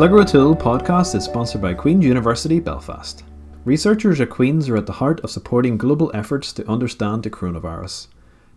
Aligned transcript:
Slugger 0.00 0.20
O'Toole 0.20 0.56
podcast 0.56 1.14
is 1.14 1.24
sponsored 1.24 1.60
by 1.60 1.74
Queen's 1.74 2.06
University 2.06 2.58
Belfast. 2.58 3.22
Researchers 3.66 4.18
at 4.18 4.30
Queen's 4.30 4.66
are 4.70 4.78
at 4.78 4.86
the 4.86 4.92
heart 4.92 5.20
of 5.20 5.30
supporting 5.30 5.76
global 5.76 6.10
efforts 6.14 6.54
to 6.54 6.66
understand 6.66 7.22
the 7.22 7.28
coronavirus. 7.28 8.06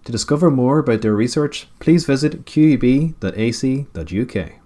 To 0.06 0.12
discover 0.14 0.50
more 0.50 0.80
about 0.80 1.02
their 1.02 1.14
research, 1.14 1.68
please 1.80 2.06
visit 2.06 2.46
qub.ac.uk. 2.46 3.22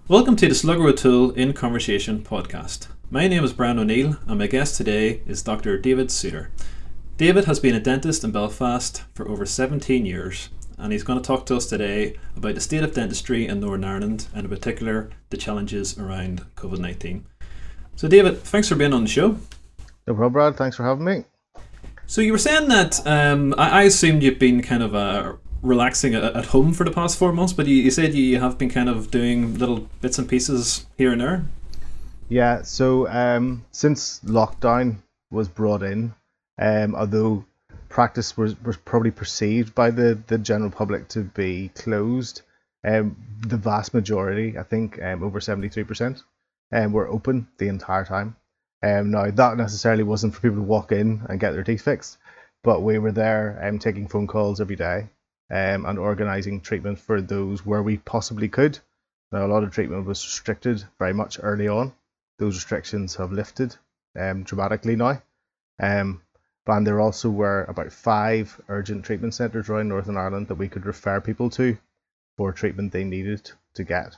Welcome 0.06 0.36
to 0.36 0.46
the 0.46 0.54
Slugger 0.54 0.86
O'Toole 0.86 1.32
in 1.32 1.52
Conversation 1.52 2.22
podcast. 2.22 2.86
My 3.10 3.26
name 3.26 3.42
is 3.42 3.52
Brian 3.52 3.80
O'Neill, 3.80 4.16
and 4.28 4.38
my 4.38 4.46
guest 4.46 4.76
today 4.76 5.22
is 5.26 5.42
Dr. 5.42 5.80
David 5.80 6.12
Suitor. 6.12 6.52
David 7.16 7.46
has 7.46 7.58
been 7.58 7.74
a 7.74 7.80
dentist 7.80 8.22
in 8.22 8.30
Belfast 8.30 9.02
for 9.16 9.28
over 9.28 9.44
17 9.44 10.06
years 10.06 10.50
and 10.78 10.92
he's 10.92 11.02
going 11.02 11.20
to 11.20 11.26
talk 11.26 11.46
to 11.46 11.56
us 11.56 11.66
today 11.66 12.16
about 12.36 12.54
the 12.54 12.60
state 12.60 12.84
of 12.84 12.94
dentistry 12.94 13.46
in 13.46 13.60
Northern 13.60 13.84
Ireland 13.84 14.28
and 14.34 14.44
in 14.44 14.50
particular 14.50 15.10
the 15.30 15.36
challenges 15.36 15.98
around 15.98 16.44
COVID 16.56 16.78
19. 16.78 17.26
So, 17.96 18.08
David, 18.08 18.42
thanks 18.42 18.68
for 18.68 18.76
being 18.76 18.92
on 18.92 19.02
the 19.02 19.08
show. 19.08 19.36
No 20.06 20.14
problem, 20.14 20.32
Brad. 20.32 20.56
Thanks 20.56 20.76
for 20.76 20.84
having 20.84 21.04
me. 21.04 21.24
So, 22.06 22.20
you 22.20 22.32
were 22.32 22.38
saying 22.38 22.68
that 22.68 23.04
um, 23.06 23.54
I, 23.58 23.80
I, 23.80 23.82
assumed 23.82 24.22
you've 24.22 24.38
been 24.38 24.62
kind 24.62 24.82
of 24.82 24.94
uh, 24.94 25.34
relaxing 25.62 26.14
at, 26.14 26.22
at, 26.22 26.46
home 26.46 26.72
for 26.72 26.84
the 26.84 26.90
past 26.90 27.18
four 27.18 27.32
months, 27.32 27.52
but 27.52 27.66
you, 27.66 27.74
you 27.74 27.90
said 27.90 28.14
you 28.14 28.38
have 28.38 28.56
been 28.56 28.70
kind 28.70 28.88
of 28.88 29.10
doing 29.10 29.58
little 29.58 29.88
bits 30.00 30.18
and 30.18 30.28
pieces 30.28 30.86
here 30.96 31.12
and 31.12 31.20
there. 31.20 31.44
Yeah, 32.28 32.62
so 32.62 33.08
um, 33.08 33.64
since 33.72 34.20
lockdown 34.20 34.96
was 35.30 35.48
brought 35.48 35.82
in, 35.82 36.14
um, 36.58 36.94
although 36.94 37.44
practice 37.88 38.36
was, 38.36 38.60
was 38.62 38.76
probably 38.76 39.10
perceived 39.10 39.74
by 39.74 39.90
the, 39.90 40.18
the 40.26 40.38
general 40.38 40.70
public 40.70 41.08
to 41.08 41.20
be 41.20 41.70
closed. 41.74 42.42
Um, 42.84 43.16
the 43.40 43.56
vast 43.56 43.94
majority, 43.94 44.58
I 44.58 44.62
think, 44.62 45.02
um, 45.02 45.22
over 45.22 45.40
73%, 45.40 46.22
um, 46.72 46.92
were 46.92 47.08
open 47.08 47.48
the 47.58 47.68
entire 47.68 48.04
time. 48.04 48.36
Um, 48.82 49.10
now, 49.10 49.30
that 49.30 49.56
necessarily 49.56 50.04
wasn't 50.04 50.34
for 50.34 50.40
people 50.40 50.58
to 50.58 50.62
walk 50.62 50.92
in 50.92 51.26
and 51.28 51.40
get 51.40 51.52
their 51.52 51.64
teeth 51.64 51.82
fixed, 51.82 52.18
but 52.62 52.82
we 52.82 52.98
were 52.98 53.12
there 53.12 53.58
um, 53.62 53.78
taking 53.78 54.06
phone 54.06 54.26
calls 54.26 54.60
every 54.60 54.76
day 54.76 55.08
um, 55.50 55.84
and 55.86 55.98
organising 55.98 56.60
treatment 56.60 56.98
for 56.98 57.20
those 57.20 57.66
where 57.66 57.82
we 57.82 57.96
possibly 57.98 58.48
could. 58.48 58.78
Now, 59.32 59.44
a 59.44 59.48
lot 59.48 59.64
of 59.64 59.72
treatment 59.72 60.06
was 60.06 60.24
restricted 60.24 60.84
very 60.98 61.12
much 61.12 61.38
early 61.42 61.68
on. 61.68 61.92
Those 62.38 62.54
restrictions 62.54 63.16
have 63.16 63.32
lifted 63.32 63.74
um, 64.18 64.44
dramatically 64.44 64.96
now. 64.96 65.22
Um, 65.80 66.22
and 66.68 66.86
there 66.86 67.00
also 67.00 67.30
were 67.30 67.64
about 67.64 67.92
five 67.92 68.60
urgent 68.68 69.04
treatment 69.04 69.34
centres 69.34 69.68
around 69.68 69.88
Northern 69.88 70.16
Ireland 70.16 70.48
that 70.48 70.56
we 70.56 70.68
could 70.68 70.86
refer 70.86 71.20
people 71.20 71.50
to 71.50 71.78
for 72.36 72.52
treatment 72.52 72.92
they 72.92 73.04
needed 73.04 73.50
to 73.74 73.84
get. 73.84 74.16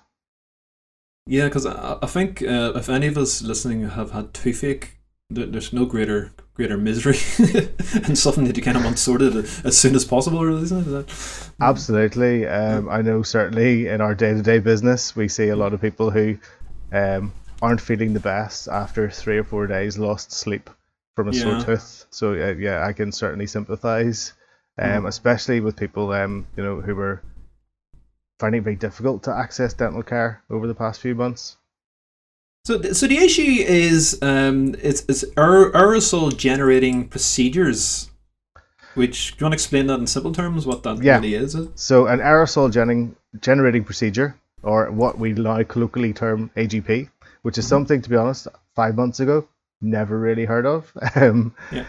Yeah, 1.27 1.47
because 1.47 1.67
I, 1.67 1.99
I 2.03 2.07
think 2.07 2.43
uh, 2.43 2.73
if 2.75 2.89
any 2.89 3.07
of 3.07 3.17
us 3.17 3.43
listening 3.43 3.89
have 3.89 4.11
had 4.11 4.35
toothache, 4.35 4.99
there's 5.31 5.73
no 5.73 5.85
greater 5.85 6.33
greater 6.55 6.77
misery 6.77 7.17
and 8.05 8.19
something 8.19 8.45
that 8.45 8.57
you 8.57 8.63
kind 8.63 8.77
of 8.77 8.85
want 8.85 8.99
sorted 8.99 9.35
as 9.37 9.79
soon 9.79 9.95
as 9.95 10.05
possible, 10.05 10.45
really, 10.45 10.63
isn't 10.63 10.87
it? 10.87 10.91
That, 10.91 11.51
Absolutely. 11.61 12.47
Um, 12.47 12.89
I 12.89 13.01
know 13.01 13.23
certainly 13.23 13.87
in 13.87 14.01
our 14.01 14.15
day 14.15 14.35
to 14.35 14.43
day 14.43 14.59
business, 14.59 15.17
we 15.17 15.29
see 15.29 15.49
a 15.49 15.57
lot 15.57 15.73
of 15.73 15.81
people 15.81 16.11
who 16.11 16.37
um, 16.93 17.33
aren't 17.63 17.81
feeling 17.81 18.13
the 18.13 18.21
best 18.21 18.69
after 18.69 19.09
three 19.09 19.39
or 19.39 19.45
four 19.45 19.67
days 19.67 19.99
lost 19.99 20.33
sleep 20.33 20.69
from 21.21 21.29
a 21.29 21.37
yeah. 21.37 21.43
sore 21.43 21.61
tooth. 21.65 22.07
So 22.11 22.33
uh, 22.33 22.55
yeah, 22.59 22.87
I 22.87 22.93
can 22.95 23.13
certainly 23.13 23.47
sympathise, 23.47 24.33
um, 24.79 25.03
mm. 25.03 25.09
especially 25.09 25.61
with 25.61 25.77
people 25.77 26.13
um, 26.13 26.47
you 26.57 26.65
know 26.65 26.81
who 26.81 26.95
were 26.95 27.23
finding 28.39 28.63
it 28.63 28.65
very 28.65 28.77
difficult 28.77 29.23
to 29.25 29.33
access 29.33 29.75
dental 29.75 30.03
care 30.03 30.43
over 30.49 30.67
the 30.67 30.75
past 30.75 31.01
few 31.01 31.15
months. 31.15 31.59
So, 32.65 32.81
so 32.93 33.07
the 33.07 33.19
issue 33.19 33.43
is 33.43 34.19
um, 34.23 34.75
it's, 34.83 35.05
it's 35.09 35.25
aerosol 35.37 36.35
generating 36.37 37.09
procedures. 37.09 38.11
Which 38.95 39.33
do 39.33 39.37
you 39.41 39.45
want 39.45 39.53
to 39.53 39.57
explain 39.57 39.87
that 39.87 40.01
in 40.01 40.07
simple 40.07 40.33
terms? 40.33 40.67
What 40.67 40.83
that 40.83 41.03
yeah. 41.03 41.17
really 41.17 41.35
is? 41.35 41.57
So, 41.75 42.07
an 42.07 42.19
aerosol 42.19 42.73
gen- 42.73 43.15
generating 43.41 43.85
procedure, 43.85 44.37
or 44.63 44.91
what 44.91 45.19
we 45.19 45.33
now 45.33 45.63
colloquially 45.63 46.13
term 46.13 46.51
AGP, 46.57 47.09
which 47.43 47.57
is 47.57 47.65
mm-hmm. 47.65 47.69
something, 47.69 48.03
to 48.03 48.11
be 48.11 48.17
honest, 48.17 48.49
five 48.75 48.97
months 48.97 49.21
ago 49.21 49.47
never 49.81 50.19
really 50.19 50.45
heard 50.45 50.67
of, 50.67 50.93
um, 51.15 51.55
yeah. 51.73 51.85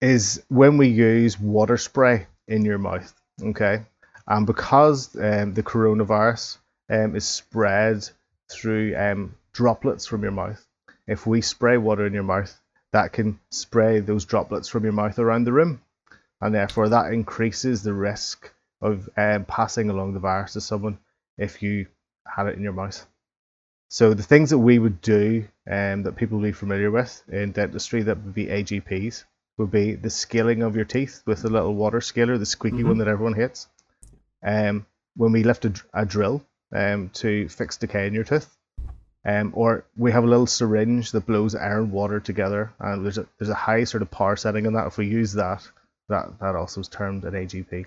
is 0.00 0.42
when 0.48 0.78
we 0.78 0.88
use 0.88 1.38
water 1.38 1.76
spray 1.76 2.26
in 2.48 2.64
your 2.64 2.78
mouth. 2.78 3.14
Okay, 3.42 3.82
and 4.26 4.46
because 4.46 5.14
um, 5.16 5.54
the 5.54 5.62
coronavirus 5.62 6.58
um, 6.90 7.16
is 7.16 7.26
spread 7.26 8.08
through 8.50 8.96
um, 8.96 9.34
droplets 9.52 10.06
from 10.06 10.22
your 10.22 10.32
mouth, 10.32 10.64
if 11.06 11.26
we 11.26 11.40
spray 11.40 11.76
water 11.76 12.06
in 12.06 12.12
your 12.12 12.22
mouth, 12.22 12.58
that 12.92 13.12
can 13.12 13.38
spray 13.50 14.00
those 14.00 14.24
droplets 14.24 14.68
from 14.68 14.84
your 14.84 14.92
mouth 14.92 15.18
around 15.18 15.44
the 15.44 15.52
room, 15.52 15.80
and 16.40 16.54
therefore 16.54 16.88
that 16.90 17.12
increases 17.12 17.82
the 17.82 17.94
risk 17.94 18.52
of 18.80 19.08
um, 19.16 19.44
passing 19.44 19.90
along 19.90 20.12
the 20.12 20.20
virus 20.20 20.52
to 20.52 20.60
someone 20.60 20.98
if 21.38 21.62
you 21.62 21.86
had 22.26 22.46
it 22.46 22.56
in 22.56 22.62
your 22.62 22.72
mouth. 22.72 23.06
So 23.92 24.14
the 24.14 24.22
things 24.22 24.48
that 24.48 24.58
we 24.58 24.78
would 24.78 25.02
do 25.02 25.46
um, 25.70 26.04
that 26.04 26.16
people 26.16 26.38
would 26.38 26.46
be 26.46 26.52
familiar 26.52 26.90
with 26.90 27.22
in 27.28 27.52
dentistry 27.52 28.02
that 28.04 28.24
would 28.24 28.32
be 28.32 28.46
AGPs 28.46 29.24
would 29.58 29.70
be 29.70 29.96
the 29.96 30.08
scaling 30.08 30.62
of 30.62 30.76
your 30.76 30.86
teeth 30.86 31.20
with 31.26 31.42
the 31.42 31.50
little 31.50 31.74
water 31.74 32.00
scaler, 32.00 32.38
the 32.38 32.46
squeaky 32.46 32.78
mm-hmm. 32.78 32.88
one 32.88 32.98
that 32.98 33.08
everyone 33.08 33.34
hates. 33.34 33.68
Um, 34.42 34.86
when 35.14 35.32
we 35.32 35.42
lift 35.44 35.66
a, 35.66 35.74
a 35.92 36.06
drill 36.06 36.42
um, 36.74 37.10
to 37.16 37.50
fix 37.50 37.76
decay 37.76 38.06
in 38.06 38.14
your 38.14 38.24
tooth, 38.24 38.56
um, 39.26 39.52
or 39.54 39.84
we 39.94 40.10
have 40.12 40.24
a 40.24 40.26
little 40.26 40.46
syringe 40.46 41.12
that 41.12 41.26
blows 41.26 41.54
air 41.54 41.78
and 41.78 41.92
water 41.92 42.18
together, 42.18 42.72
and 42.80 43.04
there's 43.04 43.18
a 43.18 43.26
there's 43.38 43.50
a 43.50 43.54
high 43.54 43.84
sort 43.84 44.00
of 44.00 44.10
power 44.10 44.36
setting 44.36 44.66
on 44.66 44.72
that. 44.72 44.86
If 44.86 44.96
we 44.96 45.06
use 45.06 45.34
that, 45.34 45.68
that 46.08 46.38
that 46.40 46.56
also 46.56 46.80
is 46.80 46.88
termed 46.88 47.24
an 47.24 47.34
AGP. 47.34 47.84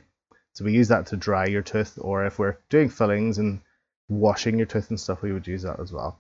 So 0.54 0.66
we 0.66 0.74
use 0.74 0.90
that 0.90 1.08
to 1.08 1.18
dry 1.18 1.48
your 1.48 1.64
tooth, 1.64 1.98
or 2.00 2.28
if 2.28 2.38
we're 2.38 2.58
doing 2.70 2.90
fillings 2.90 3.40
and 3.40 3.62
washing 4.10 4.58
your 4.58 4.68
tooth 4.68 4.90
and 4.90 5.00
stuff, 5.00 5.22
we 5.22 5.32
would 5.32 5.48
use 5.48 5.64
that 5.64 5.80
as 5.80 5.92
well. 5.92 6.20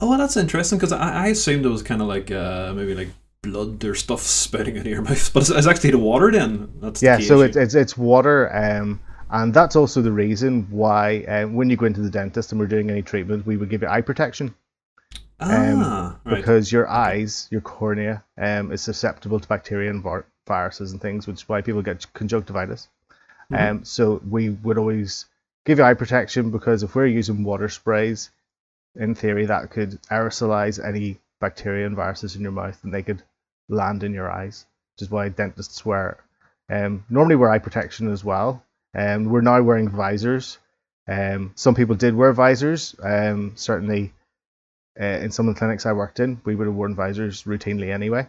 Oh, 0.00 0.10
well, 0.10 0.18
that's 0.18 0.36
interesting 0.36 0.78
because 0.78 0.92
I, 0.92 1.24
I 1.24 1.26
assumed 1.28 1.66
it 1.66 1.70
was 1.70 1.82
kind 1.82 2.00
of 2.00 2.08
like 2.08 2.30
uh, 2.30 2.72
maybe 2.74 2.94
like 2.94 3.08
blood 3.42 3.84
or 3.84 3.94
stuff 3.94 4.20
spouting 4.22 4.76
out 4.76 4.86
of 4.86 4.86
your 4.86 5.02
mouth, 5.02 5.32
but 5.32 5.40
it's, 5.40 5.50
it's 5.50 5.66
actually 5.66 5.90
the 5.90 5.98
water. 5.98 6.30
Then 6.30 6.72
that's 6.80 7.02
yeah. 7.02 7.16
The 7.16 7.24
so 7.24 7.40
it's, 7.40 7.56
it's 7.56 7.74
it's 7.74 7.96
water, 7.96 8.54
um, 8.54 9.00
and 9.30 9.52
that's 9.52 9.76
also 9.76 10.00
the 10.00 10.12
reason 10.12 10.66
why 10.70 11.22
uh, 11.24 11.46
when 11.46 11.68
you 11.68 11.76
go 11.76 11.86
into 11.86 12.00
the 12.00 12.10
dentist 12.10 12.52
and 12.52 12.60
we're 12.60 12.66
doing 12.66 12.90
any 12.90 13.02
treatment, 13.02 13.46
we 13.46 13.56
would 13.56 13.70
give 13.70 13.82
you 13.82 13.88
eye 13.88 14.00
protection. 14.00 14.54
Um, 15.40 15.82
ah, 15.82 16.18
right. 16.24 16.36
Because 16.36 16.72
your 16.72 16.88
eyes, 16.88 17.46
your 17.50 17.60
cornea, 17.60 18.24
um, 18.38 18.72
is 18.72 18.82
susceptible 18.82 19.38
to 19.38 19.48
bacteria 19.48 19.90
and 19.90 20.04
viruses 20.46 20.92
and 20.92 21.00
things, 21.00 21.26
which 21.26 21.36
is 21.36 21.48
why 21.48 21.60
people 21.60 21.82
get 21.82 22.12
conjunctivitis. 22.12 22.88
Mm-hmm. 23.52 23.70
Um, 23.70 23.84
so 23.84 24.20
we 24.28 24.50
would 24.50 24.78
always 24.78 25.26
give 25.68 25.78
you 25.78 25.84
eye 25.84 25.92
protection 25.92 26.50
because 26.50 26.82
if 26.82 26.94
we're 26.94 27.06
using 27.06 27.44
water 27.44 27.68
sprays, 27.68 28.30
in 28.96 29.14
theory 29.14 29.44
that 29.44 29.70
could 29.70 30.00
aerosolize 30.10 30.82
any 30.82 31.18
bacteria 31.42 31.86
and 31.86 31.94
viruses 31.94 32.34
in 32.36 32.40
your 32.40 32.52
mouth 32.52 32.82
and 32.82 32.92
they 32.92 33.02
could 33.02 33.22
land 33.68 34.02
in 34.02 34.14
your 34.14 34.30
eyes, 34.30 34.64
which 34.94 35.02
is 35.02 35.10
why 35.10 35.28
dentists 35.28 35.84
wear 35.84 36.16
um, 36.70 37.04
normally 37.10 37.36
wear 37.36 37.50
eye 37.50 37.58
protection 37.58 38.10
as 38.10 38.24
well. 38.24 38.64
Um, 38.94 39.26
we're 39.26 39.42
now 39.42 39.60
wearing 39.60 39.90
visors. 39.90 40.56
Um, 41.06 41.52
some 41.54 41.74
people 41.74 41.96
did 41.96 42.14
wear 42.14 42.32
visors. 42.32 42.96
Um, 43.02 43.52
certainly, 43.54 44.14
uh, 44.98 45.04
in 45.04 45.30
some 45.30 45.48
of 45.48 45.54
the 45.54 45.58
clinics 45.58 45.84
I 45.84 45.92
worked 45.92 46.18
in, 46.18 46.40
we 46.46 46.54
would 46.54 46.66
have 46.66 46.74
worn 46.74 46.94
visors 46.94 47.42
routinely 47.42 47.92
anyway. 47.92 48.28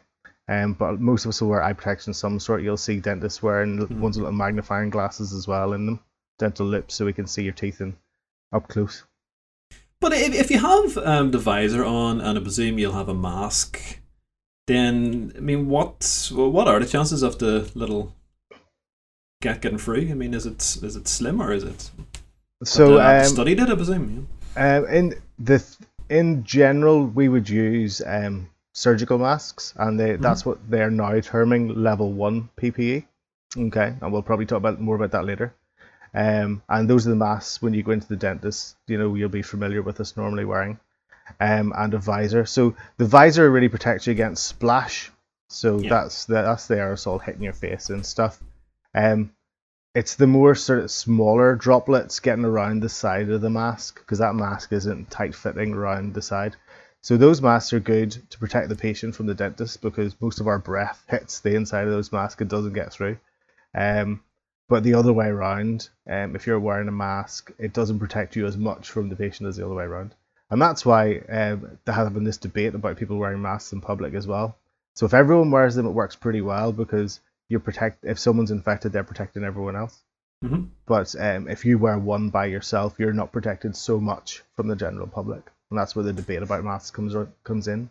Um, 0.50 0.74
but 0.74 1.00
most 1.00 1.24
of 1.24 1.30
us 1.30 1.42
will 1.42 1.50
wear 1.50 1.63
eye 1.63 1.74
protection 1.74 2.12
of 2.12 2.18
some 2.18 2.39
sort. 2.39 2.63
You'll 2.63 2.75
see 2.75 3.00
dentists 3.00 3.42
wearing 3.42 3.80
mm-hmm. 3.80 4.01
ones 4.01 4.18
with 4.18 4.24
little 4.24 4.38
magnifying 4.38 4.89
glasses 4.89 5.31
as 5.31 5.47
well 5.47 5.71
in 5.71 5.85
them 5.85 6.00
dental 6.39 6.65
loupes 6.65 6.95
so 6.95 7.06
we 7.06 7.13
can 7.13 7.27
see 7.27 7.44
your 7.44 7.53
teeth 7.53 7.81
in 7.81 7.95
up 8.51 8.68
close. 8.68 9.03
But 10.01 10.13
if, 10.13 10.33
if 10.33 10.50
you 10.50 10.59
have 10.59 10.97
um, 10.97 11.31
the 11.31 11.38
visor 11.38 11.83
on 11.83 12.21
and 12.21 12.38
I 12.38 12.41
presume 12.41 12.80
you'll 12.80 12.94
have 12.94 13.09
a 13.09 13.13
mask, 13.13 14.00
then 14.68 15.33
I 15.36 15.39
mean, 15.41 15.68
what 15.68 16.31
what 16.33 16.68
are 16.68 16.80
the 16.80 16.86
chances 16.86 17.21
of 17.21 17.38
the 17.38 17.69
little 17.75 18.15
get 19.41 19.62
getting 19.62 19.77
free? 19.77 20.09
I 20.09 20.13
mean, 20.13 20.33
is 20.33 20.45
it 20.45 20.62
is 20.81 20.95
it 20.95 21.07
slim 21.07 21.41
or 21.41 21.51
is 21.51 21.63
it? 21.63 21.91
So 22.63 23.00
um, 23.00 23.25
studied 23.25 23.59
it, 23.59 23.69
I 23.69 23.75
presume. 23.75 24.27
Yeah. 24.56 24.77
Um, 24.77 24.85
in 24.88 25.13
the 25.38 25.63
in 26.09 26.44
general, 26.44 27.06
we 27.06 27.30
would 27.30 27.50
use 27.50 28.01
um, 28.06 28.50
surgical 28.74 29.18
masks, 29.18 29.74
and 29.77 30.00
they, 30.00 30.12
mm-hmm. 30.12 30.21
that's 30.21 30.45
what 30.45 30.57
they're 30.69 30.92
now 30.92 31.19
terming 31.19 31.81
level 31.81 32.12
one 32.12 32.50
PPE. 32.57 33.06
Okay, 33.57 33.94
and 34.01 34.13
we'll 34.13 34.21
probably 34.21 34.45
talk 34.45 34.57
about 34.57 34.80
more 34.80 34.95
about 34.95 35.12
that 35.12 35.25
later. 35.25 35.53
Um, 36.13 36.63
and 36.67 36.89
those 36.89 37.06
are 37.06 37.11
the 37.11 37.15
masks 37.15 37.61
when 37.61 37.73
you 37.73 37.83
go 37.83 37.91
into 37.91 38.07
the 38.07 38.15
dentist, 38.15 38.75
you 38.88 38.97
know, 38.97 39.15
you'll 39.15 39.29
be 39.29 39.41
familiar 39.41 39.81
with 39.81 40.00
us 40.00 40.17
normally 40.17 40.45
wearing. 40.45 40.79
Um, 41.39 41.73
and 41.77 41.94
a 41.94 42.00
visor. 42.00 42.45
So 42.45 42.75
the 42.97 43.06
visor 43.06 43.50
really 43.51 43.69
protects 43.69 44.07
you 44.07 44.11
against 44.11 44.47
splash. 44.47 45.11
So 45.47 45.79
yeah. 45.79 45.89
that's 45.89 46.25
the, 46.25 46.35
that's 46.35 46.67
the 46.67 46.75
aerosol 46.75 47.21
hitting 47.21 47.44
your 47.44 47.53
face 47.53 47.89
and 47.89 48.06
stuff. 48.06 48.41
Um, 48.95 49.31
it's 49.95 50.15
the 50.15 50.27
more 50.27 50.56
sort 50.56 50.79
of 50.79 50.91
smaller 50.91 51.56
droplets 51.56 52.19
getting 52.19 52.45
around 52.45 52.81
the 52.81 52.89
side 52.89 53.29
of 53.29 53.41
the 53.41 53.50
mask 53.50 54.00
because 54.00 54.19
that 54.19 54.35
mask 54.35 54.71
isn't 54.71 55.09
tight 55.09 55.35
fitting 55.35 55.73
around 55.73 56.13
the 56.13 56.21
side. 56.21 56.56
So 57.01 57.17
those 57.17 57.41
masks 57.41 57.73
are 57.73 57.79
good 57.79 58.11
to 58.29 58.39
protect 58.39 58.69
the 58.69 58.75
patient 58.75 59.15
from 59.15 59.25
the 59.25 59.33
dentist 59.33 59.81
because 59.81 60.19
most 60.19 60.39
of 60.39 60.47
our 60.47 60.59
breath 60.59 61.03
hits 61.07 61.39
the 61.39 61.56
inside 61.56 61.85
of 61.85 61.91
those 61.91 62.11
masks 62.11 62.41
and 62.41 62.50
doesn't 62.50 62.73
get 62.73 62.91
through. 62.91 63.17
Um, 63.73 64.21
but 64.69 64.83
the 64.83 64.94
other 64.94 65.12
way 65.12 65.27
around, 65.27 65.89
um, 66.07 66.36
if 66.36 66.48
you're 66.48 66.60
wearing 66.60 66.88
a 66.88 66.92
mask, 66.92 67.51
it 67.57 67.74
doesn't 67.74 68.00
protect 68.00 68.36
you 68.36 68.45
as 68.45 68.56
much 68.56 68.89
from 68.89 69.10
the 69.10 69.16
patient 69.16 69.50
as 69.50 69.57
the 69.57 69.66
other 69.66 69.75
way 69.75 69.83
around. 69.83 70.13
And 70.51 70.62
that's 70.62 70.86
why 70.86 71.18
um, 71.30 71.77
there 71.86 71.95
has 71.95 72.10
been 72.10 72.24
this 72.24 72.38
debate 72.38 72.75
about 72.75 72.98
people 72.98 73.18
wearing 73.18 73.42
masks 73.42 73.74
in 73.74 73.81
public 73.81 74.13
as 74.13 74.27
well. 74.27 74.57
So 74.95 75.06
if 75.06 75.13
everyone 75.13 75.51
wears 75.51 75.75
them, 75.75 75.88
it 75.88 75.92
works 75.92 76.16
pretty 76.16 76.42
well 76.42 76.71
because 76.71 77.19
you 77.50 77.60
protect. 77.60 78.06
If 78.06 78.19
someone's 78.19 78.51
infected, 78.51 78.92
they're 78.92 79.04
protecting 79.04 79.44
everyone 79.44 79.75
else. 79.75 80.04
Mm-hmm. 80.44 80.66
But 80.86 81.16
um, 81.19 81.48
if 81.48 81.66
you 81.66 81.77
wear 81.77 81.98
one 81.98 82.30
by 82.30 82.45
yourself, 82.45 82.95
you're 82.98 83.13
not 83.13 83.31
protected 83.31 83.75
so 83.75 84.00
much 84.00 84.44
from 84.56 84.68
the 84.68 84.75
general 84.75 85.07
public, 85.07 85.44
and 85.69 85.80
that's 85.80 85.95
where 85.95 86.06
the 86.06 86.13
debate 86.13 86.44
about 86.44 86.63
masks 86.63 86.92
comes 86.92 87.16
comes 87.44 87.68
in. 87.68 87.89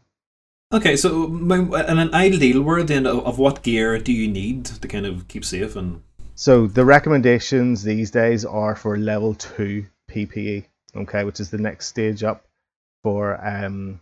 Okay, 0.73 0.97
so 0.97 1.27
in 1.27 1.73
an 1.73 2.15
ideal 2.15 2.63
world, 2.63 2.89
then, 2.89 3.07
of 3.07 3.39
what 3.39 3.63
gear 3.63 3.99
do 3.99 4.13
you 4.13 4.29
need 4.29 4.67
to 4.67 4.89
kind 4.89 5.07
of 5.07 5.27
keep 5.27 5.45
safe 5.45 5.77
and 5.77 6.03
so 6.39 6.69
the 6.69 6.85
recommendations 6.85 7.83
these 7.83 8.13
days 8.13 8.45
are 8.45 8.77
for 8.77 8.97
level 8.97 9.35
two 9.35 9.87
PPE, 10.09 10.67
okay, 10.95 11.25
which 11.25 11.41
is 11.41 11.51
the 11.51 11.59
next 11.59 11.89
stage 11.89 12.23
up 12.23 12.45
for 13.03 13.45
um, 13.45 14.01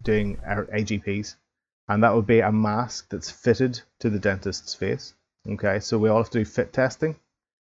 doing 0.00 0.38
our 0.46 0.66
AGPs, 0.66 1.34
and 1.88 2.04
that 2.04 2.14
would 2.14 2.28
be 2.28 2.38
a 2.38 2.52
mask 2.52 3.08
that's 3.10 3.32
fitted 3.32 3.80
to 3.98 4.10
the 4.10 4.20
dentist's 4.20 4.76
face. 4.76 5.14
Okay, 5.48 5.80
so 5.80 5.98
we 5.98 6.08
all 6.08 6.18
have 6.18 6.30
to 6.30 6.38
do 6.38 6.44
fit 6.44 6.72
testing 6.72 7.16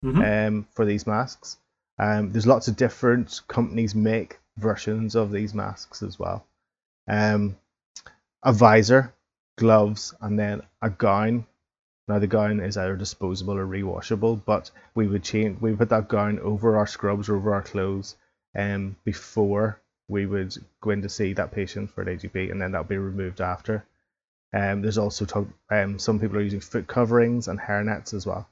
mm-hmm. 0.03 0.21
um, 0.21 0.67
for 0.71 0.83
these 0.83 1.05
masks. 1.05 1.57
Um, 1.99 2.31
there's 2.31 2.47
lots 2.47 2.67
of 2.67 2.75
different 2.75 3.41
companies 3.47 3.93
make 3.93 4.39
versions 4.57 5.13
of 5.13 5.31
these 5.31 5.53
masks 5.53 6.01
as 6.01 6.17
well. 6.17 6.43
Um, 7.07 7.55
a 8.41 8.51
visor, 8.51 9.13
gloves, 9.59 10.15
and 10.21 10.39
then 10.39 10.63
a 10.81 10.89
gown 10.89 11.45
now 12.07 12.19
the 12.19 12.27
gown 12.27 12.59
is 12.59 12.77
either 12.77 12.95
disposable 12.95 13.57
or 13.57 13.65
rewashable, 13.65 14.41
but 14.45 14.71
we 14.95 15.07
would 15.07 15.23
change 15.23 15.59
we 15.59 15.75
put 15.75 15.89
that 15.89 16.07
gown 16.07 16.39
over 16.39 16.77
our 16.77 16.87
scrubs 16.87 17.27
or 17.27 17.35
over 17.35 17.53
our 17.53 17.61
clothes 17.61 18.15
um, 18.57 18.95
before 19.03 19.81
we 20.07 20.25
would 20.25 20.55
go 20.81 20.91
in 20.91 21.01
to 21.01 21.09
see 21.09 21.33
that 21.33 21.51
patient 21.51 21.91
for 21.91 22.01
an 22.01 22.17
AGP, 22.17 22.49
and 22.49 22.61
then 22.61 22.71
that 22.71 22.79
would 22.79 22.87
be 22.87 22.97
removed 22.97 23.41
after. 23.41 23.85
Um, 24.53 24.81
there's 24.81 24.97
also 24.97 25.25
talk, 25.25 25.47
um, 25.69 25.99
some 25.99 26.19
people 26.19 26.37
are 26.37 26.41
using 26.41 26.61
foot 26.61 26.87
coverings 26.87 27.49
and 27.49 27.59
hair 27.59 27.83
nets 27.83 28.13
as 28.13 28.25
well. 28.25 28.47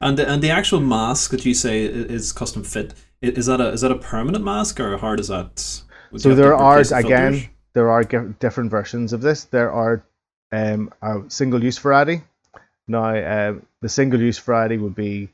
And 0.00 0.16
the, 0.16 0.30
and 0.30 0.40
the 0.40 0.50
actual 0.50 0.78
mask 0.78 1.32
that 1.32 1.44
you 1.44 1.54
say 1.54 1.84
is 1.84 2.32
custom 2.32 2.62
fit 2.62 2.94
is 3.20 3.46
that 3.46 3.60
a 3.60 3.70
is 3.70 3.80
that 3.80 3.90
a 3.90 3.98
permanent 3.98 4.44
mask 4.44 4.78
or 4.78 4.96
how 4.96 5.16
does 5.16 5.26
that? 5.26 5.58
So 6.16 6.36
there 6.36 6.54
are 6.54 6.78
again 6.94 7.48
there 7.72 7.90
are 7.90 8.04
different 8.04 8.70
versions 8.70 9.12
of 9.12 9.20
this. 9.22 9.44
There 9.44 9.72
are 9.72 10.04
um, 10.52 10.92
a 11.02 11.22
single 11.26 11.62
use 11.64 11.78
variety 11.78 12.22
now, 12.88 13.50
um, 13.50 13.66
the 13.82 13.88
single 13.88 14.20
use 14.20 14.38
variety 14.38 14.78
would 14.78 14.94
be 14.94 15.28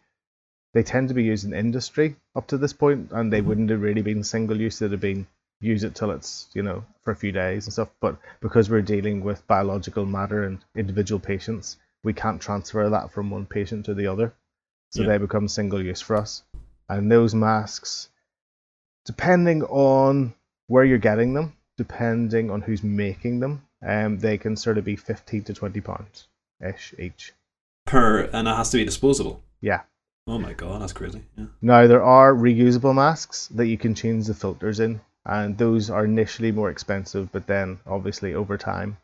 they 0.72 0.82
tend 0.82 1.08
to 1.08 1.14
be 1.14 1.22
used 1.22 1.44
in 1.44 1.54
industry 1.54 2.16
up 2.34 2.48
to 2.48 2.58
this 2.58 2.72
point, 2.72 3.12
and 3.12 3.32
they 3.32 3.40
wouldn't 3.40 3.70
have 3.70 3.80
really 3.80 4.02
been 4.02 4.24
single 4.24 4.60
use. 4.60 4.80
They'd 4.80 4.90
have 4.90 5.00
been 5.00 5.28
use 5.60 5.84
it 5.84 5.94
till 5.94 6.10
it's 6.10 6.48
you 6.52 6.62
know 6.62 6.84
for 7.02 7.12
a 7.12 7.16
few 7.16 7.30
days 7.30 7.66
and 7.66 7.72
stuff. 7.72 7.90
But 8.00 8.16
because 8.40 8.68
we're 8.68 8.82
dealing 8.82 9.22
with 9.22 9.46
biological 9.46 10.04
matter 10.04 10.44
and 10.44 10.58
individual 10.76 11.20
patients, 11.20 11.76
we 12.02 12.12
can't 12.12 12.42
transfer 12.42 12.90
that 12.90 13.12
from 13.12 13.30
one 13.30 13.46
patient 13.46 13.86
to 13.86 13.94
the 13.94 14.08
other, 14.08 14.34
so 14.90 15.02
yeah. 15.02 15.08
they 15.08 15.18
become 15.18 15.46
single 15.46 15.82
use 15.82 16.00
for 16.00 16.16
us. 16.16 16.42
And 16.88 17.10
those 17.10 17.36
masks, 17.36 18.08
depending 19.06 19.62
on 19.62 20.34
where 20.66 20.84
you're 20.84 20.98
getting 20.98 21.34
them, 21.34 21.56
depending 21.76 22.50
on 22.50 22.62
who's 22.62 22.82
making 22.82 23.38
them, 23.38 23.62
um, 23.80 24.18
they 24.18 24.38
can 24.38 24.56
sort 24.56 24.76
of 24.76 24.84
be 24.84 24.96
fifteen 24.96 25.44
to 25.44 25.54
twenty 25.54 25.80
pounds 25.80 26.26
ish 26.60 26.94
each 26.98 27.32
per, 27.94 28.22
and 28.32 28.48
it 28.48 28.56
has 28.56 28.70
to 28.70 28.76
be 28.78 28.84
disposable. 28.84 29.40
Yeah. 29.60 29.82
Oh 30.26 30.38
my 30.38 30.52
god, 30.52 30.82
that's 30.82 30.92
crazy. 30.92 31.22
Yeah. 31.38 31.46
Now 31.62 31.86
there 31.86 32.02
are 32.02 32.34
reusable 32.34 32.92
masks 32.94 33.48
that 33.54 33.68
you 33.68 33.78
can 33.78 33.94
change 33.94 34.26
the 34.26 34.34
filters 34.34 34.80
in, 34.80 35.00
and 35.24 35.56
those 35.56 35.90
are 35.90 36.04
initially 36.04 36.50
more 36.50 36.70
expensive, 36.70 37.30
but 37.30 37.46
then 37.46 37.78
obviously 37.86 38.34
over 38.34 38.58
time, 38.58 38.96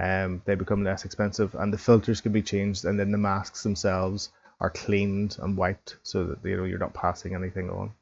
um, 0.00 0.40
they 0.44 0.54
become 0.54 0.84
less 0.84 1.04
expensive, 1.04 1.56
and 1.56 1.72
the 1.72 1.78
filters 1.78 2.20
can 2.20 2.30
be 2.30 2.42
changed, 2.42 2.84
and 2.84 2.96
then 3.00 3.10
the 3.10 3.18
masks 3.18 3.64
themselves 3.64 4.30
are 4.60 4.70
cleaned 4.70 5.36
and 5.42 5.56
wiped 5.56 5.96
so 6.04 6.24
that 6.24 6.48
you 6.48 6.56
know 6.56 6.64
you're 6.64 6.78
not 6.78 6.94
passing 6.94 7.34
anything 7.34 7.70
on. 7.70 7.92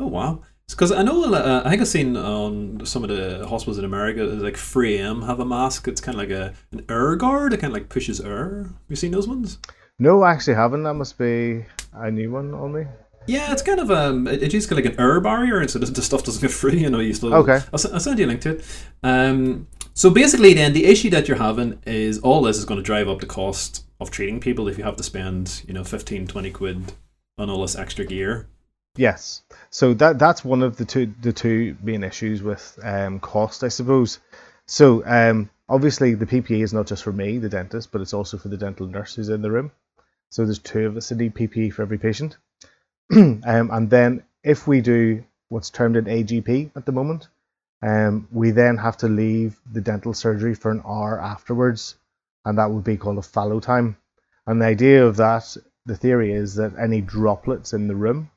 Oh 0.00 0.06
wow! 0.06 0.40
Because 0.68 0.92
I 0.92 1.02
know, 1.02 1.32
uh, 1.34 1.62
I 1.64 1.70
think 1.70 1.82
I've 1.82 1.88
seen 1.88 2.16
on 2.16 2.86
some 2.86 3.04
of 3.04 3.10
the 3.10 3.46
hospitals 3.46 3.78
in 3.78 3.84
America, 3.84 4.22
like 4.22 4.54
3M 4.54 5.26
have 5.26 5.40
a 5.40 5.44
mask. 5.44 5.88
It's 5.88 6.00
kind 6.00 6.14
of 6.14 6.20
like 6.20 6.30
a 6.30 6.54
an 6.72 6.86
air 6.88 7.16
guard. 7.16 7.52
It 7.52 7.60
kind 7.60 7.70
of 7.72 7.74
like 7.74 7.90
pushes 7.90 8.20
air. 8.20 8.62
Have 8.62 8.74
you 8.88 8.96
seen 8.96 9.10
those 9.10 9.28
ones? 9.28 9.58
No, 9.98 10.22
I 10.22 10.32
actually 10.32 10.54
haven't. 10.54 10.84
That 10.84 10.94
must 10.94 11.18
be 11.18 11.66
a 11.92 12.10
new 12.10 12.30
one 12.30 12.54
on 12.54 12.72
me. 12.72 12.84
Yeah, 13.26 13.52
it's 13.52 13.62
kind 13.62 13.78
of 13.78 13.90
um, 13.90 14.26
it, 14.26 14.42
it 14.42 14.48
just 14.48 14.70
like 14.72 14.86
an 14.86 14.98
air 14.98 15.20
barrier, 15.20 15.60
and 15.60 15.70
so 15.70 15.78
the, 15.78 15.86
the 15.86 16.02
stuff 16.02 16.24
doesn't 16.24 16.40
get 16.40 16.50
free. 16.62 16.78
You 16.78 16.88
know, 16.90 17.00
you 17.00 17.12
still. 17.12 17.34
Okay. 17.34 17.60
I'll, 17.72 17.92
I'll 17.92 18.00
send 18.00 18.18
you 18.18 18.24
a 18.24 18.28
link 18.28 18.40
to 18.42 18.56
it. 18.56 18.84
Um, 19.02 19.68
so 19.92 20.08
basically, 20.08 20.54
then 20.54 20.72
the 20.72 20.86
issue 20.86 21.10
that 21.10 21.28
you're 21.28 21.36
having 21.36 21.78
is 21.84 22.20
all 22.20 22.40
this 22.42 22.56
is 22.56 22.64
going 22.64 22.78
to 22.78 22.84
drive 22.84 23.08
up 23.08 23.20
the 23.20 23.26
cost 23.26 23.84
of 24.00 24.10
treating 24.10 24.40
people 24.40 24.66
if 24.66 24.78
you 24.78 24.84
have 24.84 24.96
to 24.96 25.02
spend 25.02 25.62
you 25.68 25.74
know 25.74 25.84
15, 25.84 26.26
20 26.26 26.50
quid 26.52 26.92
on 27.36 27.50
all 27.50 27.62
this 27.62 27.76
extra 27.76 28.04
gear. 28.04 28.48
Yes. 28.96 29.42
So 29.70 29.94
that 29.94 30.18
that's 30.18 30.44
one 30.44 30.62
of 30.62 30.76
the 30.76 30.84
two 30.84 31.14
the 31.20 31.32
two 31.32 31.76
main 31.82 32.02
issues 32.02 32.42
with 32.42 32.78
um, 32.82 33.20
cost, 33.20 33.62
I 33.62 33.68
suppose. 33.68 34.18
So 34.66 35.04
um, 35.06 35.50
obviously 35.68 36.14
the 36.14 36.26
PPE 36.26 36.62
is 36.62 36.72
not 36.72 36.86
just 36.86 37.04
for 37.04 37.12
me, 37.12 37.38
the 37.38 37.48
dentist, 37.48 37.92
but 37.92 38.00
it's 38.00 38.14
also 38.14 38.36
for 38.36 38.48
the 38.48 38.56
dental 38.56 38.86
nurse 38.86 39.14
who's 39.14 39.28
in 39.28 39.42
the 39.42 39.50
room. 39.50 39.70
So 40.30 40.44
there's 40.44 40.58
two 40.58 40.86
of 40.86 40.96
us 40.96 41.08
that 41.08 41.18
need 41.18 41.34
PPE 41.34 41.72
for 41.72 41.82
every 41.82 41.98
patient. 41.98 42.36
um, 43.12 43.42
and 43.44 43.90
then 43.90 44.24
if 44.42 44.66
we 44.66 44.80
do 44.80 45.24
what's 45.48 45.70
termed 45.70 45.96
an 45.96 46.04
AGP 46.04 46.70
at 46.76 46.86
the 46.86 46.92
moment, 46.92 47.28
um, 47.82 48.28
we 48.30 48.50
then 48.50 48.76
have 48.76 48.96
to 48.98 49.08
leave 49.08 49.58
the 49.72 49.80
dental 49.80 50.14
surgery 50.14 50.54
for 50.54 50.70
an 50.70 50.82
hour 50.84 51.20
afterwards, 51.20 51.96
and 52.44 52.58
that 52.58 52.70
would 52.70 52.84
be 52.84 52.96
called 52.96 53.18
a 53.18 53.22
fallow 53.22 53.60
time. 53.60 53.96
And 54.46 54.60
the 54.60 54.66
idea 54.66 55.06
of 55.06 55.16
that, 55.16 55.56
the 55.86 55.96
theory 55.96 56.32
is 56.32 56.56
that 56.56 56.78
any 56.78 57.00
droplets 57.00 57.72
in 57.72 57.88
the 57.88 57.96
room 57.96 58.30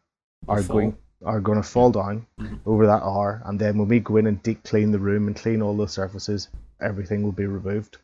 are 0.47 0.61
fall. 0.61 0.75
going 0.75 0.97
are 1.25 1.39
going 1.39 1.61
to 1.61 1.67
fall 1.67 1.89
down 1.91 2.25
mm-hmm. 2.39 2.55
over 2.65 2.85
that 2.85 3.01
hour, 3.01 3.41
and 3.45 3.59
then 3.59 3.77
when 3.77 3.87
we 3.87 3.99
go 3.99 4.17
in 4.17 4.27
and 4.27 4.41
deep 4.43 4.63
clean 4.63 4.91
the 4.91 4.99
room 4.99 5.27
and 5.27 5.35
clean 5.35 5.61
all 5.61 5.75
the 5.75 5.87
surfaces, 5.87 6.49
everything 6.81 7.23
will 7.23 7.31
be 7.31 7.45
removed. 7.45 7.97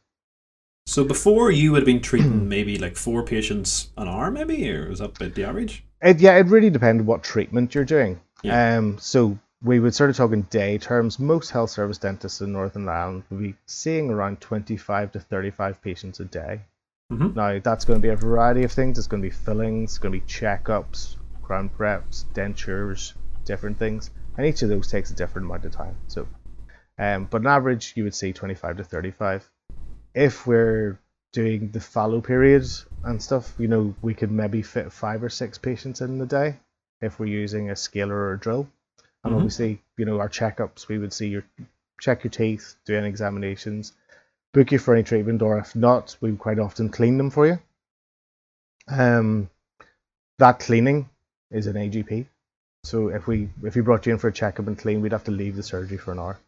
So 0.85 1.03
before 1.03 1.51
you 1.51 1.71
would 1.71 1.81
have 1.81 1.85
been 1.85 2.01
treating 2.01 2.49
maybe 2.49 2.77
like 2.79 2.95
four 2.95 3.23
patients 3.23 3.91
an 3.97 4.07
hour, 4.07 4.31
maybe, 4.31 4.71
or 4.71 4.91
is 4.91 4.99
that 4.99 5.17
about 5.17 5.35
the 5.35 5.43
average? 5.43 5.83
It, 6.01 6.19
yeah, 6.19 6.35
it 6.37 6.47
really 6.47 6.69
depends 6.69 7.03
what 7.03 7.23
treatment 7.23 7.75
you're 7.75 7.85
doing. 7.85 8.19
Yeah. 8.41 8.77
Um, 8.77 8.97
so 8.97 9.37
we 9.61 9.79
would 9.79 9.93
sort 9.93 10.09
of 10.09 10.15
talk 10.15 10.31
in 10.31 10.43
day 10.43 10.77
terms. 10.77 11.19
Most 11.19 11.51
health 11.51 11.69
service 11.69 11.97
dentists 11.97 12.41
in 12.41 12.53
Northern 12.53 12.87
Ireland 12.87 13.23
would 13.29 13.41
be 13.41 13.55
seeing 13.65 14.09
around 14.09 14.41
25 14.41 15.11
to 15.11 15.19
35 15.19 15.81
patients 15.81 16.19
a 16.19 16.25
day. 16.25 16.61
Mm-hmm. 17.11 17.35
Now 17.35 17.59
that's 17.59 17.85
going 17.85 17.99
to 17.99 18.01
be 18.01 18.11
a 18.11 18.15
variety 18.15 18.63
of 18.63 18.71
things. 18.71 18.97
It's 18.97 19.07
going 19.07 19.21
to 19.21 19.27
be 19.27 19.35
fillings, 19.35 19.91
it's 19.91 19.97
going 19.97 20.13
to 20.13 20.19
be 20.19 20.31
checkups, 20.31 21.17
crown 21.49 21.67
preps, 21.67 22.25
dentures, 22.35 23.13
different 23.43 23.79
things, 23.79 24.11
and 24.37 24.45
each 24.45 24.61
of 24.61 24.69
those 24.69 24.87
takes 24.87 25.09
a 25.09 25.15
different 25.15 25.47
amount 25.47 25.65
of 25.65 25.71
time. 25.71 25.95
So, 26.07 26.27
um, 26.99 27.25
but 27.25 27.41
on 27.41 27.47
average, 27.47 27.93
you 27.95 28.03
would 28.03 28.13
see 28.13 28.33
25 28.33 28.77
to 28.77 28.83
35. 28.83 29.49
If 30.13 30.45
we're 30.45 30.99
doing 31.33 31.71
the 31.71 31.79
fallow 31.79 32.21
periods 32.21 32.85
and 33.03 33.19
stuff, 33.19 33.51
you 33.57 33.67
know, 33.67 33.95
we 34.03 34.13
could 34.13 34.29
maybe 34.29 34.61
fit 34.61 34.91
five 34.91 35.23
or 35.23 35.29
six 35.29 35.57
patients 35.57 36.01
in 36.01 36.19
the 36.19 36.27
day 36.27 36.55
if 37.01 37.19
we're 37.19 37.25
using 37.25 37.71
a 37.71 37.75
scaler 37.75 38.15
or 38.15 38.33
a 38.33 38.39
drill. 38.39 38.67
And 39.23 39.31
mm-hmm. 39.31 39.35
obviously, 39.37 39.81
you 39.97 40.05
know, 40.05 40.19
our 40.19 40.29
checkups, 40.29 40.87
we 40.87 40.99
would 40.99 41.13
see 41.13 41.29
your 41.29 41.45
check 41.99 42.23
your 42.23 42.31
teeth, 42.31 42.75
do 42.85 42.95
any 42.95 43.09
examinations, 43.09 43.93
book 44.53 44.71
you 44.71 44.77
for 44.77 44.93
any 44.93 45.01
treatment, 45.01 45.41
or 45.41 45.57
if 45.57 45.75
not, 45.75 46.15
we 46.21 46.31
quite 46.35 46.59
often 46.59 46.89
clean 46.89 47.17
them 47.17 47.31
for 47.31 47.47
you. 47.47 47.59
Um, 48.87 49.49
that 50.37 50.59
cleaning 50.59 51.09
is 51.51 51.67
an 51.67 51.75
AGP. 51.75 52.27
So 52.83 53.09
if 53.09 53.27
we 53.27 53.49
if 53.63 53.75
we 53.75 53.81
brought 53.81 54.05
you 54.05 54.13
in 54.13 54.19
for 54.19 54.29
a 54.29 54.33
checkup 54.33 54.67
and 54.67 54.77
clean, 54.77 55.01
we'd 55.01 55.11
have 55.11 55.25
to 55.25 55.31
leave 55.31 55.55
the 55.55 55.63
surgery 55.63 55.97
for 55.97 56.11
an 56.11 56.19
hour. 56.19 56.39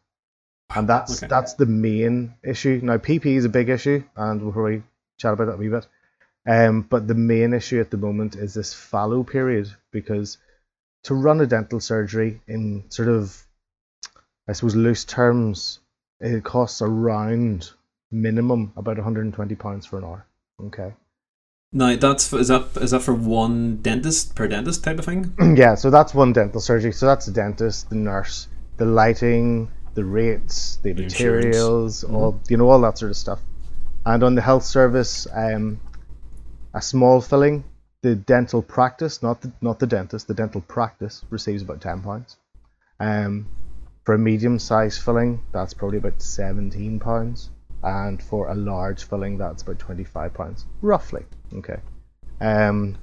And 0.74 0.88
that's 0.88 1.22
okay. 1.22 1.28
that's 1.28 1.56
the 1.56 1.66
main 1.66 2.36
issue. 2.44 2.80
Now 2.82 2.98
PP 2.98 3.26
is 3.26 3.46
a 3.46 3.50
big 3.50 3.70
issue, 3.70 4.04
and 4.16 4.42
we'll 4.42 4.54
probably 4.54 4.84
chat 5.18 5.34
about 5.34 5.46
that 5.46 5.56
a 5.56 5.58
wee 5.58 5.70
bit. 5.70 5.88
Um, 6.48 6.82
but 6.82 7.08
the 7.08 7.14
main 7.14 7.54
issue 7.54 7.80
at 7.80 7.92
the 7.92 7.98
moment 7.98 8.36
is 8.36 8.54
this 8.54 8.74
fallow 8.74 9.24
period 9.24 9.70
because 9.92 10.38
to 11.04 11.14
run 11.14 11.42
a 11.42 11.46
dental 11.46 11.80
surgery 11.80 12.42
in 12.48 12.86
sort 12.90 13.10
of 13.10 13.46
I 14.48 14.54
suppose 14.54 14.76
loose 14.76 15.06
terms, 15.06 15.80
it 16.20 16.44
costs 16.44 16.82
around 16.82 17.70
minimum 18.12 18.74
about 18.76 18.98
120 18.98 19.56
pounds 19.56 19.86
for 19.86 19.98
an 19.98 20.04
hour. 20.04 20.26
Okay. 20.66 20.94
Now 21.74 21.96
that's 21.96 22.34
is 22.34 22.50
that 22.50 22.68
is 22.82 22.92
that 22.92 23.02
for 23.02 23.14
one 23.14 23.78
dentist 23.78 24.36
per 24.36 24.46
dentist 24.46 24.84
type 24.84 25.00
of 25.00 25.06
thing? 25.06 25.34
yeah, 25.56 25.76
so 25.76 25.90
that's 25.90 26.14
one 26.14 26.34
dental 26.34 26.60
surgery. 26.60 26.92
So 26.92 27.06
that's 27.06 27.28
the 27.28 27.32
dentist, 27.32 27.90
the 27.90 27.96
nurse, 27.96 28.50
the 28.76 28.84
lighting, 28.84 29.72
the 29.94 30.04
rates, 30.04 30.80
the, 30.84 30.92
the 30.92 31.04
materials, 31.04 32.04
mm-hmm. 32.04 32.16
all 32.16 32.42
you 32.50 32.58
know, 32.58 32.70
all 32.70 32.82
that 32.82 32.98
sort 32.98 33.12
of 33.12 33.18
stuff. 33.18 33.40
And 34.06 34.22
on 34.22 34.36
the 34.36 34.42
health 34.42 34.66
service, 34.66 35.28
um, 35.34 35.80
a 36.74 36.82
small 36.82 37.22
filling, 37.22 37.64
the 38.02 38.16
dental 38.16 38.62
practice, 38.62 39.24
not 39.24 39.40
the 39.40 39.54
not 39.62 39.80
the 39.80 39.88
dentist, 39.88 40.28
the 40.28 40.34
dental 40.34 40.60
practice 40.62 41.24
receives 41.30 41.62
about 41.64 41.80
ten 41.80 42.02
pounds. 42.02 42.36
Um, 43.00 43.48
for 44.04 44.16
a 44.16 44.20
medium 44.20 44.60
sized 44.60 45.02
filling, 45.02 45.42
that's 45.54 45.74
probably 45.74 46.00
about 46.00 46.22
seventeen 46.22 47.00
pounds, 47.00 47.50
and 47.84 48.22
for 48.22 48.50
a 48.50 48.56
large 48.56 49.04
filling, 49.04 49.38
that's 49.38 49.64
about 49.64 49.80
twenty 49.80 50.04
five 50.04 50.34
pounds, 50.34 50.66
roughly. 50.82 51.26
Okay. 51.56 51.80
Um, 52.40 52.98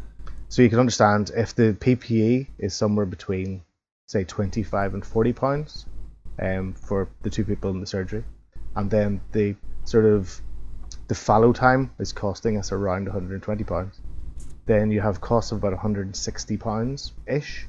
so 0.49 0.63
you 0.63 0.71
can 0.71 0.79
understand 0.79 1.31
if 1.37 1.55
the 1.55 1.77
PPE 1.79 2.49
is 2.59 2.75
somewhere 2.75 3.07
between, 3.07 3.63
say, 4.07 4.25
twenty 4.25 4.63
five 4.63 4.95
and 4.95 5.05
forty 5.05 5.33
pounds, 5.33 5.87
um, 6.41 6.75
for 6.75 7.09
the 7.23 7.31
two 7.31 7.45
people 7.45 7.71
in 7.71 7.81
the 7.81 7.87
surgery, 7.87 8.25
and 8.77 8.91
then 8.91 9.21
the 9.33 9.57
sort 9.85 10.05
of 10.05 10.41
the 11.09 11.15
fallow 11.15 11.53
time 11.53 11.91
is 11.99 12.13
costing 12.13 12.59
us 12.59 12.71
around 12.71 13.05
120 13.05 13.65
pounds. 13.65 14.01
Then 14.67 14.91
you 14.91 15.01
have 15.01 15.21
costs 15.21 15.53
of 15.53 15.59
about 15.59 15.73
160 15.73 16.57
pounds 16.59 17.13
ish, 17.27 17.67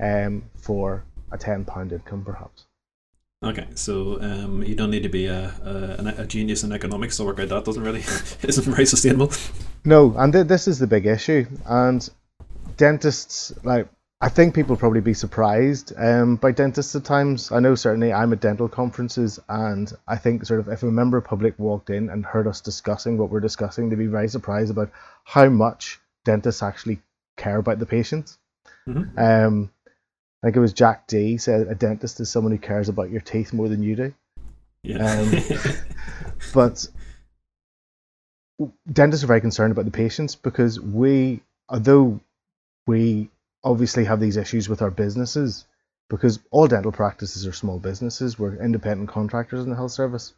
um, 0.00 0.50
for 0.56 1.04
a 1.30 1.38
10 1.38 1.64
pound 1.64 1.92
income 1.92 2.24
perhaps. 2.24 2.66
Okay, 3.42 3.66
so 3.74 4.20
um, 4.20 4.62
you 4.62 4.74
don't 4.74 4.90
need 4.90 5.02
to 5.02 5.08
be 5.08 5.24
a, 5.24 5.46
a, 5.64 6.22
a, 6.22 6.26
genius 6.26 6.62
in 6.62 6.72
economics 6.72 7.16
to 7.16 7.24
work 7.24 7.40
out 7.40 7.48
that 7.48 7.64
doesn't 7.64 7.82
really 7.82 8.00
isn't 8.42 8.64
very 8.64 8.84
sustainable. 8.84 9.32
No, 9.82 10.14
and 10.18 10.30
th- 10.30 10.46
this 10.46 10.68
is 10.68 10.78
the 10.78 10.86
big 10.86 11.06
issue. 11.06 11.46
And 11.64 12.06
dentists, 12.76 13.54
like 13.64 13.88
I 14.20 14.28
think 14.28 14.54
people 14.54 14.76
probably 14.76 15.00
be 15.00 15.14
surprised 15.14 15.94
um, 15.96 16.36
by 16.36 16.52
dentists 16.52 16.94
at 16.94 17.04
times. 17.04 17.50
I 17.50 17.60
know 17.60 17.74
certainly 17.74 18.12
I'm 18.12 18.34
at 18.34 18.40
dental 18.40 18.68
conferences, 18.68 19.40
and 19.48 19.90
I 20.06 20.16
think 20.16 20.44
sort 20.44 20.60
of 20.60 20.68
if 20.68 20.82
a 20.82 20.86
member 20.86 21.16
of 21.16 21.24
public 21.24 21.58
walked 21.58 21.88
in 21.88 22.10
and 22.10 22.26
heard 22.26 22.46
us 22.46 22.60
discussing 22.60 23.16
what 23.16 23.30
we're 23.30 23.40
discussing, 23.40 23.88
they'd 23.88 23.96
be 23.96 24.06
very 24.06 24.28
surprised 24.28 24.70
about 24.70 24.90
how 25.24 25.48
much 25.48 25.98
dentists 26.26 26.62
actually 26.62 27.00
care 27.38 27.56
about 27.56 27.78
the 27.78 27.86
patients. 27.86 28.36
Mm-hmm. 28.86 29.18
Um, 29.18 29.70
I 30.42 30.46
think 30.46 30.56
it 30.56 30.60
was 30.60 30.72
Jack 30.72 31.06
D 31.06 31.36
said 31.36 31.66
a 31.68 31.74
dentist 31.74 32.20
is 32.20 32.30
someone 32.30 32.52
who 32.52 32.58
cares 32.58 32.88
about 32.88 33.10
your 33.10 33.20
teeth 33.20 33.52
more 33.52 33.68
than 33.68 33.82
you 33.82 33.96
do. 33.96 34.14
Yeah. 34.82 35.20
Um, 35.20 35.32
but 36.54 36.86
dentists 38.90 39.24
are 39.24 39.28
very 39.28 39.40
concerned 39.40 39.72
about 39.72 39.84
the 39.84 39.90
patients 39.90 40.34
because 40.36 40.80
we, 40.80 41.42
although 41.68 42.20
we 42.86 43.28
obviously 43.62 44.04
have 44.04 44.20
these 44.20 44.38
issues 44.38 44.68
with 44.68 44.80
our 44.80 44.90
businesses, 44.90 45.66
because 46.08 46.40
all 46.50 46.66
dental 46.66 46.92
practices 46.92 47.46
are 47.46 47.52
small 47.52 47.78
businesses, 47.78 48.38
we're 48.38 48.56
independent 48.56 49.10
contractors 49.10 49.62
in 49.62 49.70
the 49.70 49.76
health 49.76 49.92
service. 49.92 50.32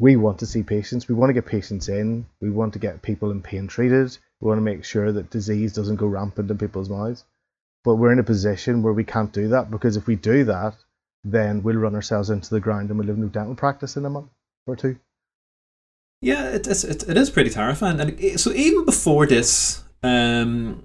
We 0.00 0.16
want 0.16 0.38
to 0.38 0.46
see 0.46 0.62
patients. 0.62 1.08
We 1.08 1.14
want 1.14 1.30
to 1.30 1.34
get 1.34 1.46
patients 1.46 1.88
in. 1.88 2.26
We 2.40 2.50
want 2.50 2.72
to 2.74 2.78
get 2.78 3.02
people 3.02 3.30
in 3.30 3.42
pain 3.42 3.66
treated. 3.66 4.16
We 4.40 4.46
want 4.46 4.58
to 4.58 4.62
make 4.62 4.84
sure 4.84 5.10
that 5.12 5.30
disease 5.30 5.72
doesn't 5.72 5.96
go 5.96 6.06
rampant 6.06 6.50
in 6.50 6.58
people's 6.58 6.88
mouths. 6.88 7.24
But 7.84 7.96
we're 7.96 8.12
in 8.12 8.18
a 8.18 8.24
position 8.24 8.82
where 8.82 8.92
we 8.92 9.04
can't 9.04 9.32
do 9.32 9.48
that 9.48 9.70
because 9.70 9.96
if 9.96 10.06
we 10.06 10.16
do 10.16 10.44
that, 10.44 10.74
then 11.24 11.62
we'll 11.62 11.76
run 11.76 11.94
ourselves 11.94 12.30
into 12.30 12.50
the 12.50 12.60
ground 12.60 12.90
and 12.90 12.98
we'll 12.98 13.08
have 13.08 13.18
no 13.18 13.28
dental 13.28 13.54
practice 13.54 13.96
in 13.96 14.04
a 14.04 14.10
month 14.10 14.30
or 14.66 14.76
two. 14.76 14.98
Yeah, 16.20 16.48
it 16.48 16.66
is. 16.66 16.84
It, 16.84 17.08
it 17.08 17.16
is 17.16 17.30
pretty 17.30 17.50
terrifying. 17.50 18.00
And 18.00 18.40
so 18.40 18.50
even 18.52 18.84
before 18.84 19.26
this, 19.26 19.84
um, 20.02 20.84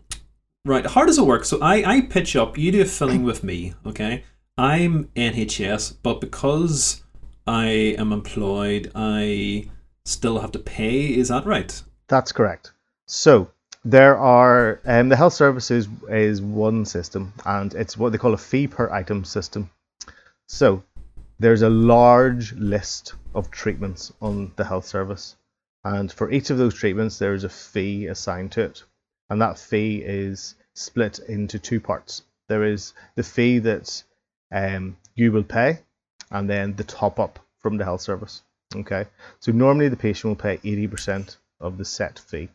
right, 0.66 0.86
how 0.86 1.06
does 1.06 1.18
it 1.18 1.26
work? 1.26 1.46
So 1.46 1.60
I 1.62 1.84
I 1.90 2.02
pitch 2.02 2.36
up. 2.36 2.58
You 2.58 2.72
do 2.72 2.82
a 2.82 2.86
filling 2.86 3.24
with 3.24 3.44
me. 3.44 3.74
Okay, 3.86 4.24
I'm 4.58 5.06
NHS, 5.16 5.98
but 6.04 6.22
because 6.22 7.04
I 7.48 7.66
am 7.98 8.14
employed, 8.14 8.92
I 8.94 9.70
still 10.06 10.40
have 10.40 10.52
to 10.52 10.60
pay. 10.60 11.16
Is 11.16 11.30
that 11.30 11.46
right? 11.46 11.82
That's 12.08 12.32
correct. 12.32 12.74
So 13.08 13.50
there 13.86 14.18
are 14.18 14.80
um, 14.86 15.10
the 15.10 15.16
health 15.16 15.34
services 15.34 15.90
is 16.10 16.42
one 16.42 16.86
system, 16.86 17.34
and 17.46 17.74
it's 17.74 17.98
what 17.98 18.12
they 18.12 18.18
call 18.18 18.34
a 18.34 18.38
fee 18.38 18.68
per 18.68 18.90
item 18.90 19.26
system. 19.26 19.70
So 20.48 20.84
there's 21.40 21.64
a 21.64 21.70
large 21.70 22.54
list 22.54 23.16
of 23.36 23.52
treatments 23.52 24.14
on 24.22 24.54
the 24.56 24.64
health 24.64 24.86
service, 24.86 25.36
and 25.84 26.12
for 26.12 26.32
each 26.32 26.50
of 26.50 26.58
those 26.58 26.74
treatments, 26.74 27.20
there 27.20 27.34
is 27.34 27.44
a 27.44 27.50
fee 27.50 28.08
assigned 28.08 28.54
to 28.54 28.62
it, 28.62 28.84
and 29.30 29.42
that 29.42 29.60
fee 29.60 30.02
is 30.02 30.56
split 30.76 31.20
into 31.20 31.60
two 31.60 31.82
parts. 31.82 32.24
There 32.48 32.64
is 32.64 32.94
the 33.16 33.24
fee 33.24 33.60
that 33.60 34.04
um, 34.52 34.96
you 35.16 35.34
will 35.34 35.44
pay, 35.44 35.80
and 36.32 36.50
then 36.50 36.76
the 36.76 36.86
top 36.86 37.20
up 37.20 37.40
from 37.60 37.78
the 37.78 37.84
health 37.84 38.02
service. 38.02 38.44
Okay, 38.74 39.08
so 39.40 39.52
normally 39.52 39.90
the 39.90 39.98
patient 39.98 40.30
will 40.30 40.36
pay 40.42 40.58
80% 40.60 41.36
of 41.60 41.78
the 41.78 41.86
set 41.86 42.20
fee. 42.20 42.50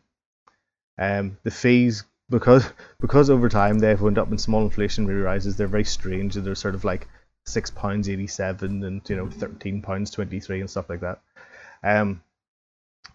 Um, 0.99 1.37
the 1.43 1.51
fees 1.51 2.03
because 2.29 2.69
because 2.99 3.29
over 3.29 3.49
time 3.49 3.79
they've 3.79 4.01
went 4.01 4.17
up 4.17 4.31
in 4.31 4.37
small 4.37 4.69
inflationary 4.69 5.23
rises, 5.23 5.55
they're 5.55 5.67
very 5.67 5.85
strange. 5.85 6.35
They're 6.35 6.55
sort 6.55 6.75
of 6.75 6.83
like 6.83 7.07
six 7.45 7.71
pounds 7.71 8.09
eighty 8.09 8.27
seven 8.27 8.83
and 8.83 9.01
you 9.09 9.15
know 9.15 9.29
thirteen 9.29 9.81
pounds 9.81 10.11
twenty 10.11 10.39
three 10.39 10.59
and 10.59 10.69
stuff 10.69 10.89
like 10.89 11.01
that. 11.01 11.21
Um, 11.83 12.21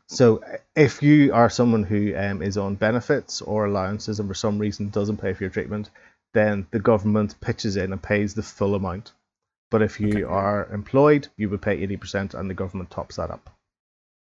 so 0.09 0.43
if 0.75 1.03
you 1.03 1.33
are 1.33 1.49
someone 1.51 1.83
who 1.83 2.15
um, 2.17 2.43
is 2.43 2.59
on 2.59 2.75
benefits 2.75 3.41
or 3.43 3.67
allowances 3.67 4.19
and 4.19 4.29
for 4.29 4.35
some 4.35 4.59
reason 4.59 4.91
doesn't 4.91 5.19
pay 5.19 5.33
for 5.33 5.45
your 5.45 5.51
treatment, 5.51 5.91
then 6.33 6.67
the 6.71 6.81
government 6.81 7.41
pitches 7.41 7.77
in 7.77 7.93
and 7.93 8.03
pays 8.03 8.35
the 8.35 8.43
full 8.43 8.75
amount. 8.75 9.13
But 9.71 9.83
if 9.83 10.01
you 10.01 10.11
okay. 10.11 10.23
are 10.23 10.69
employed, 10.73 11.29
you 11.37 11.49
would 11.51 11.63
pay 11.63 11.75
eighty 11.75 11.97
percent, 11.97 12.35
and 12.35 12.49
the 12.49 12.55
government 12.55 12.91
tops 12.91 13.17
that 13.17 13.31
up. 13.31 13.51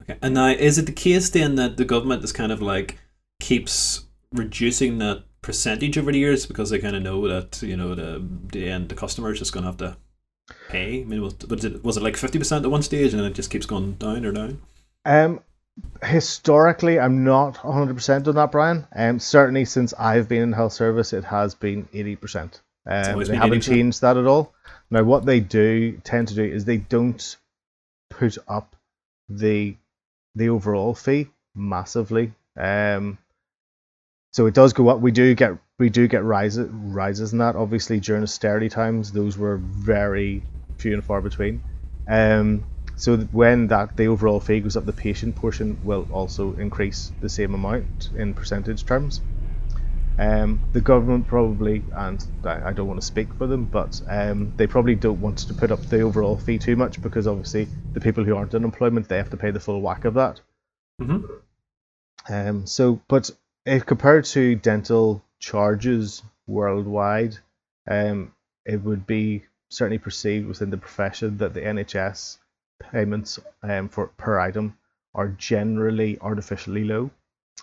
Okay. 0.02 0.18
And 0.22 0.34
now, 0.34 0.48
is 0.48 0.78
it 0.78 0.86
the 0.86 0.92
case 0.92 1.30
then 1.30 1.56
that 1.56 1.76
the 1.76 1.84
government 1.84 2.22
is 2.22 2.32
kind 2.32 2.52
of 2.52 2.62
like 2.62 2.98
keeps 3.48 4.04
reducing 4.34 4.98
that 4.98 5.24
percentage 5.40 5.96
over 5.96 6.12
the 6.12 6.18
years 6.18 6.44
because 6.44 6.68
they 6.68 6.78
kind 6.78 6.94
of 6.94 7.02
know 7.02 7.26
that 7.26 7.62
you 7.62 7.78
know 7.78 7.94
the 7.94 8.22
the 8.52 8.68
end 8.68 8.90
the 8.90 8.94
customer 8.94 9.32
is 9.32 9.38
just 9.38 9.54
going 9.54 9.64
to 9.64 9.70
have 9.70 9.78
to 9.78 9.96
pay. 10.68 11.00
I 11.00 11.04
mean, 11.04 11.22
was, 11.22 11.34
was 11.48 11.64
it 11.64 11.82
was 11.82 11.96
it 11.96 12.02
like 12.02 12.18
fifty 12.18 12.38
percent 12.38 12.66
at 12.66 12.70
one 12.70 12.82
stage 12.82 13.14
and 13.14 13.22
then 13.22 13.30
it 13.30 13.34
just 13.34 13.50
keeps 13.50 13.64
going 13.64 13.94
down 13.94 14.26
or 14.26 14.32
down? 14.32 14.60
Um, 15.06 15.40
historically, 16.04 17.00
I'm 17.00 17.24
not 17.24 17.56
hundred 17.56 17.94
percent 17.94 18.28
on 18.28 18.34
that, 18.34 18.52
Brian. 18.52 18.86
Um, 18.94 19.18
certainly 19.18 19.64
since 19.64 19.94
I've 19.94 20.28
been 20.28 20.42
in 20.42 20.52
health 20.52 20.74
service, 20.74 21.14
it 21.14 21.24
has 21.24 21.54
been 21.54 21.88
eighty 21.94 22.16
percent. 22.16 22.60
Um, 22.86 23.24
they 23.24 23.36
haven't 23.36 23.60
80%. 23.60 23.62
changed 23.62 24.00
that 24.02 24.18
at 24.18 24.26
all. 24.26 24.52
Now, 24.90 25.04
what 25.04 25.24
they 25.24 25.40
do 25.40 25.98
tend 26.04 26.28
to 26.28 26.34
do 26.34 26.44
is 26.44 26.64
they 26.66 26.78
don't 26.78 27.36
put 28.10 28.36
up 28.46 28.76
the 29.30 29.74
the 30.34 30.50
overall 30.50 30.94
fee 30.94 31.28
massively. 31.54 32.32
Um, 32.58 33.16
so 34.32 34.46
it 34.46 34.54
does 34.54 34.72
go 34.72 34.88
up. 34.88 35.00
We 35.00 35.10
do 35.10 35.34
get 35.34 35.52
we 35.78 35.90
do 35.90 36.08
get 36.08 36.24
rises 36.24 36.68
rises 36.70 37.32
in 37.32 37.38
that. 37.38 37.56
Obviously 37.56 38.00
during 38.00 38.22
austerity 38.22 38.68
times, 38.68 39.12
those 39.12 39.38
were 39.38 39.56
very 39.58 40.42
few 40.76 40.94
and 40.94 41.04
far 41.04 41.20
between. 41.20 41.62
Um, 42.06 42.64
so 42.96 43.16
when 43.16 43.68
that 43.68 43.96
the 43.96 44.08
overall 44.08 44.40
fee 44.40 44.60
goes 44.60 44.76
up, 44.76 44.84
the 44.84 44.92
patient 44.92 45.36
portion 45.36 45.78
will 45.84 46.08
also 46.12 46.54
increase 46.54 47.12
the 47.20 47.28
same 47.28 47.54
amount 47.54 48.10
in 48.16 48.34
percentage 48.34 48.84
terms. 48.84 49.20
Um, 50.18 50.60
the 50.72 50.80
government 50.80 51.28
probably, 51.28 51.84
and 51.94 52.24
I 52.44 52.72
don't 52.72 52.88
want 52.88 53.00
to 53.00 53.06
speak 53.06 53.32
for 53.34 53.46
them, 53.46 53.66
but 53.66 54.02
um, 54.08 54.52
they 54.56 54.66
probably 54.66 54.96
don't 54.96 55.20
want 55.20 55.38
to 55.38 55.54
put 55.54 55.70
up 55.70 55.80
the 55.82 56.00
overall 56.00 56.36
fee 56.36 56.58
too 56.58 56.74
much 56.74 57.00
because 57.00 57.28
obviously 57.28 57.68
the 57.92 58.00
people 58.00 58.24
who 58.24 58.34
aren't 58.36 58.52
in 58.52 58.64
employment 58.64 59.08
they 59.08 59.16
have 59.16 59.30
to 59.30 59.36
pay 59.36 59.52
the 59.52 59.60
full 59.60 59.80
whack 59.80 60.04
of 60.04 60.14
that. 60.14 60.40
Mm-hmm. 61.00 61.24
Um, 62.34 62.66
so, 62.66 63.00
but 63.06 63.30
if 63.68 63.86
compared 63.86 64.24
to 64.24 64.54
dental 64.54 65.22
charges 65.38 66.22
worldwide, 66.46 67.36
um, 67.88 68.32
it 68.64 68.82
would 68.82 69.06
be 69.06 69.44
certainly 69.68 69.98
perceived 69.98 70.46
within 70.46 70.70
the 70.70 70.76
profession 70.76 71.36
that 71.38 71.54
the 71.54 71.60
NHS 71.60 72.38
payments 72.80 73.38
um, 73.62 73.88
for 73.88 74.08
per 74.08 74.38
item 74.38 74.76
are 75.14 75.28
generally 75.28 76.18
artificially 76.20 76.84
low. 76.84 77.10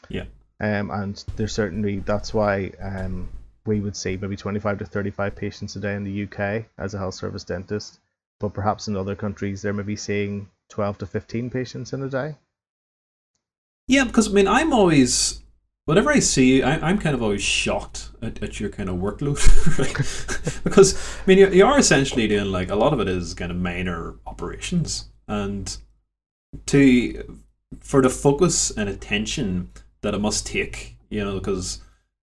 Yeah. 0.10 0.26
Um, 0.60 0.92
and 0.92 1.24
there's 1.36 1.54
certainly 1.54 2.00
that's 2.00 2.34
why 2.34 2.72
um, 2.82 3.30
we 3.66 3.80
would 3.80 3.96
see 3.96 4.18
maybe 4.18 4.36
25 4.36 4.80
to 4.80 4.86
35 4.86 5.36
patients 5.36 5.76
a 5.76 5.80
day 5.80 5.96
in 5.96 6.04
the 6.04 6.24
UK 6.24 6.66
as 6.78 6.94
a 6.94 6.98
health 6.98 7.16
service 7.16 7.44
dentist, 7.44 8.00
but 8.40 8.54
perhaps 8.54 8.88
in 8.88 8.96
other 8.96 9.16
countries 9.16 9.62
they're 9.62 9.74
maybe 9.74 9.96
seeing 9.96 10.50
12 10.70 11.00
to 11.00 11.06
15 11.06 11.50
patients 11.50 11.94
in 11.94 12.04
a 12.04 12.10
day. 12.10 12.36
Yeah, 13.88 14.06
because 14.06 14.30
I 14.30 14.32
mean, 14.32 14.48
I'm 14.48 14.74
always 14.74 15.42
whenever 15.86 16.12
I 16.12 16.20
see 16.20 16.58
you, 16.58 16.64
I, 16.64 16.90
am 16.90 16.98
kind 16.98 17.16
of 17.16 17.24
always 17.24 17.42
shocked 17.42 18.10
at, 18.22 18.42
at 18.44 18.60
your 18.60 18.70
kind 18.70 18.90
of 18.90 18.98
workload, 18.98 19.40
right? 19.80 20.62
because 20.64 20.96
I 21.20 21.24
mean, 21.26 21.38
you, 21.38 21.50
you 21.50 21.66
are 21.66 21.80
essentially 21.80 22.28
doing 22.28 22.52
like 22.52 22.70
a 22.70 22.76
lot 22.76 22.94
of 22.94 23.00
it 23.00 23.08
is 23.08 23.34
kind 23.34 23.52
of 23.52 23.58
minor 23.58 24.16
operations, 24.26 25.10
and 25.28 25.78
to 26.68 27.40
for 27.80 28.02
the 28.02 28.10
focus 28.10 28.72
and 28.72 28.90
attention 28.90 29.72
that 30.02 30.14
it 30.14 30.20
must 30.20 30.46
take. 30.46 30.98
You 31.10 31.24
know, 31.24 31.36
because 31.36 31.82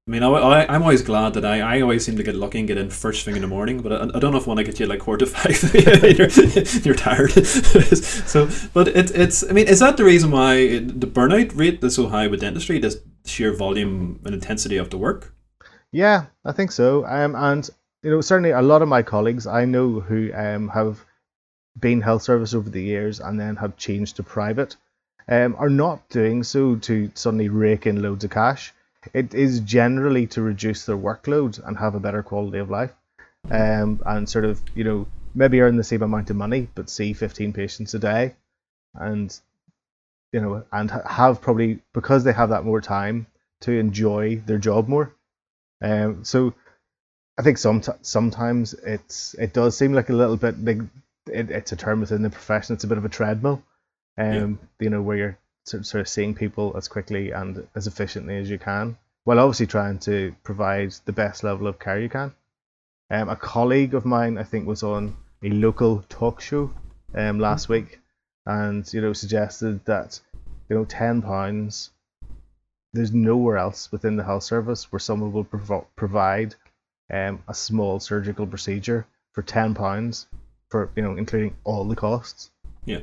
I 0.08 0.10
mean, 0.10 0.24
I, 0.24 0.28
I, 0.28 0.74
am 0.74 0.82
always 0.82 1.02
glad 1.02 1.34
that 1.34 1.44
I, 1.44 1.60
I 1.60 1.80
always 1.80 2.04
seem 2.04 2.16
to 2.16 2.24
get 2.24 2.34
lucky 2.34 2.58
and 2.58 2.66
get 2.66 2.76
in 2.76 2.90
first 2.90 3.24
thing 3.24 3.36
in 3.36 3.42
the 3.42 3.48
morning, 3.48 3.80
but 3.80 3.92
I, 3.92 4.16
I 4.16 4.18
don't 4.18 4.32
know 4.32 4.38
if 4.38 4.48
when 4.48 4.58
I 4.58 4.64
get 4.64 4.80
you 4.80 4.86
like 4.86 4.98
quarter 4.98 5.24
to 5.24 5.30
five, 5.30 5.74
you're, 6.18 6.28
you're 6.82 6.94
tired. 6.96 7.30
so, 7.30 8.48
but 8.74 8.88
it, 8.88 9.12
it's, 9.12 9.48
I 9.48 9.52
mean, 9.52 9.68
is 9.68 9.78
that 9.78 9.96
the 9.96 10.04
reason 10.04 10.32
why 10.32 10.80
the 10.80 11.06
burnout 11.06 11.56
rate 11.56 11.82
is 11.84 11.94
so 11.94 12.08
high 12.08 12.26
with 12.26 12.40
dentistry? 12.40 12.80
This 12.80 12.96
sheer 13.24 13.52
volume 13.52 14.20
and 14.24 14.34
intensity 14.34 14.76
of 14.76 14.90
the 14.90 14.98
work? 14.98 15.34
Yeah, 15.90 16.26
I 16.44 16.52
think 16.52 16.72
so. 16.72 17.04
Um, 17.06 17.34
and, 17.34 17.68
you 18.02 18.10
know, 18.10 18.20
certainly 18.20 18.50
a 18.50 18.62
lot 18.62 18.82
of 18.82 18.88
my 18.88 19.02
colleagues 19.02 19.46
I 19.46 19.64
know 19.64 20.00
who 20.00 20.32
um, 20.34 20.68
have 20.68 21.04
been 21.78 22.00
health 22.00 22.22
service 22.22 22.54
over 22.54 22.68
the 22.68 22.82
years 22.82 23.20
and 23.20 23.38
then 23.38 23.56
have 23.56 23.76
changed 23.76 24.16
to 24.16 24.22
private 24.22 24.76
um, 25.28 25.54
are 25.58 25.70
not 25.70 26.08
doing 26.08 26.42
so 26.42 26.76
to 26.76 27.10
suddenly 27.14 27.48
rake 27.48 27.86
in 27.86 28.02
loads 28.02 28.24
of 28.24 28.30
cash 28.30 28.74
it 29.14 29.34
is 29.34 29.60
generally 29.60 30.26
to 30.28 30.42
reduce 30.42 30.86
their 30.86 30.96
workload 30.96 31.64
and 31.66 31.76
have 31.76 31.94
a 31.94 32.00
better 32.00 32.22
quality 32.22 32.58
of 32.58 32.70
life, 32.70 32.92
um, 33.50 34.00
and 34.06 34.28
sort 34.28 34.44
of 34.44 34.62
you 34.74 34.84
know 34.84 35.06
maybe 35.34 35.60
earn 35.60 35.76
the 35.76 35.84
same 35.84 36.02
amount 36.02 36.30
of 36.30 36.36
money 36.36 36.68
but 36.74 36.90
see 36.90 37.12
15 37.12 37.52
patients 37.52 37.94
a 37.94 37.98
day, 37.98 38.34
and 38.94 39.38
you 40.32 40.40
know 40.40 40.64
and 40.72 40.90
have 40.90 41.40
probably 41.40 41.80
because 41.92 42.24
they 42.24 42.32
have 42.32 42.50
that 42.50 42.64
more 42.64 42.80
time 42.80 43.26
to 43.60 43.72
enjoy 43.72 44.36
their 44.46 44.58
job 44.58 44.88
more. 44.88 45.14
Um, 45.80 46.24
so 46.24 46.54
I 47.38 47.42
think 47.42 47.58
some 47.58 47.82
sometimes 48.02 48.74
it's 48.74 49.34
it 49.34 49.52
does 49.52 49.76
seem 49.76 49.92
like 49.92 50.10
a 50.10 50.14
little 50.14 50.36
bit 50.36 50.62
big. 50.64 50.88
It, 51.26 51.50
it's 51.50 51.72
a 51.72 51.76
term 51.76 52.00
within 52.00 52.22
the 52.22 52.30
profession. 52.30 52.74
It's 52.74 52.84
a 52.84 52.88
bit 52.88 52.98
of 52.98 53.04
a 53.04 53.08
treadmill, 53.08 53.62
um, 54.18 54.58
yeah. 54.80 54.84
you 54.84 54.90
know, 54.90 55.02
where 55.02 55.16
you're 55.16 55.38
sort 55.64 55.94
of 55.94 56.08
seeing 56.08 56.34
people 56.34 56.74
as 56.76 56.88
quickly 56.88 57.30
and 57.30 57.66
as 57.74 57.86
efficiently 57.86 58.36
as 58.36 58.50
you 58.50 58.58
can, 58.58 58.96
while 59.24 59.38
obviously 59.38 59.66
trying 59.66 59.98
to 60.00 60.34
provide 60.42 60.92
the 61.04 61.12
best 61.12 61.44
level 61.44 61.66
of 61.66 61.78
care 61.78 62.00
you 62.00 62.08
can. 62.08 62.34
Um, 63.10 63.28
a 63.28 63.36
colleague 63.36 63.94
of 63.94 64.04
mine, 64.04 64.38
I 64.38 64.42
think, 64.42 64.66
was 64.66 64.82
on 64.82 65.16
a 65.42 65.50
local 65.50 66.04
talk 66.08 66.40
show 66.40 66.72
um, 67.14 67.38
last 67.38 67.68
week, 67.68 68.00
and 68.46 68.92
you 68.92 69.00
know 69.00 69.12
suggested 69.12 69.84
that 69.84 70.20
you 70.68 70.76
know 70.76 70.84
ten 70.84 71.22
pounds. 71.22 71.90
There's 72.94 73.12
nowhere 73.12 73.56
else 73.56 73.90
within 73.90 74.16
the 74.16 74.24
health 74.24 74.42
service 74.42 74.92
where 74.92 75.00
someone 75.00 75.32
will 75.32 75.44
prov- 75.44 75.86
provide 75.96 76.54
um, 77.10 77.42
a 77.48 77.54
small 77.54 78.00
surgical 78.00 78.46
procedure 78.46 79.06
for 79.32 79.42
ten 79.42 79.74
pounds, 79.74 80.26
for 80.68 80.90
you 80.96 81.02
know 81.02 81.16
including 81.16 81.56
all 81.64 81.84
the 81.84 81.96
costs. 81.96 82.50
Yeah. 82.84 83.00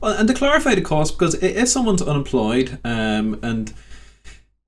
Well, 0.00 0.12
and 0.12 0.28
to 0.28 0.34
clarify 0.34 0.74
the 0.74 0.80
cost, 0.80 1.18
because 1.18 1.34
if 1.34 1.68
someone's 1.68 2.02
unemployed 2.02 2.78
um, 2.84 3.38
and 3.42 3.72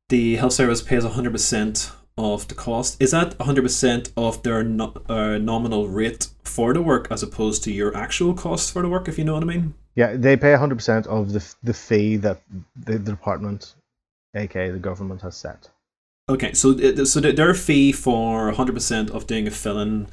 the 0.08 0.36
health 0.36 0.52
service 0.52 0.82
pays 0.82 1.04
100% 1.04 1.92
of 2.20 2.48
the 2.48 2.54
cost, 2.54 2.96
is 3.00 3.10
that 3.10 3.36
100% 3.38 4.12
of 4.16 4.42
their 4.42 4.62
no, 4.62 4.92
uh, 5.08 5.38
nominal 5.38 5.88
rate 5.88 6.28
for 6.44 6.72
the 6.72 6.82
work 6.82 7.08
as 7.10 7.22
opposed 7.22 7.64
to 7.64 7.72
your 7.72 7.96
actual 7.96 8.34
cost 8.34 8.72
for 8.72 8.82
the 8.82 8.88
work, 8.88 9.08
if 9.08 9.18
you 9.18 9.24
know 9.24 9.34
what 9.34 9.42
I 9.42 9.46
mean? 9.46 9.74
Yeah, 9.94 10.16
they 10.16 10.36
pay 10.36 10.52
100% 10.52 11.06
of 11.06 11.32
the, 11.32 11.54
the 11.62 11.74
fee 11.74 12.16
that 12.16 12.40
the, 12.76 12.92
the 12.98 13.10
department, 13.10 13.74
aka 14.34 14.70
the 14.70 14.78
government, 14.78 15.22
has 15.22 15.36
set. 15.36 15.68
Okay, 16.28 16.52
so 16.52 16.76
so 17.04 17.20
their 17.20 17.54
fee 17.54 17.90
for 17.90 18.52
100% 18.52 19.10
of 19.10 19.26
doing 19.26 19.48
a 19.48 19.50
fill-in 19.50 20.06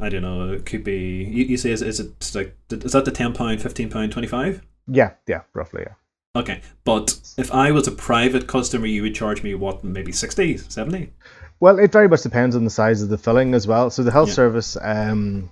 I 0.00 0.08
don't 0.08 0.22
know. 0.22 0.52
It 0.52 0.64
could 0.64 0.82
be. 0.82 1.24
You, 1.24 1.44
you 1.44 1.56
say 1.56 1.70
is, 1.70 1.82
is 1.82 2.00
it 2.00 2.34
like 2.34 2.56
is 2.70 2.92
that 2.92 3.04
the 3.04 3.10
ten 3.10 3.32
pound, 3.34 3.60
fifteen 3.60 3.90
pound, 3.90 4.12
twenty 4.12 4.28
five? 4.28 4.62
Yeah, 4.88 5.12
yeah, 5.26 5.42
roughly, 5.52 5.82
yeah. 5.86 5.94
Okay, 6.36 6.60
but 6.84 7.18
if 7.36 7.52
I 7.52 7.72
was 7.72 7.88
a 7.88 7.92
private 7.92 8.46
customer, 8.46 8.86
you 8.86 9.02
would 9.02 9.16
charge 9.16 9.42
me 9.42 9.54
what, 9.54 9.82
maybe 9.82 10.12
60, 10.12 10.58
70? 10.58 11.12
Well, 11.58 11.78
it 11.80 11.90
very 11.90 12.08
much 12.08 12.22
depends 12.22 12.54
on 12.54 12.64
the 12.64 12.70
size 12.70 13.02
of 13.02 13.08
the 13.08 13.18
filling 13.18 13.52
as 13.52 13.66
well. 13.66 13.90
So 13.90 14.02
the 14.04 14.12
health 14.12 14.28
yeah. 14.28 14.34
service, 14.34 14.76
um, 14.80 15.50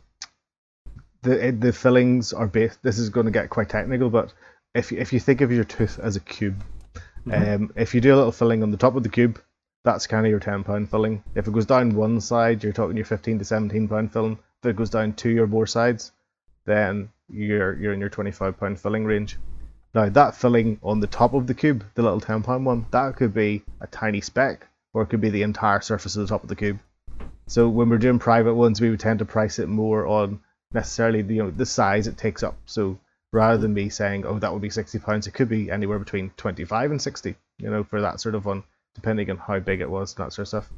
the 1.23 1.51
the 1.51 1.73
fillings 1.73 2.33
are 2.33 2.47
based. 2.47 2.83
This 2.83 2.99
is 2.99 3.11
going 3.11 3.27
to 3.27 3.33
get 3.33 3.51
quite 3.51 3.69
technical, 3.69 4.09
but 4.09 4.33
if 4.75 4.93
if 4.93 5.13
you 5.13 5.21
think 5.21 5.41
of 5.41 5.53
your 5.53 5.65
tooth 5.65 5.99
as 5.99 6.17
a 6.17 6.21
cube, 6.21 6.65
mm-hmm. 7.27 7.65
um, 7.65 7.73
if 7.77 7.95
you 7.95 8.01
do 8.01 8.15
a 8.15 8.17
little 8.17 8.33
filling 8.33 8.63
on 8.63 8.71
the 8.71 8.77
top 8.77 8.95
of 8.97 9.03
the 9.03 9.09
cube, 9.09 9.41
that's 9.85 10.07
kind 10.07 10.25
of 10.25 10.31
your 10.31 10.41
ten 10.41 10.65
pound 10.65 10.91
filling. 10.91 11.23
If 11.35 11.47
it 11.47 11.53
goes 11.53 11.67
down 11.67 11.95
one 11.95 12.21
side, 12.21 12.63
you're 12.63 12.73
talking 12.73 12.97
your 12.97 13.05
fifteen 13.05 13.39
to 13.41 13.45
seventeen 13.45 13.89
pound 13.89 14.13
filling. 14.13 14.39
If 14.63 14.71
it 14.71 14.77
goes 14.77 14.91
down 14.91 15.13
two 15.15 15.43
or 15.43 15.47
more 15.47 15.67
sides, 15.67 16.13
then 16.65 17.11
you're 17.29 17.79
you're 17.79 17.93
in 17.93 18.01
your 18.01 18.09
twenty 18.09 18.31
five 18.31 18.59
pound 18.59 18.81
filling 18.81 19.05
range. 19.05 19.39
Now 19.99 20.09
that 20.11 20.37
filling 20.37 20.79
on 20.85 21.01
the 21.01 21.09
top 21.09 21.35
of 21.35 21.49
the 21.49 21.55
cube, 21.55 21.85
the 21.97 22.03
little 22.03 22.21
ten 22.21 22.41
pound 22.41 22.65
one, 22.65 22.87
that 22.93 23.17
could 23.17 23.35
be 23.35 23.65
a 23.81 23.89
tiny 23.89 24.21
speck, 24.21 24.69
or 24.95 25.03
it 25.03 25.07
could 25.07 25.21
be 25.21 25.31
the 25.31 25.43
entire 25.43 25.81
surface 25.81 26.15
of 26.15 26.23
the 26.23 26.29
top 26.33 26.45
of 26.45 26.49
the 26.49 26.55
cube. 26.55 26.79
So 27.49 27.69
when 27.69 27.89
we're 27.89 27.99
doing 27.99 28.21
private 28.21 28.55
ones, 28.55 28.81
we 28.81 28.91
would 28.91 29.01
tend 29.01 29.19
to 29.19 29.25
price 29.25 29.59
it 29.59 29.69
more 29.69 30.07
on 30.07 30.39
necessarily 30.73 31.23
the, 31.23 31.35
you 31.35 31.43
know 31.43 31.51
the 31.51 31.67
size 31.67 32.07
it 32.07 32.17
takes 32.17 32.45
up. 32.45 32.57
So 32.65 32.97
rather 33.33 33.59
than 33.59 33.75
me 33.75 33.89
saying, 33.89 34.25
oh, 34.25 34.39
that 34.39 34.53
would 34.53 34.63
be 34.63 34.71
sixty 34.71 35.01
pounds, 35.01 35.27
it 35.27 35.35
could 35.35 35.49
be 35.49 35.69
anywhere 35.69 35.99
between 35.99 36.31
twenty 36.37 36.65
five 36.65 36.93
and 36.93 37.03
sixty. 37.03 37.35
You 37.59 37.69
know, 37.69 37.83
for 37.83 38.01
that 38.01 38.21
sort 38.21 38.37
of 38.37 38.45
one 38.45 38.63
depending 38.95 39.29
on 39.33 39.39
how 39.39 39.59
big 39.59 39.81
it 39.81 39.91
was 39.91 40.15
and 40.15 40.25
that 40.25 40.33
sort 40.33 40.45
of 40.45 40.49
stuff. 40.49 40.71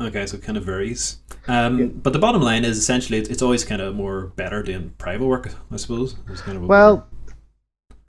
Okay, 0.00 0.24
so 0.24 0.36
it 0.36 0.44
kind 0.44 0.56
of 0.56 0.64
varies. 0.64 1.18
Um, 1.48 1.78
yeah. 1.80 1.86
But 1.86 2.12
the 2.12 2.20
bottom 2.20 2.42
line 2.42 2.64
is 2.64 2.78
essentially 2.78 3.18
it's 3.18 3.42
always 3.42 3.64
kind 3.64 3.82
of 3.82 3.96
more 3.96 4.26
better 4.36 4.62
doing 4.62 4.94
private 4.98 5.26
work, 5.26 5.52
I 5.72 5.78
suppose. 5.78 6.14
Kind 6.36 6.58
of 6.58 6.68
well, 6.68 7.08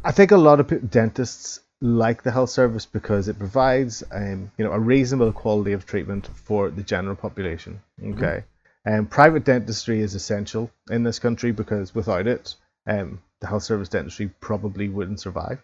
I 0.08 0.12
think 0.14 0.32
a 0.32 0.38
lot 0.38 0.62
of 0.62 0.90
dentists 0.90 1.60
like 1.82 2.24
the 2.24 2.32
health 2.32 2.50
service 2.50 2.86
because 2.86 3.28
it 3.28 3.38
provides 3.38 4.06
um, 4.10 4.50
you 4.58 4.64
know 4.64 4.72
a 4.72 4.80
reasonable 4.80 5.34
quality 5.34 5.74
of 5.74 5.86
treatment 5.86 6.30
for 6.34 6.70
the 6.70 6.82
general 6.82 7.18
population. 7.18 7.82
Mm-hmm. 8.02 8.14
Okay, 8.14 8.44
and 8.86 8.94
mm-hmm. 8.94 9.00
um, 9.00 9.08
private 9.08 9.44
dentistry 9.44 10.00
is 10.00 10.16
essential 10.16 10.72
in 10.90 11.04
this 11.04 11.20
country 11.20 11.52
because 11.52 11.94
without 11.94 12.26
it, 12.26 12.56
um, 12.88 13.22
the 13.42 13.48
health 13.48 13.64
service 13.64 13.90
dentistry 13.90 14.32
probably 14.40 14.88
wouldn't 14.88 15.20
survive. 15.20 15.62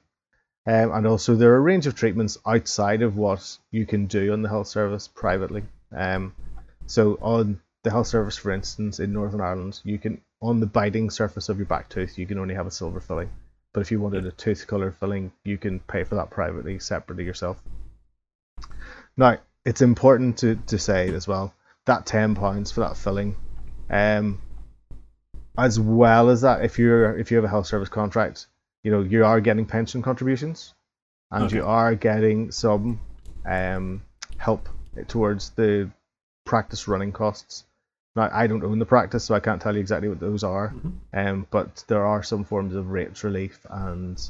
Um, 0.68 0.92
and 0.92 1.08
also, 1.08 1.36
there 1.36 1.54
are 1.54 1.58
a 1.58 1.70
range 1.72 1.88
of 1.88 1.96
treatments 1.96 2.38
outside 2.46 3.02
of 3.02 3.16
what 3.16 3.58
you 3.72 3.86
can 3.86 4.08
do 4.08 4.34
on 4.34 4.42
the 4.42 4.50
health 4.50 4.68
service 4.68 5.08
privately. 5.08 5.64
Um, 5.96 6.36
so, 6.86 7.18
on 7.22 7.62
the 7.84 7.92
health 7.92 8.08
service, 8.08 8.36
for 8.36 8.52
instance, 8.52 9.00
in 9.00 9.14
Northern 9.14 9.40
Ireland, 9.40 9.80
you 9.86 9.98
can, 9.98 10.20
on 10.42 10.60
the 10.60 10.66
biting 10.66 11.12
surface 11.12 11.48
of 11.48 11.60
your 11.60 11.66
back 11.66 11.88
tooth, 11.88 12.18
you 12.18 12.28
can 12.28 12.40
only 12.40 12.56
have 12.56 12.68
a 12.68 12.72
silver 12.72 13.00
filling. 13.00 13.30
But 13.74 13.82
if 13.82 13.92
you 13.92 14.00
wanted 14.00 14.26
a 14.26 14.32
tooth 14.32 14.68
color 14.68 14.92
filling, 14.92 15.32
you 15.44 15.58
can 15.58 15.80
pay 15.80 16.04
for 16.04 16.16
that 16.16 16.30
privately, 16.30 16.80
separately 16.80 17.26
yourself. 17.26 17.62
Now, 19.18 19.38
it's 19.66 19.82
important 19.82 20.38
to, 20.40 20.56
to 20.68 20.78
say 20.78 21.14
as 21.14 21.28
well 21.28 21.54
that 21.86 22.06
£10 22.06 22.74
for 22.74 22.82
that 22.82 22.98
filling. 22.98 23.36
Um, 23.90 24.42
as 25.58 25.80
well 25.80 26.30
as 26.30 26.42
that, 26.42 26.64
if 26.64 26.80
you're 26.80 27.18
if 27.18 27.32
you 27.32 27.38
have 27.38 27.44
a 27.44 27.50
health 27.50 27.68
service 27.68 27.90
contract, 27.90 28.48
you 28.84 28.92
know 28.92 29.02
you 29.02 29.24
are 29.24 29.40
getting 29.40 29.66
pension 29.66 30.02
contributions, 30.02 30.74
and 31.32 31.46
okay. 31.46 31.58
you 31.58 31.66
are 31.66 31.96
getting 31.96 32.52
some 32.52 33.00
um, 33.46 34.02
help 34.38 34.68
towards 35.08 35.52
the 35.52 35.92
practice 36.46 36.88
running 36.88 37.12
costs. 37.12 37.66
Now 38.16 38.30
I 38.32 38.48
don't 38.48 38.64
own 38.64 38.80
the 38.80 38.86
practice, 38.86 39.24
so 39.24 39.36
I 39.36 39.40
can't 39.40 39.62
tell 39.62 39.74
you 39.74 39.82
exactly 39.82 40.10
what 40.10 40.20
those 40.20 40.44
are. 40.44 40.70
Mm-hmm. 40.70 40.90
Um, 41.14 41.48
but 41.50 41.84
there 41.88 42.06
are 42.06 42.24
some 42.24 42.44
forms 42.44 42.76
of 42.76 42.90
rates 42.90 43.24
relief, 43.24 43.66
and 43.70 44.22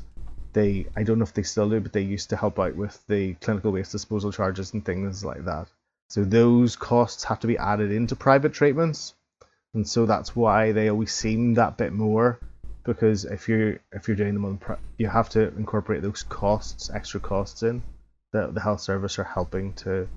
they 0.54 0.88
I 0.96 1.04
don't 1.04 1.20
know 1.20 1.24
if 1.24 1.34
they 1.34 1.44
still 1.44 1.70
do, 1.70 1.80
but 1.80 1.94
they 1.94 2.02
used 2.02 2.30
to 2.30 2.38
help 2.38 2.60
out 2.60 2.76
with 2.76 3.04
the 3.08 3.34
clinical 3.36 3.72
waste 3.72 3.92
disposal 3.92 4.32
charges 4.32 4.74
and 4.74 4.86
things 4.86 5.26
like 5.26 5.46
that. 5.46 5.68
So 6.10 6.24
those 6.24 6.76
costs 6.76 7.24
have 7.26 7.40
to 7.42 7.48
be 7.48 7.58
added 7.58 7.92
into 7.92 8.16
private 8.16 8.54
treatments, 8.54 9.16
and 9.74 9.88
so 9.88 10.06
that's 10.06 10.36
why 10.36 10.72
they 10.72 10.90
always 10.90 11.12
seem 11.12 11.56
that 11.56 11.78
bit 11.78 11.94
more 11.94 12.40
because 12.84 13.26
if 13.26 13.48
you're 13.48 13.80
if 13.92 14.08
you're 14.08 14.18
doing 14.18 14.34
them 14.34 14.46
on 14.46 14.60
you 14.98 15.08
have 15.08 15.30
to 15.30 15.48
incorporate 15.56 16.02
those 16.02 16.24
costs 16.24 16.90
extra 16.94 17.20
costs 17.20 17.64
in 17.64 17.82
that 18.32 18.54
the 18.54 18.62
health 18.62 18.82
service 18.82 19.18
are 19.20 19.24
helping 19.24 19.74
to 19.74 20.08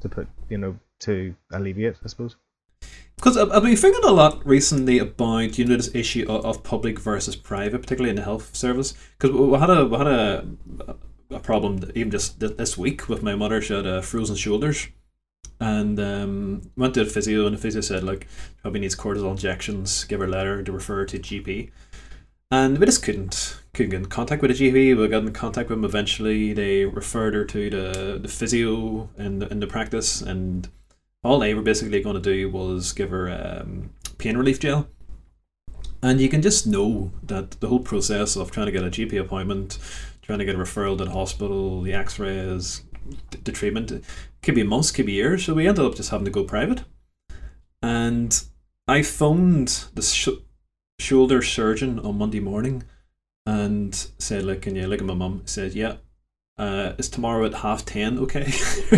to 0.00 0.08
put 0.08 0.26
you 0.48 0.58
know 0.58 0.76
to 0.98 1.34
alleviate 1.52 1.96
i 2.04 2.08
suppose 2.08 2.36
because 3.16 3.36
I've 3.36 3.62
been 3.62 3.76
thinking 3.76 4.04
a 4.04 4.12
lot 4.12 4.44
recently 4.46 4.98
about 4.98 5.58
you 5.58 5.64
know 5.64 5.76
this 5.76 5.94
issue 5.94 6.26
of, 6.28 6.44
of 6.44 6.62
public 6.62 6.98
versus 6.98 7.36
private, 7.36 7.80
particularly 7.80 8.10
in 8.10 8.16
the 8.16 8.22
health 8.22 8.54
service. 8.54 8.94
Because 9.18 9.34
we 9.34 9.58
had 9.58 9.70
a 9.70 9.86
we 9.86 9.96
had 9.96 10.06
a, 10.06 10.46
a 11.30 11.40
problem 11.40 11.90
even 11.94 12.10
just 12.10 12.40
this 12.40 12.76
week 12.76 13.08
with 13.08 13.22
my 13.22 13.34
mother. 13.34 13.60
She 13.60 13.74
had 13.74 13.86
uh, 13.86 14.00
frozen 14.00 14.36
shoulders, 14.36 14.88
and 15.60 15.98
um, 16.00 16.70
went 16.76 16.94
to 16.94 17.02
a 17.02 17.06
physio, 17.06 17.46
and 17.46 17.56
the 17.56 17.60
physio 17.60 17.80
said 17.80 18.04
like 18.04 18.26
probably 18.62 18.80
needs 18.80 18.96
cortisol 18.96 19.30
injections. 19.30 20.04
Give 20.04 20.20
her 20.20 20.26
a 20.26 20.30
letter 20.30 20.62
to 20.62 20.72
refer 20.72 21.06
to 21.06 21.18
GP, 21.18 21.70
and 22.50 22.78
we 22.78 22.86
just 22.86 23.02
couldn't 23.02 23.60
couldn't 23.72 23.90
get 23.90 24.00
in 24.00 24.06
contact 24.06 24.42
with 24.42 24.56
the 24.56 24.70
GP. 24.70 24.98
We 24.98 25.08
got 25.08 25.22
in 25.22 25.32
contact 25.32 25.70
with 25.70 25.78
them 25.78 25.84
eventually. 25.84 26.52
They 26.52 26.84
referred 26.84 27.34
her 27.34 27.44
to 27.44 27.70
the 27.70 28.18
the 28.20 28.28
physio 28.28 29.08
in 29.16 29.38
the, 29.38 29.48
in 29.48 29.60
the 29.60 29.66
practice, 29.66 30.20
and 30.20 30.68
all 31.24 31.38
they 31.38 31.54
were 31.54 31.62
basically 31.62 32.02
going 32.02 32.14
to 32.14 32.20
do 32.20 32.50
was 32.50 32.92
give 32.92 33.10
her 33.10 33.30
um, 33.30 33.90
pain 34.18 34.36
relief 34.36 34.60
gel. 34.60 34.88
And 36.02 36.20
you 36.20 36.28
can 36.28 36.42
just 36.42 36.66
know 36.66 37.12
that 37.22 37.52
the 37.60 37.68
whole 37.68 37.80
process 37.80 38.36
of 38.36 38.50
trying 38.50 38.66
to 38.66 38.72
get 38.72 38.84
a 38.84 38.90
GP 38.90 39.18
appointment, 39.18 39.78
trying 40.20 40.38
to 40.38 40.44
get 40.44 40.54
a 40.54 40.58
referral 40.58 40.98
to 40.98 41.06
the 41.06 41.10
hospital, 41.10 41.80
the 41.80 41.94
X-rays, 41.94 42.82
the 43.42 43.52
treatment. 43.52 44.04
Could 44.42 44.54
be 44.54 44.62
months, 44.62 44.90
could 44.90 45.06
be 45.06 45.12
years. 45.12 45.46
So 45.46 45.54
we 45.54 45.66
ended 45.66 45.84
up 45.84 45.94
just 45.94 46.10
having 46.10 46.26
to 46.26 46.30
go 46.30 46.44
private. 46.44 46.84
And 47.82 48.44
I 48.86 49.02
phoned 49.02 49.86
the 49.94 50.02
sh- 50.02 50.28
shoulder 50.98 51.40
surgeon 51.40 51.98
on 51.98 52.18
Monday 52.18 52.40
morning 52.40 52.84
and 53.46 53.94
said, 54.18 54.44
like, 54.44 54.62
can 54.62 54.76
you 54.76 54.86
look 54.86 55.00
at 55.00 55.06
my 55.06 55.14
mum? 55.14 55.42
Said, 55.46 55.72
yeah, 55.72 55.96
uh, 56.56 56.92
is 56.98 57.08
tomorrow 57.08 57.44
at 57.44 57.54
half 57.54 57.84
ten 57.84 58.18
okay? 58.18 58.52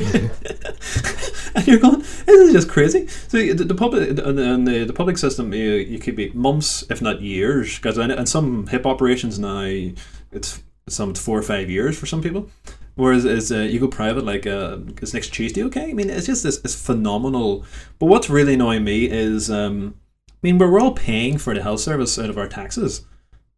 and 1.54 1.66
you're 1.66 1.78
going, 1.78 2.00
this 2.00 2.28
is 2.28 2.52
just 2.52 2.68
crazy. 2.68 3.06
So 3.06 3.38
the, 3.38 3.64
the 3.64 3.74
public 3.74 4.10
and 4.10 4.66
the, 4.66 4.84
the 4.84 4.92
public 4.92 5.18
system, 5.18 5.52
you, 5.52 5.72
you 5.74 5.98
could 5.98 6.16
be 6.16 6.30
months, 6.30 6.84
if 6.90 7.00
not 7.00 7.22
years, 7.22 7.76
because 7.76 7.98
in 7.98 8.26
some 8.26 8.66
hip 8.66 8.84
operations 8.86 9.38
now, 9.38 9.90
it's 10.32 10.62
some 10.88 11.14
four 11.14 11.38
or 11.38 11.42
five 11.42 11.70
years 11.70 11.98
for 11.98 12.06
some 12.06 12.22
people. 12.22 12.48
Whereas 12.94 13.26
as 13.26 13.52
uh, 13.52 13.58
you 13.58 13.78
go 13.78 13.88
private, 13.88 14.24
like 14.24 14.46
uh, 14.46 14.78
it's 15.02 15.12
next 15.12 15.30
Tuesday, 15.30 15.62
okay? 15.64 15.90
I 15.90 15.92
mean, 15.92 16.08
it's 16.08 16.26
just 16.26 16.42
this 16.42 16.60
it's 16.64 16.74
phenomenal. 16.74 17.64
But 17.98 18.06
what's 18.06 18.30
really 18.30 18.54
annoying 18.54 18.84
me 18.84 19.08
is, 19.10 19.50
um, 19.50 19.96
I 20.30 20.36
mean, 20.42 20.58
we're 20.58 20.80
all 20.80 20.92
paying 20.92 21.36
for 21.36 21.54
the 21.54 21.62
health 21.62 21.80
service 21.80 22.18
out 22.18 22.30
of 22.30 22.38
our 22.38 22.48
taxes, 22.48 23.04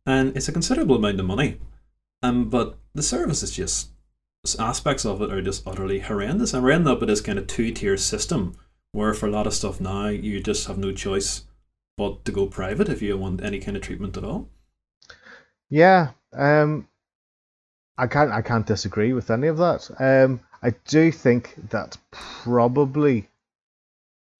and 0.05 0.37
it's 0.37 0.49
a 0.49 0.53
considerable 0.53 0.97
amount 0.97 1.21
of 1.21 1.27
money. 1.27 1.59
Um, 2.21 2.49
but 2.49 2.79
the 2.99 3.03
service 3.03 3.43
is 3.43 3.53
just 3.53 3.91
aspects 4.59 5.05
of 5.05 5.21
it 5.21 5.33
are 5.33 5.43
just 5.43 5.67
utterly 5.67 6.01
horrendous. 6.01 6.53
And 6.55 6.63
we're 6.63 6.73
ending 6.73 6.93
up 6.93 7.01
with 7.01 7.09
this 7.09 7.21
kind 7.21 7.39
of 7.39 7.47
two 7.47 7.71
tier 7.73 7.97
system 7.97 8.57
where 8.93 9.15
for 9.15 9.27
a 9.27 9.31
lot 9.31 9.47
of 9.47 9.55
stuff 9.55 9.81
now 9.81 10.09
you 10.09 10.41
just 10.41 10.67
have 10.67 10.79
no 10.79 10.93
choice 10.93 11.45
but 11.97 12.25
to 12.25 12.33
go 12.33 12.47
private 12.47 12.89
if 12.89 13.03
you 13.03 13.17
want 13.19 13.43
any 13.43 13.59
kind 13.61 13.77
of 13.77 13.83
treatment 13.83 14.17
at 14.17 14.25
all. 14.25 14.49
Yeah, 15.69 16.13
um, 16.33 16.89
I 17.99 18.07
can't 18.07 18.31
I 18.31 18.41
can't 18.41 18.67
disagree 18.67 19.13
with 19.13 19.31
any 19.31 19.49
of 19.49 19.59
that. 19.59 19.91
Um, 19.99 20.41
I 20.63 20.71
do 20.87 21.13
think 21.13 21.55
that 21.71 21.99
probably 22.11 23.29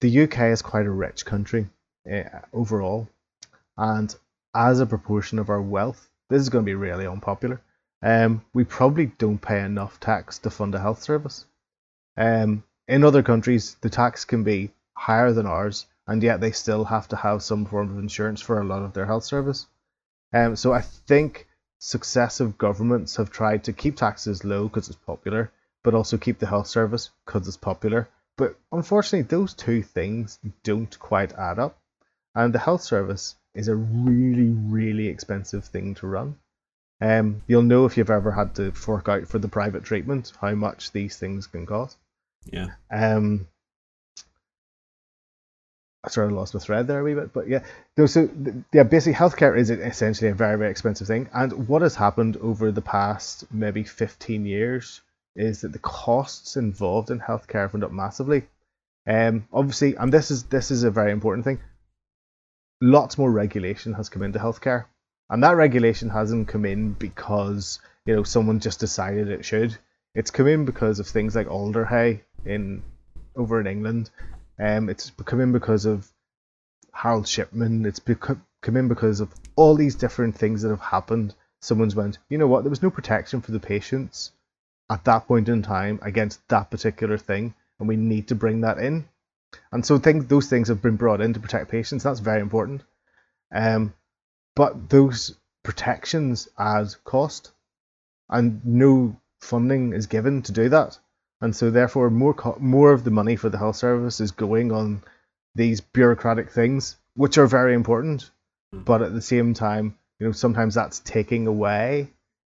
the 0.01 0.23
UK 0.23 0.39
is 0.53 0.61
quite 0.61 0.85
a 0.85 0.91
rich 0.91 1.25
country 1.25 1.67
uh, 2.11 2.23
overall, 2.53 3.07
and 3.77 4.15
as 4.55 4.79
a 4.79 4.85
proportion 4.85 5.37
of 5.37 5.49
our 5.49 5.61
wealth, 5.61 6.09
this 6.29 6.41
is 6.41 6.49
going 6.49 6.65
to 6.65 6.69
be 6.69 6.75
really 6.75 7.05
unpopular. 7.05 7.61
Um, 8.01 8.45
we 8.53 8.63
probably 8.63 9.07
don't 9.17 9.41
pay 9.41 9.61
enough 9.61 9.99
tax 9.99 10.39
to 10.39 10.49
fund 10.49 10.73
a 10.75 10.79
health 10.79 11.03
service. 11.03 11.45
Um, 12.15 12.63
in 12.87 13.03
other 13.03 13.23
countries, 13.23 13.75
the 13.81 13.89
tax 13.89 14.25
can 14.25 14.43
be 14.43 14.71
higher 14.93 15.31
than 15.33 15.45
ours, 15.45 15.85
and 16.07 16.23
yet 16.23 16.41
they 16.41 16.51
still 16.51 16.85
have 16.85 17.07
to 17.09 17.15
have 17.15 17.43
some 17.43 17.65
form 17.65 17.91
of 17.91 17.99
insurance 17.99 18.41
for 18.41 18.59
a 18.59 18.65
lot 18.65 18.83
of 18.83 18.93
their 18.93 19.05
health 19.05 19.25
service. 19.25 19.67
Um, 20.33 20.55
so 20.55 20.73
I 20.73 20.81
think 20.81 21.47
successive 21.79 22.57
governments 22.57 23.15
have 23.15 23.31
tried 23.31 23.63
to 23.65 23.73
keep 23.73 23.95
taxes 23.95 24.43
low 24.43 24.67
because 24.67 24.89
it's 24.89 24.97
popular, 25.05 25.51
but 25.83 25.93
also 25.93 26.17
keep 26.17 26.39
the 26.39 26.47
health 26.47 26.67
service 26.67 27.09
because 27.25 27.47
it's 27.47 27.57
popular. 27.57 28.07
But 28.37 28.55
unfortunately, 28.71 29.27
those 29.27 29.53
two 29.53 29.83
things 29.83 30.39
don't 30.63 30.97
quite 30.99 31.33
add 31.33 31.59
up. 31.59 31.77
And 32.35 32.53
the 32.53 32.59
health 32.59 32.81
service 32.81 33.35
is 33.53 33.67
a 33.67 33.75
really, 33.75 34.49
really 34.49 35.07
expensive 35.07 35.65
thing 35.65 35.95
to 35.95 36.07
run. 36.07 36.37
Um, 37.01 37.43
you'll 37.47 37.63
know 37.63 37.85
if 37.85 37.97
you've 37.97 38.09
ever 38.09 38.31
had 38.31 38.55
to 38.55 38.71
fork 38.71 39.07
out 39.07 39.27
for 39.27 39.39
the 39.39 39.47
private 39.47 39.83
treatment 39.83 40.33
how 40.41 40.53
much 40.55 40.91
these 40.91 41.17
things 41.17 41.47
can 41.47 41.65
cost. 41.65 41.97
Yeah. 42.45 42.67
Um, 42.91 43.47
I 46.03 46.09
sort 46.09 46.27
of 46.27 46.33
lost 46.33 46.53
my 46.53 46.59
thread 46.59 46.87
there 46.87 46.99
a 46.99 47.03
wee 47.03 47.13
bit, 47.13 47.33
but 47.33 47.47
yeah. 47.49 47.63
So 48.05 48.29
yeah, 48.73 48.83
basically, 48.83 49.13
healthcare 49.13 49.57
is 49.57 49.69
essentially 49.69 50.31
a 50.31 50.33
very 50.35 50.57
very 50.57 50.71
expensive 50.71 51.07
thing, 51.07 51.29
and 51.33 51.67
what 51.67 51.81
has 51.81 51.95
happened 51.95 52.37
over 52.37 52.71
the 52.71 52.81
past 52.81 53.45
maybe 53.51 53.83
fifteen 53.83 54.45
years 54.45 55.01
is 55.35 55.61
that 55.61 55.73
the 55.73 55.79
costs 55.79 56.55
involved 56.55 57.11
in 57.11 57.19
healthcare 57.19 57.61
have 57.61 57.73
went 57.73 57.83
up 57.83 57.91
massively. 57.91 58.43
Um, 59.07 59.47
obviously, 59.51 59.95
and 59.95 60.11
this 60.11 60.31
is 60.31 60.43
this 60.43 60.71
is 60.71 60.83
a 60.83 60.91
very 60.91 61.11
important 61.11 61.43
thing. 61.43 61.59
Lots 62.81 63.17
more 63.17 63.31
regulation 63.31 63.93
has 63.93 64.07
come 64.07 64.23
into 64.23 64.39
healthcare, 64.39 64.85
and 65.29 65.43
that 65.43 65.55
regulation 65.55 66.09
hasn't 66.09 66.47
come 66.47 66.65
in 66.65 66.93
because 66.93 67.79
you 68.05 68.15
know 68.15 68.23
someone 68.23 68.59
just 68.59 68.79
decided 68.79 69.29
it 69.29 69.45
should. 69.45 69.77
It's 70.15 70.31
come 70.31 70.47
in 70.47 70.65
because 70.65 70.99
of 70.99 71.07
things 71.07 71.35
like 71.35 71.49
Alder 71.49 72.21
in 72.45 72.81
over 73.35 73.59
in 73.59 73.67
England 73.67 74.09
um, 74.59 74.89
it's 74.89 75.11
come 75.25 75.39
in 75.39 75.51
because 75.51 75.85
of 75.85 76.11
Harold 76.91 77.27
Shipman. 77.27 77.85
It's 77.85 77.99
become 77.99 78.45
come 78.61 78.75
in 78.75 78.89
because 78.89 79.21
of 79.21 79.33
all 79.55 79.75
these 79.75 79.95
different 79.95 80.35
things 80.35 80.61
that 80.61 80.69
have 80.69 80.81
happened. 80.81 81.33
Someone's 81.61 81.95
went, 81.95 82.17
you 82.29 82.37
know 82.37 82.47
what? 82.47 82.63
There 82.63 82.69
was 82.69 82.83
no 82.83 82.89
protection 82.89 83.41
for 83.41 83.51
the 83.51 83.59
patients 83.59 84.31
at 84.89 85.05
that 85.05 85.27
point 85.27 85.49
in 85.49 85.61
time 85.61 85.99
against 86.01 86.45
that 86.49 86.71
particular 86.71 87.17
thing, 87.17 87.53
and 87.79 87.87
we 87.87 87.95
need 87.95 88.27
to 88.29 88.35
bring 88.35 88.61
that 88.61 88.79
in. 88.79 89.07
And 89.71 89.85
so 89.85 89.97
things, 89.97 90.25
those 90.25 90.49
things 90.49 90.67
have 90.67 90.81
been 90.81 90.95
brought 90.95 91.21
in 91.21 91.33
to 91.33 91.39
protect 91.39 91.71
patients. 91.71 92.03
That's 92.03 92.19
very 92.19 92.41
important. 92.41 92.83
Um, 93.53 93.93
but 94.59 94.89
those 94.89 95.19
protections 95.63 96.47
add 96.57 96.87
cost, 97.03 97.51
and 98.29 98.61
no 98.65 99.15
funding 99.39 99.93
is 99.93 100.07
given 100.07 100.41
to 100.43 100.51
do 100.51 100.69
that 100.69 100.99
and 101.41 101.55
so 101.55 101.69
therefore 101.69 102.09
more 102.09 102.33
co- 102.33 102.57
more 102.59 102.91
of 102.91 103.03
the 103.03 103.11
money 103.11 103.35
for 103.35 103.49
the 103.49 103.57
health 103.57 103.75
service 103.75 104.19
is 104.19 104.31
going 104.31 104.71
on 104.71 105.01
these 105.55 105.81
bureaucratic 105.81 106.51
things, 106.51 106.97
which 107.15 107.37
are 107.37 107.47
very 107.47 107.73
important, 107.73 108.29
mm. 108.73 108.83
but 108.85 109.01
at 109.01 109.13
the 109.13 109.21
same 109.21 109.53
time, 109.53 109.97
you 110.19 110.27
know, 110.27 110.31
sometimes 110.31 110.75
that's 110.75 110.99
taking 110.99 111.47
away 111.47 112.09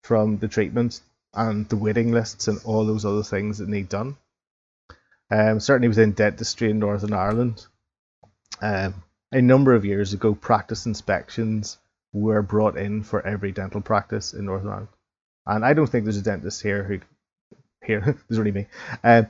from 0.03 0.39
the 0.39 0.49
treatment 0.49 1.01
and 1.35 1.69
the 1.69 1.77
waiting 1.77 2.11
lists 2.11 2.49
and 2.49 2.59
all 2.65 2.85
those 2.85 3.05
other 3.05 3.23
things 3.23 3.59
that 3.59 3.69
need 3.69 3.89
done. 3.89 4.17
Um, 5.31 5.61
certainly 5.61 5.89
within 5.89 6.13
dentistry 6.13 6.71
in 6.71 6.81
Northern 6.81 7.13
Ireland, 7.13 7.65
um, 8.61 8.95
a 9.31 9.41
number 9.41 9.75
of 9.75 9.85
years 9.85 10.13
ago, 10.13 10.35
practice 10.35 10.87
inspections 10.87 11.79
were 12.13 12.43
brought 12.43 12.77
in 12.77 13.03
for 13.03 13.25
every 13.27 13.53
dental 13.53 13.81
practice 13.81 14.33
in 14.33 14.47
Northern 14.47 14.69
Ireland. 14.69 14.89
And 15.47 15.65
I 15.65 15.75
don't 15.75 15.87
think 15.87 16.05
there's 16.05 16.17
a 16.17 16.23
dentist 16.23 16.63
here 16.63 16.83
who 16.83 17.01
here, 17.85 18.01
there's 18.29 18.39
only 18.39 18.53
me, 18.53 18.67
uh, 19.03 19.23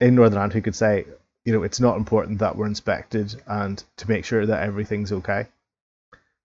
in 0.00 0.14
Northern 0.14 0.38
Ireland 0.38 0.52
who 0.52 0.62
could 0.62 0.76
say, 0.76 1.06
you 1.44 1.52
know, 1.52 1.62
it's 1.62 1.80
not 1.80 1.96
important 1.96 2.38
that 2.38 2.56
we're 2.56 2.66
inspected 2.66 3.34
and 3.46 3.82
to 3.96 4.08
make 4.08 4.24
sure 4.24 4.46
that 4.46 4.62
everything's 4.62 5.12
okay. 5.12 5.46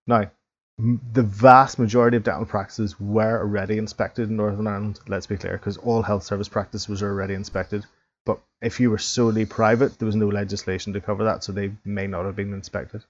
Now, 0.08 0.32
the 0.78 1.24
vast 1.24 1.80
majority 1.80 2.18
of 2.18 2.24
dental 2.24 2.46
practices 2.46 3.00
were 3.00 3.40
already 3.40 3.78
inspected 3.78 4.30
in 4.30 4.38
Northern 4.38 4.68
Ireland, 4.68 5.00
let's 5.08 5.28
be 5.28 5.38
clear, 5.38 5.54
because 5.54 5.78
all 5.78 6.04
health 6.04 6.24
service 6.24 6.48
practices 6.48 6.88
was 6.88 7.02
already 7.04 7.34
inspected. 7.34 7.86
But 8.26 8.40
if 8.62 8.80
you 8.80 8.92
were 8.92 8.98
solely 8.98 9.46
private, 9.46 9.98
there 9.98 10.06
was 10.06 10.16
no 10.16 10.28
legislation 10.28 10.94
to 10.94 11.02
cover 11.02 11.24
that, 11.24 11.44
so 11.44 11.52
they 11.52 11.72
may 11.84 12.08
not 12.08 12.26
have 12.26 12.36
been 12.36 12.54
inspected. 12.54 13.04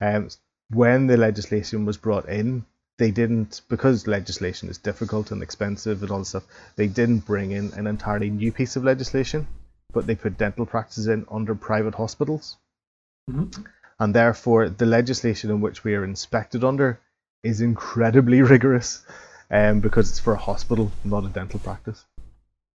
Um, 0.00 0.28
when 0.70 1.06
the 1.06 1.16
legislation 1.16 1.84
was 1.84 1.96
brought 1.96 2.28
in, 2.28 2.64
they 2.98 3.10
didn't 3.10 3.62
because 3.68 4.06
legislation 4.06 4.68
is 4.68 4.78
difficult 4.78 5.30
and 5.30 5.42
expensive 5.42 6.02
and 6.02 6.10
all 6.10 6.18
this 6.18 6.28
stuff. 6.28 6.44
They 6.76 6.86
didn't 6.86 7.26
bring 7.26 7.50
in 7.50 7.72
an 7.72 7.86
entirely 7.86 8.30
new 8.30 8.52
piece 8.52 8.76
of 8.76 8.84
legislation, 8.84 9.48
but 9.92 10.06
they 10.06 10.14
put 10.14 10.38
dental 10.38 10.66
practices 10.66 11.08
in 11.08 11.26
under 11.30 11.54
private 11.54 11.94
hospitals, 11.94 12.56
mm-hmm. 13.28 13.62
and 13.98 14.14
therefore 14.14 14.68
the 14.68 14.86
legislation 14.86 15.50
in 15.50 15.60
which 15.60 15.82
we 15.82 15.94
are 15.94 16.04
inspected 16.04 16.62
under 16.62 17.00
is 17.42 17.60
incredibly 17.60 18.42
rigorous, 18.54 19.02
um, 19.50 19.80
because 19.80 20.10
it's 20.10 20.20
for 20.20 20.34
a 20.34 20.38
hospital, 20.38 20.92
not 21.02 21.24
a 21.24 21.28
dental 21.28 21.58
practice. 21.58 22.04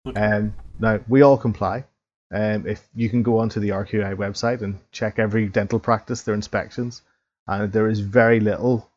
Okay. 0.07 0.19
Um, 0.19 0.55
now 0.79 0.99
we 1.07 1.21
all 1.21 1.37
comply. 1.37 1.85
Um, 2.33 2.67
if 2.67 2.85
you 2.95 3.09
can 3.09 3.21
go 3.21 3.37
onto 3.37 3.59
the 3.59 3.69
RQI 3.69 4.15
website 4.15 4.63
and 4.63 4.79
check 4.91 5.19
every 5.19 5.47
dental 5.47 5.79
practice, 5.79 6.23
their 6.23 6.33
inspections, 6.33 7.03
and 7.47 7.71
there 7.71 7.87
is 7.87 7.99
very 7.99 8.39
little 8.39 8.89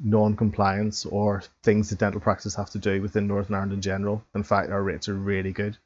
non-compliance 0.00 1.06
or 1.06 1.42
things 1.62 1.90
that 1.90 1.98
dental 1.98 2.20
practices 2.20 2.54
have 2.54 2.70
to 2.70 2.78
do 2.78 3.00
within 3.00 3.26
Northern 3.26 3.54
Ireland 3.54 3.72
in 3.72 3.80
general. 3.80 4.24
In 4.34 4.42
fact, 4.42 4.70
our 4.70 4.82
rates 4.82 5.08
are 5.08 5.14
really 5.14 5.52
good. 5.52 5.78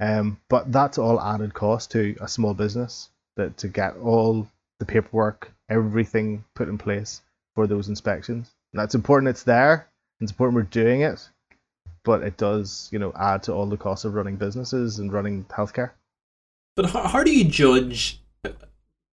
Um, 0.00 0.40
but 0.48 0.70
that's 0.72 0.98
all 0.98 1.20
added 1.20 1.54
cost 1.54 1.90
to 1.92 2.16
a 2.20 2.28
small 2.28 2.54
business 2.54 3.08
that 3.36 3.56
to 3.58 3.68
get 3.68 3.96
all 3.96 4.46
the 4.78 4.84
paperwork, 4.84 5.52
everything 5.68 6.44
put 6.54 6.68
in 6.68 6.78
place 6.78 7.22
for 7.54 7.66
those 7.66 7.88
inspections. 7.88 8.50
And 8.72 8.80
that's 8.80 8.94
important. 8.94 9.30
It's 9.30 9.44
there. 9.44 9.88
It's 10.20 10.32
important 10.32 10.56
we're 10.56 10.62
doing 10.62 11.02
it, 11.02 11.28
but 12.04 12.22
it 12.22 12.36
does, 12.36 12.88
you 12.92 12.98
know, 12.98 13.12
add 13.18 13.42
to 13.44 13.52
all 13.52 13.66
the 13.66 13.76
costs 13.76 14.04
of 14.04 14.14
running 14.14 14.36
businesses 14.36 14.98
and 14.98 15.12
running 15.12 15.44
healthcare. 15.44 15.90
But 16.76 16.86
how, 16.86 17.06
how 17.06 17.24
do 17.24 17.36
you 17.36 17.44
judge? 17.44 18.20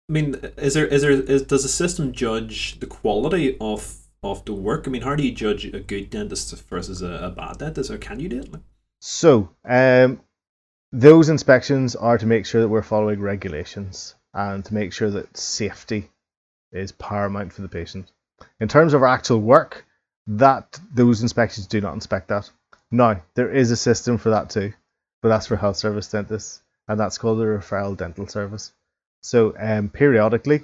I 0.10 0.14
mean, 0.14 0.36
is 0.56 0.74
there 0.74 0.88
is 0.88 1.02
there 1.02 1.12
is 1.12 1.44
does 1.44 1.64
the 1.64 1.70
system 1.70 2.14
judge 2.14 2.80
the 2.80 2.88
quality 2.88 3.58
of 3.60 3.98
of 4.24 4.46
the 4.46 4.54
work? 4.54 4.88
I 4.88 4.92
mean, 4.92 5.02
how 5.02 5.16
do 5.16 5.24
you 5.24 5.34
judge 5.34 5.66
a 5.66 5.82
good 5.82 6.10
dentist 6.10 6.56
versus 6.70 7.02
a, 7.02 7.12
a 7.12 7.30
bad 7.30 7.58
dentist, 7.58 7.92
or 7.92 7.98
can 7.98 8.20
you 8.20 8.30
do 8.30 8.40
it? 8.40 8.50
So, 9.02 9.50
um, 9.66 10.22
those 10.94 11.28
inspections 11.28 11.96
are 11.96 12.18
to 12.18 12.26
make 12.26 12.46
sure 12.46 12.62
that 12.62 12.70
we're 12.70 12.82
following 12.84 13.20
regulations 13.20 14.16
and 14.34 14.64
to 14.64 14.74
make 14.74 14.94
sure 14.94 15.10
that 15.12 15.36
safety 15.36 16.10
is 16.72 16.94
paramount 16.94 17.52
for 17.52 17.62
the 17.62 17.68
patient. 17.68 18.10
In 18.62 18.70
terms 18.70 18.94
of 18.94 19.02
our 19.02 19.08
actual 19.08 19.42
work, 19.42 19.86
that 20.28 20.80
those 20.94 21.22
inspections 21.22 21.68
do 21.68 21.82
not 21.82 21.94
inspect 21.94 22.30
that. 22.30 22.50
Now 22.92 23.22
there 23.36 23.52
is 23.52 23.72
a 23.72 23.78
system 23.78 24.18
for 24.18 24.30
that 24.30 24.50
too, 24.50 24.72
but 25.22 25.30
that's 25.30 25.48
for 25.48 25.58
health 25.58 25.78
service 25.78 26.10
dentists, 26.10 26.62
and 26.88 26.98
that's 26.98 27.18
called 27.18 27.40
the 27.40 27.44
referral 27.44 27.98
dental 27.98 28.28
service. 28.28 28.72
So 29.28 29.54
um, 29.60 29.90
periodically, 29.90 30.64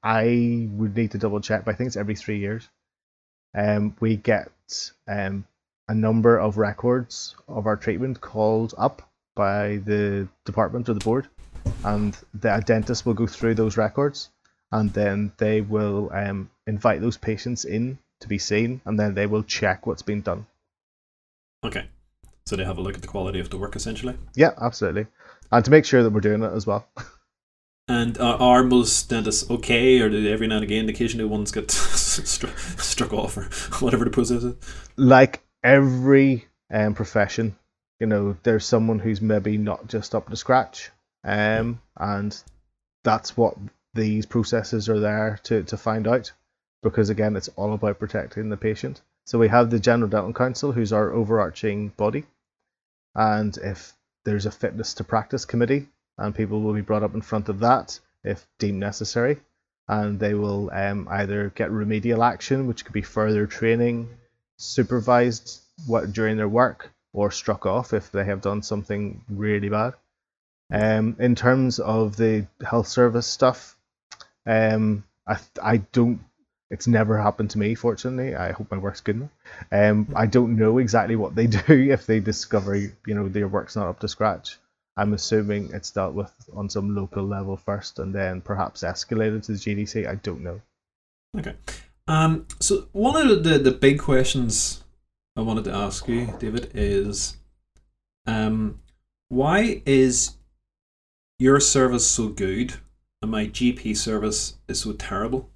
I 0.00 0.68
would 0.70 0.96
need 0.96 1.10
to 1.10 1.18
double 1.18 1.40
check, 1.40 1.64
but 1.64 1.74
I 1.74 1.76
think 1.76 1.88
it's 1.88 1.96
every 1.96 2.14
three 2.14 2.38
years. 2.38 2.68
Um, 3.52 3.96
we 3.98 4.14
get 4.14 4.52
um, 5.08 5.44
a 5.88 5.96
number 5.96 6.38
of 6.38 6.56
records 6.56 7.34
of 7.48 7.66
our 7.66 7.76
treatment 7.76 8.20
called 8.20 8.72
up 8.78 9.02
by 9.34 9.80
the 9.84 10.28
department 10.44 10.88
or 10.88 10.94
the 10.94 11.00
board, 11.00 11.26
and 11.84 12.16
the 12.34 12.62
dentist 12.64 13.04
will 13.04 13.14
go 13.14 13.26
through 13.26 13.56
those 13.56 13.76
records, 13.76 14.28
and 14.70 14.92
then 14.92 15.32
they 15.38 15.60
will 15.60 16.08
um, 16.14 16.48
invite 16.68 17.00
those 17.00 17.16
patients 17.16 17.64
in 17.64 17.98
to 18.20 18.28
be 18.28 18.38
seen, 18.38 18.80
and 18.84 18.96
then 18.96 19.14
they 19.14 19.26
will 19.26 19.42
check 19.42 19.88
what's 19.88 20.02
been 20.02 20.20
done. 20.20 20.46
Okay, 21.64 21.88
so 22.46 22.54
they 22.54 22.64
have 22.64 22.78
a 22.78 22.80
look 22.80 22.94
at 22.94 23.02
the 23.02 23.08
quality 23.08 23.40
of 23.40 23.50
the 23.50 23.58
work 23.58 23.74
essentially. 23.74 24.16
Yeah, 24.36 24.52
absolutely, 24.60 25.08
and 25.50 25.64
to 25.64 25.70
make 25.72 25.84
sure 25.84 26.04
that 26.04 26.10
we're 26.10 26.20
doing 26.20 26.44
it 26.44 26.52
as 26.52 26.64
well. 26.64 26.86
And 27.86 28.16
uh, 28.18 28.36
are 28.38 28.62
most 28.62 29.10
dentists 29.10 29.50
okay, 29.50 30.00
or 30.00 30.08
do 30.08 30.26
every 30.32 30.46
now 30.46 30.56
and 30.56 30.64
again, 30.64 30.88
occasionally 30.88 31.26
ones 31.26 31.52
get 31.52 31.70
struck, 31.70 32.58
struck 32.58 33.12
off, 33.12 33.36
or 33.36 33.42
whatever 33.84 34.06
the 34.06 34.10
process 34.10 34.42
is? 34.42 34.54
Like 34.96 35.42
every 35.62 36.46
um, 36.72 36.94
profession, 36.94 37.56
you 38.00 38.06
know, 38.06 38.36
there's 38.42 38.64
someone 38.64 38.98
who's 38.98 39.20
maybe 39.20 39.58
not 39.58 39.86
just 39.86 40.14
up 40.14 40.30
to 40.30 40.36
scratch, 40.36 40.90
um, 41.24 41.80
and 41.98 42.42
that's 43.02 43.36
what 43.36 43.54
these 43.92 44.24
processes 44.24 44.88
are 44.88 45.00
there 45.00 45.38
to, 45.44 45.62
to 45.64 45.76
find 45.76 46.08
out, 46.08 46.32
because 46.82 47.10
again, 47.10 47.36
it's 47.36 47.50
all 47.56 47.74
about 47.74 47.98
protecting 47.98 48.48
the 48.48 48.56
patient. 48.56 49.02
So 49.26 49.38
we 49.38 49.48
have 49.48 49.68
the 49.68 49.78
General 49.78 50.08
Dental 50.08 50.32
Council, 50.32 50.72
who's 50.72 50.92
our 50.92 51.12
overarching 51.12 51.88
body, 51.90 52.24
and 53.14 53.54
if 53.58 53.92
there's 54.24 54.46
a 54.46 54.50
fitness 54.50 54.94
to 54.94 55.04
practice 55.04 55.44
committee, 55.44 55.88
and 56.18 56.34
people 56.34 56.60
will 56.60 56.74
be 56.74 56.80
brought 56.80 57.02
up 57.02 57.14
in 57.14 57.20
front 57.22 57.48
of 57.48 57.60
that 57.60 57.98
if 58.22 58.46
deemed 58.58 58.80
necessary, 58.80 59.38
and 59.88 60.18
they 60.18 60.34
will 60.34 60.70
um, 60.72 61.06
either 61.10 61.52
get 61.54 61.70
remedial 61.70 62.22
action, 62.24 62.66
which 62.66 62.84
could 62.84 62.94
be 62.94 63.02
further 63.02 63.46
training, 63.46 64.08
supervised 64.56 65.60
what 65.86 66.12
during 66.12 66.36
their 66.36 66.48
work, 66.48 66.90
or 67.12 67.30
struck 67.30 67.66
off 67.66 67.92
if 67.92 68.10
they 68.10 68.24
have 68.24 68.40
done 68.40 68.62
something 68.62 69.22
really 69.28 69.68
bad. 69.68 69.94
Um, 70.72 71.16
in 71.18 71.34
terms 71.34 71.78
of 71.78 72.16
the 72.16 72.46
health 72.66 72.88
service 72.88 73.26
stuff, 73.26 73.76
um, 74.46 75.04
I 75.26 75.38
I 75.62 75.76
don't. 75.78 76.20
It's 76.70 76.86
never 76.88 77.20
happened 77.20 77.50
to 77.50 77.58
me, 77.58 77.74
fortunately. 77.74 78.34
I 78.34 78.52
hope 78.52 78.70
my 78.70 78.78
work's 78.78 79.02
good 79.02 79.16
enough. 79.16 79.30
Um, 79.70 80.12
I 80.16 80.26
don't 80.26 80.56
know 80.56 80.78
exactly 80.78 81.14
what 81.14 81.34
they 81.34 81.46
do 81.66 81.92
if 81.92 82.06
they 82.06 82.20
discover, 82.20 82.74
you 82.74 82.92
know, 83.06 83.28
their 83.28 83.46
work's 83.46 83.76
not 83.76 83.88
up 83.88 84.00
to 84.00 84.08
scratch. 84.08 84.58
I'm 84.96 85.12
assuming 85.12 85.70
it's 85.72 85.90
dealt 85.90 86.14
with 86.14 86.32
on 86.54 86.68
some 86.68 86.94
local 86.94 87.24
level 87.24 87.56
first 87.56 87.98
and 87.98 88.14
then 88.14 88.40
perhaps 88.40 88.82
escalated 88.82 89.44
to 89.44 89.52
the 89.52 89.58
GDC. 89.58 90.08
I 90.08 90.14
don't 90.16 90.42
know. 90.42 90.60
Okay. 91.36 91.54
Um, 92.06 92.46
so 92.60 92.88
one 92.92 93.16
of 93.16 93.42
the, 93.42 93.58
the 93.58 93.72
big 93.72 93.98
questions 93.98 94.84
I 95.36 95.40
wanted 95.40 95.64
to 95.64 95.72
ask 95.72 96.06
you, 96.06 96.32
David, 96.38 96.70
is 96.74 97.36
um, 98.26 98.80
why 99.28 99.82
is 99.84 100.36
your 101.38 101.58
service 101.58 102.06
so 102.06 102.28
good 102.28 102.74
and 103.20 103.30
my 103.30 103.46
GP 103.46 103.96
service 103.96 104.58
is 104.68 104.80
so 104.80 104.92
terrible? 104.92 105.50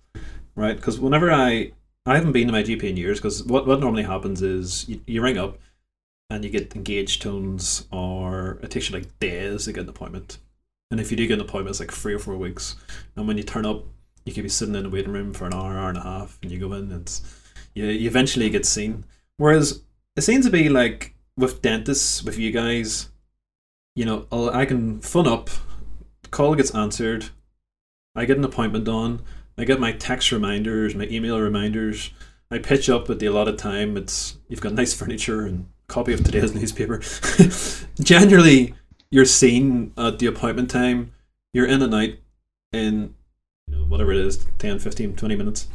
Right? 0.57 0.75
Because 0.75 0.99
whenever 0.99 1.31
I 1.31 1.73
I 2.07 2.15
haven't 2.15 2.33
been 2.33 2.47
to 2.47 2.53
my 2.53 2.63
GP 2.63 2.85
in 2.85 2.97
years 2.97 3.19
because 3.19 3.45
what, 3.45 3.67
what 3.67 3.81
normally 3.81 4.03
happens 4.03 4.41
is 4.41 4.89
you, 4.89 5.01
you 5.07 5.23
ring 5.23 5.37
up 5.37 5.59
and 6.31 6.45
you 6.45 6.51
get 6.51 6.77
engaged 6.77 7.23
tones, 7.23 7.87
or 7.91 8.59
it 8.63 8.71
takes 8.71 8.91
you 8.91 8.97
like 8.97 9.19
days 9.19 9.65
to 9.65 9.73
get 9.73 9.85
an 9.85 9.89
appointment. 9.89 10.39
And 10.91 11.01
if 11.01 11.11
you 11.11 11.17
do 11.17 11.27
get 11.27 11.35
an 11.35 11.41
appointment, 11.41 11.71
it's 11.71 11.81
like 11.81 11.93
three 11.93 12.15
or 12.15 12.19
four 12.19 12.37
weeks. 12.37 12.77
And 13.17 13.27
when 13.27 13.37
you 13.37 13.43
turn 13.43 13.67
up, 13.67 13.85
you 14.25 14.33
could 14.33 14.43
be 14.43 14.49
sitting 14.49 14.75
in 14.75 14.83
the 14.83 14.91
waiting 14.91 15.13
room 15.13 15.33
for 15.33 15.47
an 15.47 15.55
hour, 15.55 15.77
hour 15.77 15.89
and 15.89 15.99
a 15.99 16.03
half, 16.03 16.39
and 16.43 16.51
you 16.51 16.59
go 16.59 16.73
in, 16.75 16.91
and 16.93 17.03
it's, 17.03 17.23
you, 17.75 17.87
you 17.87 18.09
eventually 18.09 18.51
get 18.51 18.67
seen. 18.67 19.05
Whereas 19.37 19.83
it 20.17 20.23
seems 20.23 20.45
to 20.45 20.53
be 20.53 20.69
like 20.69 21.15
with 21.37 21.63
dentists, 21.63 22.23
with 22.23 22.39
you 22.39 22.51
guys, 22.51 23.09
you 23.95 24.05
know, 24.05 24.27
I'll, 24.31 24.51
I 24.51 24.67
can 24.67 25.01
phone 25.01 25.27
up, 25.27 25.51
call 26.31 26.55
gets 26.55 26.75
answered, 26.75 27.31
I 28.15 28.25
get 28.25 28.37
an 28.37 28.45
appointment 28.45 28.89
on, 28.89 29.23
I 29.57 29.65
get 29.65 29.81
my 29.81 29.93
text 29.93 30.31
reminders, 30.31 30.95
my 30.95 31.07
email 31.07 31.41
reminders, 31.41 32.11
I 32.51 32.59
pitch 32.59 32.89
up 32.89 33.09
at 33.11 33.19
the 33.19 33.27
allotted 33.27 33.59
time. 33.59 33.97
It's 33.97 34.39
you've 34.49 34.61
got 34.61 34.73
nice 34.73 34.95
furniture 34.95 35.43
and 35.43 35.69
copy 35.89 36.13
of 36.13 36.23
today's 36.25 36.55
newspaper. 36.55 37.01
Generally, 38.01 38.75
you're 39.11 39.25
seen 39.25 39.93
at 39.97 40.19
the 40.19 40.27
appointment 40.27 40.71
time. 40.71 41.13
You're 41.53 41.67
in 41.67 41.83
and 41.83 41.95
out 41.95 42.11
in 42.73 43.15
you 43.67 43.77
know, 43.77 43.85
whatever 43.85 44.13
it 44.13 44.19
is 44.19 44.47
10, 44.59 44.79
15, 44.79 45.17
20 45.17 45.37
minutes. 45.37 45.69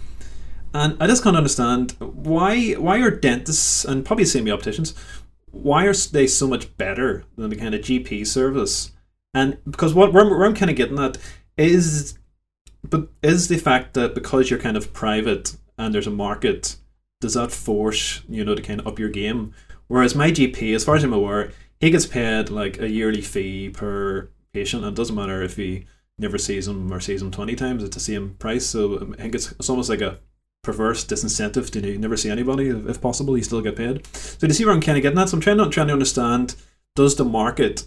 And 0.75 0.97
I 0.99 1.07
just 1.07 1.23
can't 1.23 1.37
understand 1.37 1.91
why 1.99 2.71
why 2.73 2.99
are 2.99 3.11
dentists 3.11 3.85
and 3.85 4.03
probably 4.03 4.25
same 4.25 4.47
opticians 4.47 4.95
why 5.53 5.85
are 5.85 5.93
they 5.93 6.25
so 6.27 6.47
much 6.47 6.75
better 6.77 7.23
than 7.37 7.49
the 7.49 7.55
kind 7.55 7.75
of 7.75 7.81
GP 7.81 8.25
service? 8.27 8.91
And 9.33 9.57
because 9.69 9.93
what 9.93 10.11
where, 10.11 10.27
where 10.27 10.45
I'm 10.45 10.55
kind 10.55 10.71
of 10.71 10.75
getting 10.75 10.99
at 10.99 11.17
is, 11.57 12.17
but 12.83 13.07
is 13.21 13.47
the 13.47 13.57
fact 13.57 13.93
that 13.93 14.15
because 14.15 14.49
you're 14.49 14.59
kind 14.59 14.75
of 14.75 14.93
private 14.93 15.55
and 15.77 15.93
there's 15.93 16.07
a 16.07 16.11
market, 16.11 16.75
does 17.21 17.35
that 17.35 17.51
force 17.51 18.23
you 18.27 18.43
know 18.43 18.55
to 18.55 18.61
kind 18.61 18.79
of 18.79 18.87
up 18.87 18.99
your 18.99 19.09
game? 19.09 19.53
Whereas 19.87 20.15
my 20.15 20.31
GP, 20.31 20.75
as 20.75 20.83
far 20.83 20.95
as 20.95 21.03
I'm 21.03 21.13
aware, 21.13 21.51
he 21.79 21.91
gets 21.91 22.05
paid 22.05 22.49
like 22.49 22.79
a 22.79 22.89
yearly 22.89 23.21
fee 23.21 23.69
per 23.69 24.29
patient, 24.53 24.83
and 24.83 24.93
it 24.93 24.95
doesn't 24.95 25.15
matter 25.15 25.41
if 25.41 25.57
he 25.57 25.85
never 26.17 26.37
sees 26.37 26.67
him 26.67 26.91
or 26.91 26.99
sees 26.99 27.21
him 27.21 27.31
20 27.31 27.55
times, 27.55 27.83
it's 27.83 27.95
the 27.95 27.99
same 27.99 28.35
price. 28.35 28.65
So 28.65 29.13
I 29.17 29.21
think 29.21 29.35
it's, 29.35 29.51
it's 29.51 29.69
almost 29.69 29.89
like 29.89 30.01
a 30.01 30.19
perverse 30.63 31.05
disincentive 31.05 31.69
to 31.71 31.97
never 31.97 32.15
see 32.15 32.29
anybody. 32.29 32.69
If 32.69 33.01
possible, 33.01 33.37
you 33.37 33.43
still 33.43 33.61
get 33.61 33.75
paid. 33.75 34.05
So 34.15 34.47
you 34.47 34.53
see 34.53 34.65
where 34.65 34.73
I'm 34.73 34.81
kind 34.81 34.97
of 34.97 35.01
getting 35.01 35.19
at? 35.19 35.29
So 35.29 35.37
I'm 35.37 35.41
trying 35.41 35.57
to, 35.57 35.69
trying 35.69 35.87
to 35.87 35.93
understand 35.93 36.55
does 36.95 37.15
the 37.15 37.25
market 37.25 37.85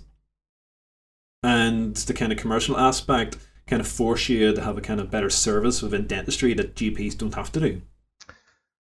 and 1.42 1.94
the 1.96 2.14
kind 2.14 2.32
of 2.32 2.38
commercial 2.38 2.76
aspect 2.76 3.36
kind 3.66 3.80
of 3.80 3.88
force 3.88 4.28
you 4.28 4.52
to 4.52 4.60
have 4.60 4.76
a 4.76 4.80
kind 4.80 5.00
of 5.00 5.10
better 5.10 5.30
service 5.30 5.80
within 5.80 6.06
dentistry 6.06 6.54
that 6.54 6.74
GPs 6.74 7.16
don't 7.16 7.34
have 7.34 7.52
to 7.52 7.60
do? 7.60 7.82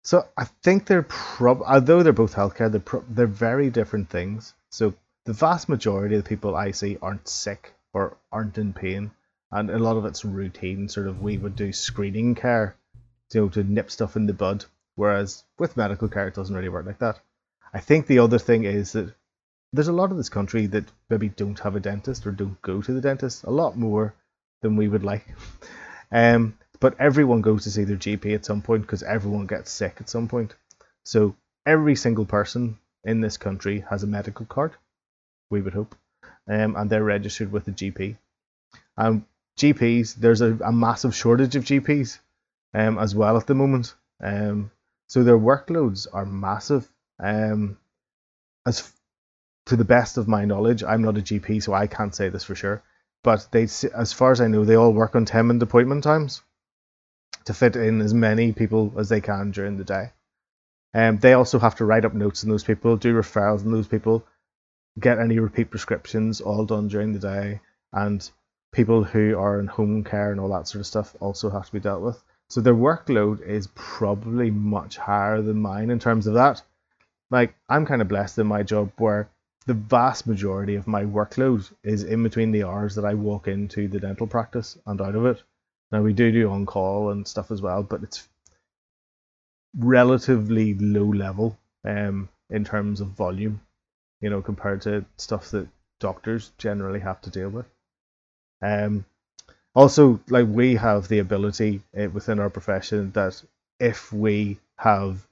So 0.03 0.27
I 0.35 0.45
think 0.63 0.85
they're 0.85 1.03
prob 1.03 1.61
although 1.61 2.01
they're 2.01 2.13
both 2.13 2.35
healthcare, 2.35 2.71
they're 2.71 2.79
pro- 2.79 3.05
they're 3.07 3.27
very 3.27 3.69
different 3.69 4.09
things. 4.09 4.53
So 4.69 4.93
the 5.25 5.33
vast 5.33 5.69
majority 5.69 6.15
of 6.15 6.23
the 6.23 6.29
people 6.29 6.55
I 6.55 6.71
see 6.71 6.97
aren't 7.01 7.27
sick 7.27 7.73
or 7.93 8.17
aren't 8.31 8.57
in 8.57 8.73
pain, 8.73 9.11
and 9.51 9.69
a 9.69 9.77
lot 9.77 9.97
of 9.97 10.05
it's 10.05 10.25
routine. 10.25 10.89
Sort 10.89 11.07
of 11.07 11.21
we 11.21 11.37
would 11.37 11.55
do 11.55 11.71
screening 11.71 12.33
care, 12.35 12.75
you 13.33 13.41
know, 13.41 13.49
to 13.49 13.63
nip 13.63 13.91
stuff 13.91 14.15
in 14.15 14.25
the 14.25 14.33
bud. 14.33 14.65
Whereas 14.95 15.43
with 15.59 15.77
medical 15.77 16.07
care, 16.09 16.27
it 16.27 16.35
doesn't 16.35 16.55
really 16.55 16.69
work 16.69 16.85
like 16.85 16.99
that. 16.99 17.19
I 17.73 17.79
think 17.79 18.07
the 18.07 18.19
other 18.19 18.39
thing 18.39 18.65
is 18.65 18.93
that 18.93 19.13
there's 19.71 19.87
a 19.87 19.93
lot 19.93 20.11
of 20.11 20.17
this 20.17 20.29
country 20.29 20.65
that 20.67 20.85
maybe 21.09 21.29
don't 21.29 21.59
have 21.59 21.75
a 21.75 21.79
dentist 21.79 22.25
or 22.27 22.31
don't 22.31 22.61
go 22.61 22.81
to 22.81 22.93
the 22.93 23.01
dentist 23.01 23.43
a 23.43 23.51
lot 23.51 23.77
more 23.77 24.13
than 24.61 24.75
we 24.75 24.87
would 24.87 25.03
like. 25.03 25.25
Um, 26.13 26.57
but 26.81 26.99
everyone 26.99 27.41
goes 27.41 27.63
to 27.63 27.71
see 27.71 27.83
their 27.83 27.95
GP 27.95 28.33
at 28.33 28.43
some 28.43 28.61
point 28.61 28.81
because 28.81 29.03
everyone 29.03 29.45
gets 29.45 29.71
sick 29.71 29.97
at 29.99 30.09
some 30.09 30.27
point. 30.27 30.55
So 31.05 31.35
every 31.65 31.95
single 31.95 32.25
person 32.25 32.79
in 33.03 33.21
this 33.21 33.37
country 33.37 33.85
has 33.89 34.01
a 34.01 34.07
medical 34.07 34.47
card, 34.47 34.73
we 35.51 35.61
would 35.61 35.73
hope, 35.73 35.95
um, 36.49 36.75
and 36.75 36.89
they're 36.89 37.03
registered 37.03 37.51
with 37.51 37.65
the 37.65 37.71
GP. 37.71 38.17
Um, 38.97 39.27
GPs, 39.57 40.15
there's 40.15 40.41
a, 40.41 40.57
a 40.65 40.71
massive 40.71 41.15
shortage 41.15 41.55
of 41.55 41.65
GPs 41.65 42.17
um, 42.73 42.97
as 42.97 43.13
well 43.13 43.37
at 43.37 43.45
the 43.45 43.55
moment. 43.55 43.93
Um, 44.19 44.71
so 45.07 45.23
their 45.23 45.37
workloads 45.37 46.07
are 46.11 46.25
massive. 46.25 46.89
Um, 47.19 47.77
as 48.65 48.91
to 49.67 49.75
the 49.75 49.85
best 49.85 50.17
of 50.17 50.27
my 50.27 50.45
knowledge, 50.45 50.83
I'm 50.83 51.03
not 51.03 51.17
a 51.17 51.21
GP, 51.21 51.61
so 51.61 51.73
I 51.73 51.85
can't 51.85 52.15
say 52.15 52.29
this 52.29 52.43
for 52.43 52.55
sure. 52.55 52.81
But 53.23 53.47
they, 53.51 53.63
as 53.63 54.13
far 54.13 54.31
as 54.31 54.41
I 54.41 54.47
know, 54.47 54.65
they 54.65 54.75
all 54.75 54.93
work 54.93 55.15
on 55.15 55.25
ten 55.25 55.45
minute 55.45 55.61
appointment 55.61 56.03
times 56.03 56.41
to 57.45 57.53
fit 57.53 57.75
in 57.75 58.01
as 58.01 58.13
many 58.13 58.53
people 58.53 58.93
as 58.97 59.09
they 59.09 59.21
can 59.21 59.51
during 59.51 59.77
the 59.77 59.83
day. 59.83 60.11
Um, 60.93 61.17
they 61.17 61.33
also 61.33 61.59
have 61.59 61.75
to 61.75 61.85
write 61.85 62.05
up 62.05 62.13
notes 62.13 62.43
on 62.43 62.49
those 62.49 62.63
people, 62.63 62.97
do 62.97 63.13
referrals 63.13 63.65
on 63.65 63.71
those 63.71 63.87
people, 63.87 64.25
get 64.99 65.19
any 65.19 65.39
repeat 65.39 65.69
prescriptions, 65.69 66.41
all 66.41 66.65
done 66.65 66.89
during 66.89 67.13
the 67.13 67.19
day, 67.19 67.61
and 67.93 68.29
people 68.71 69.03
who 69.03 69.37
are 69.37 69.59
in 69.59 69.67
home 69.67 70.03
care 70.03 70.31
and 70.31 70.39
all 70.39 70.49
that 70.49 70.67
sort 70.67 70.81
of 70.81 70.87
stuff 70.87 71.15
also 71.19 71.49
have 71.49 71.65
to 71.65 71.71
be 71.71 71.79
dealt 71.79 72.01
with. 72.01 72.21
So 72.49 72.59
their 72.59 72.75
workload 72.75 73.41
is 73.41 73.67
probably 73.75 74.51
much 74.51 74.97
higher 74.97 75.41
than 75.41 75.61
mine 75.61 75.89
in 75.89 75.99
terms 75.99 76.27
of 76.27 76.33
that. 76.33 76.61
Like 77.29 77.55
I'm 77.69 77.85
kind 77.85 78.01
of 78.01 78.09
blessed 78.09 78.39
in 78.39 78.47
my 78.47 78.63
job 78.63 78.91
where 78.97 79.29
the 79.67 79.73
vast 79.73 80.27
majority 80.27 80.75
of 80.75 80.87
my 80.87 81.05
workload 81.05 81.71
is 81.83 82.03
in 82.03 82.23
between 82.23 82.51
the 82.51 82.63
hours 82.63 82.95
that 82.95 83.05
I 83.05 83.13
walk 83.13 83.47
into 83.47 83.87
the 83.87 83.99
dental 83.99 84.27
practice 84.27 84.77
and 84.85 84.99
out 84.99 85.15
of 85.15 85.25
it. 85.25 85.41
Now 85.91 86.01
we 86.01 86.13
do 86.13 86.31
do 86.31 86.49
on 86.49 86.65
call 86.65 87.09
and 87.09 87.27
stuff 87.27 87.51
as 87.51 87.61
well, 87.61 87.83
but 87.83 88.03
it's 88.03 88.27
relatively 89.77 90.73
low 90.75 91.05
level 91.05 91.57
um, 91.85 92.29
in 92.49 92.63
terms 92.63 93.01
of 93.01 93.07
volume, 93.07 93.61
you 94.21 94.29
know, 94.29 94.41
compared 94.41 94.81
to 94.83 95.05
stuff 95.17 95.51
that 95.51 95.67
doctors 95.99 96.51
generally 96.57 96.99
have 96.99 97.21
to 97.21 97.29
deal 97.29 97.49
with. 97.49 97.65
Um, 98.61 99.05
also, 99.73 100.19
like 100.29 100.47
we 100.47 100.75
have 100.75 101.07
the 101.07 101.19
ability 101.19 101.81
uh, 101.97 102.09
within 102.09 102.39
our 102.39 102.49
profession 102.49 103.11
that 103.11 103.41
if 103.79 104.11
we 104.11 104.59
have 104.77 105.25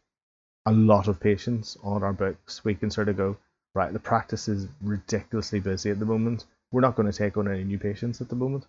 a 0.66 0.72
lot 0.72 1.08
of 1.08 1.20
patients 1.20 1.78
on 1.84 2.04
our 2.04 2.14
books, 2.14 2.64
we 2.64 2.76
can 2.76 2.90
sort 2.90 3.10
of 3.10 3.18
go, 3.18 3.38
right, 3.74 3.92
the 3.92 4.00
practice 4.00 4.48
is 4.48 4.68
ridiculously 4.82 5.60
busy 5.60 5.90
at 5.90 6.00
the 6.00 6.06
moment. 6.06 6.46
We're 6.72 6.82
not 6.82 6.96
going 6.96 7.12
to 7.12 7.18
take 7.18 7.38
on 7.38 7.48
any 7.48 7.64
new 7.64 7.80
patients 7.80 8.22
at 8.22 8.30
the 8.30 8.36
moment. 8.36 8.66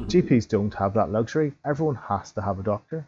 GPs 0.00 0.48
don't 0.48 0.74
have 0.74 0.94
that 0.94 1.10
luxury. 1.10 1.52
Everyone 1.64 1.94
has 1.94 2.32
to 2.32 2.42
have 2.42 2.58
a 2.58 2.62
doctor. 2.62 3.06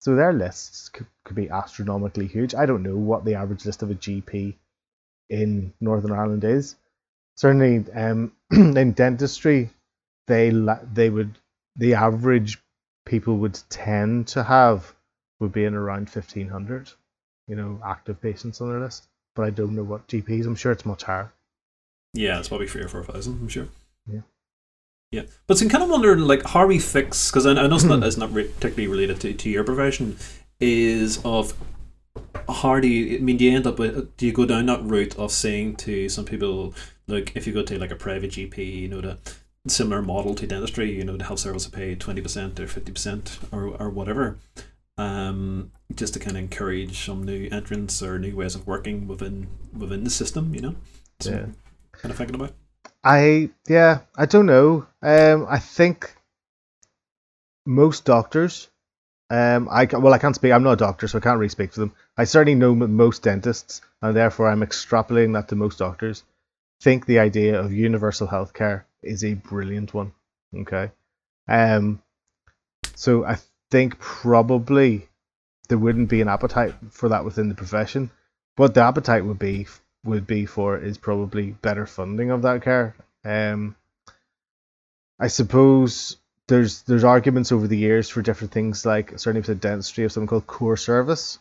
So 0.00 0.16
their 0.16 0.32
lists 0.32 0.88
could, 0.88 1.06
could 1.24 1.36
be 1.36 1.48
astronomically 1.48 2.26
huge. 2.26 2.54
I 2.54 2.66
don't 2.66 2.82
know 2.82 2.96
what 2.96 3.24
the 3.24 3.34
average 3.36 3.64
list 3.64 3.82
of 3.82 3.90
a 3.90 3.94
GP 3.94 4.54
in 5.30 5.72
Northern 5.80 6.12
Ireland 6.12 6.44
is. 6.44 6.74
Certainly, 7.36 7.84
um, 7.92 8.32
in 8.50 8.92
dentistry, 8.92 9.70
they 10.26 10.50
they 10.92 11.08
would 11.08 11.38
the 11.76 11.94
average 11.94 12.60
people 13.06 13.38
would 13.38 13.58
tend 13.68 14.28
to 14.28 14.42
have 14.42 14.94
would 15.40 15.52
be 15.52 15.64
in 15.64 15.74
around 15.74 16.10
fifteen 16.10 16.48
hundred, 16.48 16.90
you 17.48 17.56
know, 17.56 17.80
active 17.84 18.20
patients 18.20 18.60
on 18.60 18.68
their 18.68 18.80
list. 18.80 19.06
But 19.34 19.44
I 19.44 19.50
don't 19.50 19.74
know 19.74 19.82
what 19.82 20.08
GPs. 20.08 20.46
I'm 20.46 20.56
sure 20.56 20.72
it's 20.72 20.84
much 20.84 21.04
higher. 21.04 21.32
Yeah, 22.12 22.38
it's 22.38 22.48
probably 22.48 22.68
three 22.68 22.82
or 22.82 22.88
four 22.88 23.04
thousand. 23.04 23.40
I'm 23.40 23.48
sure. 23.48 23.68
Yeah. 24.06 24.20
Yeah, 25.12 25.24
but 25.46 25.60
I'm 25.60 25.68
kind 25.68 25.84
of 25.84 25.90
wondering, 25.90 26.20
like, 26.20 26.44
how 26.46 26.66
we 26.66 26.78
fix 26.78 27.30
because 27.30 27.44
I, 27.44 27.50
I, 27.50 27.66
know 27.66 27.74
it's 27.74 27.84
not, 27.84 28.02
it's 28.02 28.16
not 28.16 28.32
particularly 28.32 28.88
related 28.88 29.20
to, 29.20 29.34
to 29.34 29.50
your 29.50 29.62
profession, 29.62 30.16
is 30.58 31.20
of 31.22 31.52
how 32.48 32.80
do 32.80 32.88
you? 32.88 33.18
I 33.18 33.20
mean, 33.20 33.36
do 33.36 33.44
you 33.44 33.54
end 33.54 33.66
up 33.66 33.78
with? 33.78 34.16
Do 34.16 34.26
you 34.26 34.32
go 34.32 34.46
down 34.46 34.66
that 34.66 34.82
route 34.82 35.18
of 35.18 35.30
saying 35.30 35.76
to 35.76 36.08
some 36.08 36.24
people, 36.24 36.74
like, 37.08 37.32
if 37.34 37.46
you 37.46 37.52
go 37.52 37.62
to 37.62 37.78
like 37.78 37.90
a 37.90 37.96
private 37.96 38.30
GP, 38.30 38.56
you 38.56 38.88
know, 38.88 39.02
the 39.02 39.18
similar 39.68 40.00
model 40.00 40.34
to 40.34 40.46
dentistry, 40.46 40.90
you 40.90 41.04
know, 41.04 41.18
the 41.18 41.24
health 41.24 41.40
service 41.40 41.66
will 41.66 41.76
pay 41.76 41.94
twenty 41.94 42.22
percent 42.22 42.58
or 42.58 42.66
fifty 42.66 42.90
percent 42.90 43.38
or 43.52 43.66
or 43.66 43.90
whatever, 43.90 44.38
um, 44.96 45.70
just 45.94 46.14
to 46.14 46.20
kind 46.20 46.38
of 46.38 46.42
encourage 46.42 47.04
some 47.04 47.22
new 47.22 47.50
entrants 47.52 48.02
or 48.02 48.18
new 48.18 48.34
ways 48.34 48.54
of 48.54 48.66
working 48.66 49.06
within 49.06 49.46
within 49.76 50.04
the 50.04 50.10
system, 50.10 50.54
you 50.54 50.62
know. 50.62 50.74
So 51.20 51.30
yeah. 51.30 51.46
Kind 51.92 52.10
of 52.10 52.16
thinking 52.16 52.34
about. 52.34 52.54
I 53.04 53.50
yeah, 53.68 54.00
I 54.16 54.26
don't 54.26 54.46
know. 54.46 54.86
Um, 55.02 55.46
I 55.48 55.58
think 55.58 56.14
most 57.66 58.04
doctors. 58.04 58.68
Um, 59.30 59.68
I 59.70 59.84
well, 59.86 60.12
I 60.12 60.18
can't 60.18 60.34
speak. 60.34 60.52
I'm 60.52 60.62
not 60.62 60.74
a 60.74 60.76
doctor, 60.76 61.08
so 61.08 61.18
I 61.18 61.22
can't 61.22 61.38
really 61.38 61.48
speak 61.48 61.72
for 61.72 61.80
them. 61.80 61.94
I 62.16 62.24
certainly 62.24 62.54
know 62.54 62.74
most 62.74 63.22
dentists, 63.22 63.80
and 64.00 64.14
therefore 64.14 64.48
I'm 64.48 64.60
extrapolating 64.60 65.32
that 65.34 65.48
to 65.48 65.56
most 65.56 65.78
doctors. 65.78 66.22
Think 66.80 67.06
the 67.06 67.20
idea 67.20 67.58
of 67.58 67.72
universal 67.72 68.28
healthcare 68.28 68.84
is 69.02 69.24
a 69.24 69.34
brilliant 69.34 69.94
one. 69.94 70.12
Okay. 70.54 70.90
Um. 71.48 72.02
So 72.94 73.24
I 73.24 73.38
think 73.70 73.98
probably 73.98 75.08
there 75.68 75.78
wouldn't 75.78 76.10
be 76.10 76.20
an 76.20 76.28
appetite 76.28 76.74
for 76.90 77.08
that 77.08 77.24
within 77.24 77.48
the 77.48 77.54
profession. 77.54 78.10
but 78.56 78.74
the 78.74 78.82
appetite 78.82 79.24
would 79.24 79.38
be 79.38 79.66
would 80.04 80.26
be 80.26 80.46
for 80.46 80.78
is 80.78 80.98
probably 80.98 81.52
better 81.52 81.86
funding 81.86 82.30
of 82.30 82.42
that 82.42 82.62
care. 82.62 82.94
Um, 83.24 83.76
I 85.18 85.28
suppose 85.28 86.16
there's 86.48 86.82
there's 86.82 87.04
arguments 87.04 87.52
over 87.52 87.68
the 87.68 87.76
years 87.76 88.08
for 88.08 88.22
different 88.22 88.52
things 88.52 88.84
like 88.84 89.18
certainly 89.18 89.40
with 89.40 89.46
the 89.46 89.54
dentistry 89.54 90.04
of 90.04 90.12
something 90.12 90.26
called 90.26 90.46
core 90.46 90.76
service, 90.76 91.38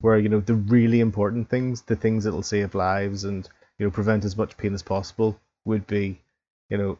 where 0.00 0.18
you 0.18 0.28
know 0.28 0.40
the 0.40 0.54
really 0.54 1.00
important 1.00 1.48
things, 1.48 1.82
the 1.82 1.96
things 1.96 2.24
that'll 2.24 2.42
save 2.42 2.74
lives 2.74 3.24
and 3.24 3.48
you 3.78 3.86
know 3.86 3.90
prevent 3.90 4.24
as 4.24 4.36
much 4.36 4.56
pain 4.56 4.74
as 4.74 4.82
possible, 4.82 5.40
would 5.64 5.86
be 5.86 6.20
you 6.68 6.78
know 6.78 6.98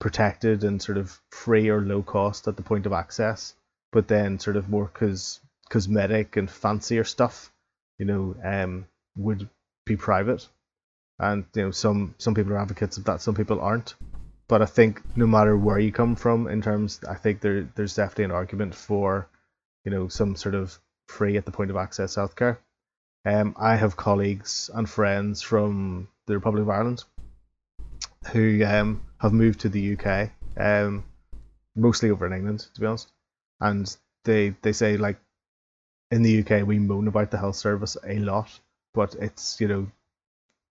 protected 0.00 0.64
and 0.64 0.82
sort 0.82 0.98
of 0.98 1.20
free 1.30 1.68
or 1.68 1.80
low 1.80 2.02
cost 2.02 2.48
at 2.48 2.56
the 2.56 2.62
point 2.62 2.86
of 2.86 2.92
access, 2.92 3.54
but 3.92 4.08
then 4.08 4.40
sort 4.40 4.56
of 4.56 4.68
more 4.68 4.88
cos- 4.88 5.38
cosmetic 5.68 6.36
and 6.36 6.50
fancier 6.50 7.04
stuff, 7.04 7.52
you 7.98 8.04
know, 8.04 8.34
um, 8.42 8.84
would 9.16 9.48
be 9.84 9.96
private, 9.96 10.48
and 11.18 11.44
you 11.54 11.62
know 11.62 11.70
some 11.70 12.14
some 12.18 12.34
people 12.34 12.52
are 12.52 12.58
advocates 12.58 12.96
of 12.96 13.04
that, 13.04 13.20
some 13.20 13.34
people 13.34 13.60
aren't. 13.60 13.94
But 14.48 14.60
I 14.60 14.66
think 14.66 15.00
no 15.16 15.26
matter 15.26 15.56
where 15.56 15.78
you 15.78 15.92
come 15.92 16.14
from 16.14 16.46
in 16.48 16.60
terms, 16.60 17.00
I 17.08 17.14
think 17.14 17.40
there 17.40 17.68
there's 17.74 17.96
definitely 17.96 18.24
an 18.24 18.32
argument 18.32 18.74
for, 18.74 19.28
you 19.84 19.90
know, 19.90 20.08
some 20.08 20.36
sort 20.36 20.54
of 20.54 20.78
free 21.08 21.36
at 21.36 21.46
the 21.46 21.52
point 21.52 21.70
of 21.70 21.76
access 21.76 22.16
healthcare. 22.16 22.58
Um, 23.24 23.54
I 23.56 23.76
have 23.76 23.96
colleagues 23.96 24.70
and 24.74 24.88
friends 24.88 25.42
from 25.42 26.08
the 26.26 26.34
Republic 26.34 26.62
of 26.62 26.70
Ireland 26.70 27.04
who 28.32 28.64
um, 28.64 29.02
have 29.18 29.32
moved 29.32 29.60
to 29.60 29.68
the 29.68 29.96
UK, 29.96 30.30
um, 30.56 31.04
mostly 31.74 32.10
over 32.10 32.26
in 32.26 32.32
England, 32.32 32.66
to 32.74 32.80
be 32.80 32.86
honest. 32.86 33.10
And 33.60 33.96
they 34.24 34.50
they 34.62 34.72
say 34.72 34.96
like 34.96 35.18
in 36.10 36.22
the 36.22 36.40
UK 36.40 36.66
we 36.66 36.78
moan 36.78 37.08
about 37.08 37.30
the 37.30 37.38
health 37.38 37.56
service 37.56 37.96
a 38.06 38.18
lot, 38.18 38.60
but 38.94 39.14
it's 39.14 39.60
you 39.60 39.68
know 39.68 39.86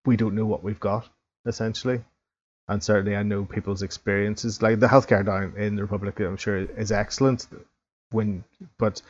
we 0.05 0.15
don't 0.17 0.35
know 0.35 0.45
what 0.45 0.63
we've 0.63 0.79
got 0.79 1.07
essentially. 1.45 2.03
And 2.67 2.81
certainly 2.83 3.15
i 3.15 3.23
know 3.23 3.43
people's 3.43 3.81
experiences. 3.81 4.61
Like 4.61 4.79
the 4.79 4.87
healthcare 4.87 5.25
down 5.25 5.53
in 5.57 5.75
the 5.75 5.81
republic 5.81 6.19
i'm 6.19 6.37
sure 6.37 6.57
is 6.57 6.91
excellent 6.91 7.47
when 8.11 8.43
but 8.77 9.01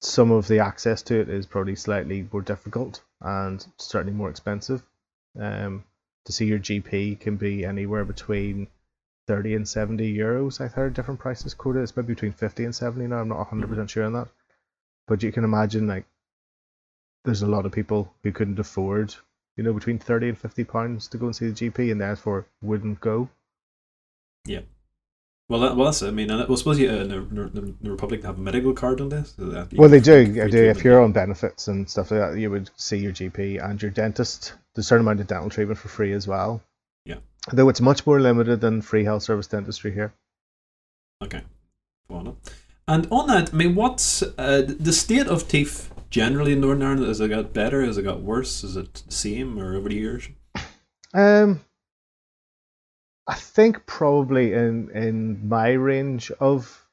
some 0.00 0.30
of 0.32 0.48
the 0.48 0.58
access 0.58 1.02
to 1.02 1.20
it 1.20 1.28
is 1.28 1.46
probably 1.46 1.76
slightly 1.76 2.28
more 2.32 2.42
difficult 2.42 3.02
and 3.20 3.64
certainly 3.78 4.12
more 4.12 4.30
expensive. 4.30 4.82
Um, 5.38 5.84
to 6.24 6.32
see 6.32 6.46
your 6.46 6.58
gp 6.58 7.18
can 7.20 7.36
be 7.36 7.64
anywhere 7.64 8.04
between 8.04 8.68
30 9.28 9.54
and 9.54 9.68
70 9.68 10.16
euros. 10.16 10.60
I've 10.60 10.72
heard 10.72 10.94
different 10.94 11.20
prices 11.20 11.54
quoted. 11.54 11.82
It's 11.82 11.96
maybe 11.96 12.14
between 12.14 12.32
50 12.32 12.64
and 12.64 12.74
70 12.74 13.06
now. 13.06 13.18
I'm 13.18 13.28
not 13.28 13.48
100% 13.48 13.88
sure 13.88 14.04
on 14.04 14.12
that. 14.14 14.28
But 15.06 15.22
you 15.22 15.32
can 15.32 15.44
imagine 15.44 15.86
like 15.86 16.04
there's 17.24 17.42
a 17.42 17.46
lot 17.46 17.66
of 17.66 17.72
people 17.72 18.12
who 18.22 18.32
couldn't 18.32 18.58
afford, 18.58 19.14
you 19.56 19.64
know, 19.64 19.72
between 19.72 19.98
thirty 19.98 20.28
and 20.28 20.38
fifty 20.38 20.64
pounds 20.64 21.08
to 21.08 21.18
go 21.18 21.26
and 21.26 21.36
see 21.36 21.48
the 21.48 21.70
GP, 21.70 21.92
and 21.92 22.00
therefore 22.00 22.46
wouldn't 22.62 23.00
go. 23.00 23.28
Yeah. 24.46 24.60
Well, 25.48 25.60
that, 25.60 25.76
well, 25.76 25.86
that's. 25.86 26.02
I 26.02 26.10
mean, 26.10 26.30
I 26.30 26.42
suppose 26.54 26.78
you, 26.78 26.88
uh, 26.88 27.04
the, 27.04 27.74
the 27.80 27.90
Republic 27.90 28.22
have 28.24 28.38
a 28.38 28.40
medical 28.40 28.72
card 28.72 29.00
on 29.00 29.10
this. 29.10 29.34
So 29.36 29.66
well, 29.74 29.88
they 29.88 30.00
do. 30.00 30.32
They 30.32 30.48
do. 30.48 30.64
If 30.64 30.82
you're 30.82 31.02
on 31.02 31.12
benefits 31.12 31.68
and 31.68 31.88
stuff 31.88 32.10
like 32.10 32.20
that, 32.20 32.38
you 32.38 32.50
would 32.50 32.70
see 32.76 32.96
your 32.96 33.12
GP 33.12 33.62
and 33.62 33.80
your 33.80 33.90
dentist. 33.90 34.54
There's 34.74 34.86
a 34.86 34.88
certain 34.88 35.06
amount 35.06 35.20
of 35.20 35.26
dental 35.26 35.50
treatment 35.50 35.78
for 35.78 35.88
free 35.88 36.12
as 36.12 36.26
well. 36.26 36.62
Yeah. 37.04 37.16
Though 37.52 37.68
it's 37.68 37.80
much 37.80 38.06
more 38.06 38.20
limited 38.20 38.60
than 38.60 38.80
free 38.80 39.04
health 39.04 39.24
service 39.24 39.46
dentistry 39.46 39.92
here. 39.92 40.14
Okay. 41.22 41.42
And 42.88 43.06
on 43.10 43.26
that, 43.28 43.50
I 43.52 43.56
mean, 43.56 43.74
what's 43.74 44.22
uh, 44.22 44.66
the 44.66 44.92
state 44.92 45.26
of 45.26 45.48
teeth 45.48 45.91
generally 46.12 46.52
in 46.52 46.60
Northern 46.60 46.82
Ireland? 46.82 47.08
Has 47.08 47.20
it 47.20 47.28
got 47.28 47.52
better? 47.52 47.82
Has 47.82 47.98
it 47.98 48.02
got 48.02 48.20
worse? 48.20 48.62
Is 48.62 48.76
it 48.76 49.02
the 49.06 49.12
same 49.12 49.58
or 49.58 49.74
over 49.74 49.88
the 49.88 49.96
years? 49.96 50.28
Um, 51.14 51.64
I 53.26 53.34
think 53.34 53.84
probably 53.86 54.52
in 54.52 54.90
in 54.90 55.48
my 55.48 55.70
range 55.70 56.30
of 56.38 56.86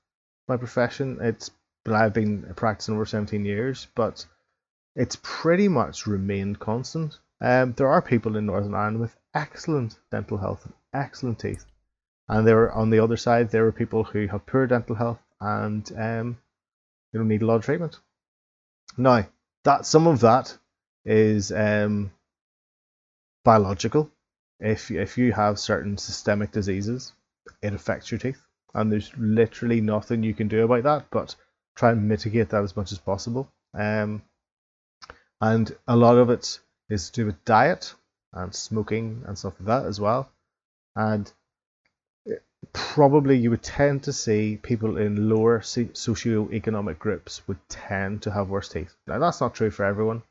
my 0.48 0.58
profession, 0.58 1.20
it's 1.22 1.52
but 1.86 1.94
I've 1.94 2.14
been 2.14 2.54
practicing 2.56 2.96
over 2.96 3.06
17 3.06 3.46
years, 3.46 3.88
but 3.96 4.26
it's 4.96 5.18
pretty 5.22 5.68
much 5.68 6.08
remained 6.08 6.60
constant. 6.60 7.20
Um, 7.42 7.74
there 7.74 7.88
are 7.88 8.02
people 8.02 8.36
in 8.36 8.46
Northern 8.46 8.76
Ireland 8.76 9.00
with 9.00 9.16
excellent 9.34 9.98
dental 10.12 10.38
health, 10.38 10.66
and 10.66 10.74
excellent 10.94 11.40
teeth, 11.40 11.66
and 12.28 12.46
there 12.46 12.64
are, 12.64 12.72
on 12.74 12.90
the 12.90 13.00
other 13.00 13.18
side 13.18 13.50
there 13.50 13.66
are 13.66 13.72
people 13.72 14.04
who 14.04 14.28
have 14.28 14.46
poor 14.46 14.68
dental 14.68 14.96
health 14.96 15.20
and 15.40 15.90
um, 15.98 16.38
you 17.12 17.20
don't 17.20 17.30
need 17.30 17.42
a 17.42 17.46
lot 17.46 17.56
of 17.56 17.64
treatment. 17.64 18.00
Now, 19.00 19.26
that 19.64 19.86
some 19.86 20.08
of 20.08 20.20
that 20.20 20.58
is 21.06 21.52
um, 21.52 22.12
biological. 23.46 24.12
If 24.60 24.92
if 24.92 25.18
you 25.18 25.32
have 25.32 25.58
certain 25.58 25.98
systemic 25.98 26.52
diseases, 26.52 27.14
it 27.62 27.74
affects 27.74 28.12
your 28.12 28.20
teeth, 28.20 28.42
and 28.74 28.92
there's 28.92 29.12
literally 29.18 29.80
nothing 29.80 30.22
you 30.22 30.34
can 30.34 30.50
do 30.50 30.64
about 30.64 30.84
that. 30.84 31.06
But 31.12 31.36
try 31.76 31.92
and 31.92 32.10
mitigate 32.10 32.50
that 32.50 32.64
as 32.64 32.76
much 32.76 32.92
as 32.92 33.00
possible. 33.00 33.50
Um, 33.74 34.22
and 35.40 35.74
a 35.88 35.96
lot 35.96 36.18
of 36.18 36.30
it 36.30 36.60
is 36.90 37.10
to 37.10 37.22
do 37.22 37.26
with 37.28 37.46
diet 37.46 37.94
and 38.34 38.54
smoking 38.54 39.24
and 39.26 39.38
stuff 39.38 39.54
like 39.60 39.68
that 39.68 39.86
as 39.86 40.00
well. 40.02 40.30
And 40.98 41.32
probably 42.74 43.38
you 43.38 43.50
would 43.50 43.64
tend 43.64 44.04
to 44.04 44.14
see 44.14 44.60
people 44.62 44.98
in 44.98 45.30
lower 45.30 45.62
socio-economic 45.62 47.00
groups 47.00 47.42
would 47.48 47.60
tend 47.70 48.22
to 48.22 48.32
have 48.32 48.50
worse 48.50 48.70
teeth. 48.70 48.96
Now 49.08 49.20
that's 49.20 49.42
not 49.42 49.56
true 49.56 49.72
for 49.72 49.86
everyone. 49.86 50.24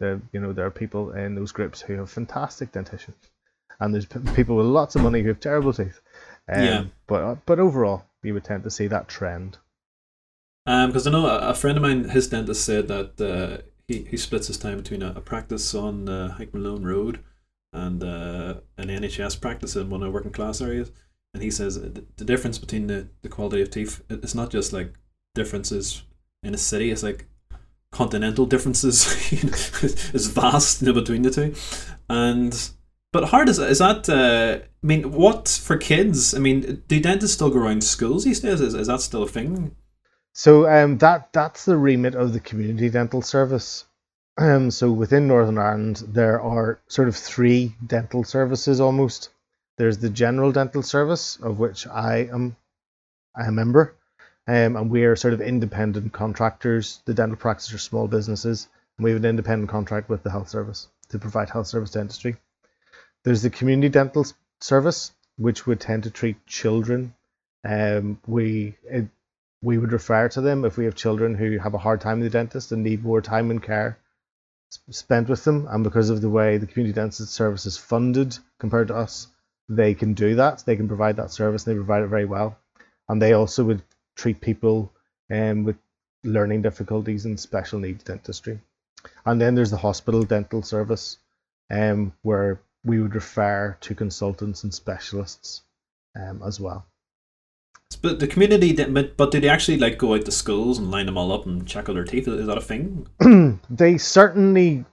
There, 0.00 0.20
you 0.32 0.40
know, 0.40 0.52
there 0.52 0.66
are 0.66 0.70
people 0.70 1.12
in 1.12 1.34
those 1.34 1.52
groups 1.52 1.80
who 1.80 1.94
have 1.94 2.10
fantastic 2.10 2.72
dentition, 2.72 3.14
and 3.78 3.94
there's 3.94 4.06
people 4.34 4.56
with 4.56 4.66
lots 4.66 4.96
of 4.96 5.02
money 5.02 5.22
who 5.22 5.28
have 5.28 5.40
terrible 5.40 5.72
teeth. 5.72 6.00
Um, 6.52 6.64
yeah. 6.64 6.84
But 7.06 7.46
but 7.46 7.60
overall, 7.60 8.04
you 8.22 8.34
would 8.34 8.44
tend 8.44 8.64
to 8.64 8.70
see 8.70 8.88
that 8.88 9.08
trend. 9.08 9.58
Um, 10.66 10.90
Because 10.90 11.06
I 11.06 11.10
know 11.10 11.26
a, 11.26 11.54
friend 11.54 11.76
of 11.76 11.82
mine, 11.82 12.08
his 12.08 12.28
dentist 12.28 12.64
said 12.64 12.88
that 12.88 13.20
uh, 13.20 13.62
he, 13.88 14.04
he 14.04 14.16
splits 14.16 14.46
his 14.46 14.58
time 14.58 14.76
between 14.76 15.02
a, 15.02 15.12
a 15.16 15.20
practice 15.20 15.74
on 15.74 16.08
uh, 16.08 16.32
Hike 16.32 16.54
Malone 16.54 16.84
Road 16.84 17.20
and 17.72 18.02
uh, 18.02 18.54
an 18.76 18.88
NHS 18.88 19.40
practice 19.40 19.76
in 19.76 19.90
one 19.90 20.02
of 20.02 20.06
the 20.06 20.12
working 20.12 20.32
class 20.32 20.60
areas. 20.60 20.92
And 21.34 21.42
he 21.42 21.50
says 21.50 21.80
the, 21.80 22.24
difference 22.24 22.58
between 22.58 22.86
the, 22.86 23.08
the 23.22 23.28
quality 23.28 23.62
of 23.62 23.70
teeth, 23.70 24.02
it's 24.10 24.34
not 24.34 24.50
just 24.50 24.72
like 24.72 24.92
differences 25.34 26.02
in 26.42 26.54
a 26.54 26.58
city, 26.58 26.90
it's 26.90 27.02
like 27.02 27.26
continental 27.90 28.46
differences 28.46 29.32
is 30.14 30.26
vast 30.34 30.82
you 30.82 30.88
know, 30.88 30.94
between 30.94 31.22
the 31.22 31.30
two. 31.30 31.54
And 32.08 32.70
but 33.12 33.24
hard 33.24 33.48
is 33.48 33.58
is 33.58 33.78
that? 33.78 34.08
Uh, 34.08 34.64
I 34.82 34.86
mean, 34.86 35.12
what 35.12 35.48
for 35.48 35.76
kids? 35.76 36.34
I 36.34 36.38
mean, 36.38 36.82
do 36.88 36.98
dentists 36.98 37.34
still 37.34 37.50
go 37.50 37.60
around 37.60 37.84
schools 37.84 38.24
these 38.24 38.40
days? 38.40 38.60
Is, 38.60 38.74
is 38.74 38.86
that 38.86 39.00
still 39.00 39.22
a 39.22 39.28
thing? 39.28 39.76
So 40.32 40.68
um, 40.68 40.98
that 40.98 41.32
that's 41.32 41.66
the 41.66 41.76
remit 41.76 42.14
of 42.14 42.32
the 42.32 42.40
community 42.40 42.88
dental 42.88 43.20
service. 43.22 43.84
Um, 44.38 44.70
so 44.70 44.90
within 44.90 45.28
Northern 45.28 45.58
Ireland, 45.58 46.04
there 46.08 46.40
are 46.40 46.80
sort 46.88 47.08
of 47.08 47.16
three 47.16 47.74
dental 47.86 48.24
services 48.24 48.80
almost. 48.80 49.28
There's 49.82 49.98
the 49.98 50.10
general 50.10 50.52
dental 50.52 50.84
service, 50.84 51.40
of 51.42 51.58
which 51.58 51.88
I 51.88 52.28
am 52.32 52.54
a 53.34 53.50
member, 53.50 53.96
um, 54.46 54.76
and 54.76 54.88
we 54.88 55.06
are 55.06 55.16
sort 55.16 55.34
of 55.34 55.40
independent 55.40 56.12
contractors. 56.12 57.02
The 57.04 57.14
dental 57.14 57.36
practices 57.36 57.74
are 57.74 57.78
small 57.78 58.06
businesses, 58.06 58.68
and 58.96 59.02
we 59.02 59.10
have 59.10 59.18
an 59.24 59.28
independent 59.28 59.70
contract 59.70 60.08
with 60.08 60.22
the 60.22 60.30
health 60.30 60.50
service 60.50 60.86
to 61.08 61.18
provide 61.18 61.50
health 61.50 61.66
service 61.66 61.90
dentistry. 61.90 62.36
There's 63.24 63.42
the 63.42 63.50
community 63.50 63.88
dental 63.88 64.24
service, 64.60 65.10
which 65.36 65.66
would 65.66 65.80
tend 65.80 66.04
to 66.04 66.10
treat 66.10 66.46
children. 66.46 67.14
Um, 67.64 68.20
we 68.24 68.76
it, 68.84 69.08
we 69.64 69.78
would 69.78 69.90
refer 69.90 70.28
to 70.28 70.40
them 70.40 70.64
if 70.64 70.76
we 70.76 70.84
have 70.84 70.94
children 70.94 71.34
who 71.34 71.58
have 71.58 71.74
a 71.74 71.78
hard 71.78 72.00
time 72.00 72.20
with 72.20 72.30
the 72.30 72.38
dentist 72.38 72.70
and 72.70 72.84
need 72.84 73.02
more 73.02 73.20
time 73.20 73.50
and 73.50 73.60
care 73.60 73.98
spent 74.90 75.28
with 75.28 75.42
them. 75.42 75.66
And 75.68 75.82
because 75.82 76.08
of 76.08 76.20
the 76.20 76.30
way 76.30 76.58
the 76.58 76.68
community 76.68 76.94
dentist 76.94 77.32
service 77.32 77.66
is 77.66 77.76
funded 77.76 78.38
compared 78.60 78.86
to 78.86 78.94
us, 78.94 79.26
they 79.68 79.94
can 79.94 80.14
do 80.14 80.34
that. 80.36 80.62
They 80.66 80.76
can 80.76 80.88
provide 80.88 81.16
that 81.16 81.30
service. 81.30 81.64
They 81.64 81.74
provide 81.74 82.02
it 82.02 82.08
very 82.08 82.24
well. 82.24 82.58
And 83.08 83.20
they 83.20 83.32
also 83.32 83.64
would 83.64 83.82
treat 84.16 84.40
people 84.40 84.92
um, 85.32 85.64
with 85.64 85.76
learning 86.24 86.62
difficulties 86.62 87.24
and 87.24 87.38
special 87.38 87.78
needs 87.78 88.04
dentistry. 88.04 88.60
And 89.24 89.40
then 89.40 89.54
there's 89.54 89.70
the 89.70 89.76
hospital 89.76 90.22
dental 90.22 90.62
service, 90.62 91.18
um, 91.70 92.12
where 92.22 92.60
we 92.84 93.00
would 93.00 93.14
refer 93.14 93.76
to 93.80 93.94
consultants 93.94 94.64
and 94.64 94.72
specialists 94.72 95.62
um, 96.16 96.42
as 96.44 96.60
well. 96.60 96.86
But 98.00 98.20
the 98.20 98.26
community, 98.26 98.72
but, 98.72 99.16
but 99.16 99.30
do 99.30 99.40
they 99.40 99.48
actually 99.48 99.78
like 99.78 99.98
go 99.98 100.14
out 100.14 100.24
to 100.24 100.32
schools 100.32 100.78
and 100.78 100.90
line 100.90 101.06
them 101.06 101.18
all 101.18 101.30
up 101.30 101.46
and 101.46 101.66
check 101.66 101.88
all 101.88 101.94
their 101.94 102.04
teeth? 102.04 102.26
Is 102.26 102.46
that 102.46 102.56
a 102.56 102.60
thing? 102.60 103.06
they 103.70 103.98
certainly 103.98 104.84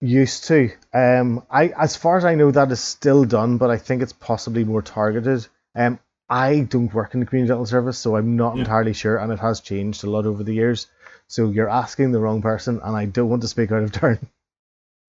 used 0.00 0.44
to. 0.44 0.70
Um, 0.92 1.44
I, 1.50 1.68
as 1.68 1.96
far 1.96 2.16
as 2.16 2.24
I 2.24 2.34
know, 2.34 2.50
that 2.50 2.70
is 2.70 2.80
still 2.80 3.24
done, 3.24 3.58
but 3.58 3.70
I 3.70 3.76
think 3.76 4.02
it's 4.02 4.12
possibly 4.12 4.64
more 4.64 4.82
targeted. 4.82 5.46
Um, 5.74 5.98
I 6.28 6.60
don't 6.60 6.92
work 6.92 7.14
in 7.14 7.20
the 7.20 7.26
community 7.26 7.48
dental 7.48 7.66
service, 7.66 7.98
so 7.98 8.16
I'm 8.16 8.36
not 8.36 8.54
yeah. 8.54 8.60
entirely 8.60 8.92
sure, 8.92 9.16
and 9.16 9.32
it 9.32 9.38
has 9.38 9.60
changed 9.60 10.04
a 10.04 10.10
lot 10.10 10.26
over 10.26 10.44
the 10.44 10.54
years. 10.54 10.86
So 11.26 11.50
you're 11.50 11.70
asking 11.70 12.12
the 12.12 12.20
wrong 12.20 12.42
person, 12.42 12.80
and 12.82 12.96
I 12.96 13.06
don't 13.06 13.28
want 13.28 13.42
to 13.42 13.48
speak 13.48 13.72
out 13.72 13.82
of 13.82 13.92
turn. 13.92 14.18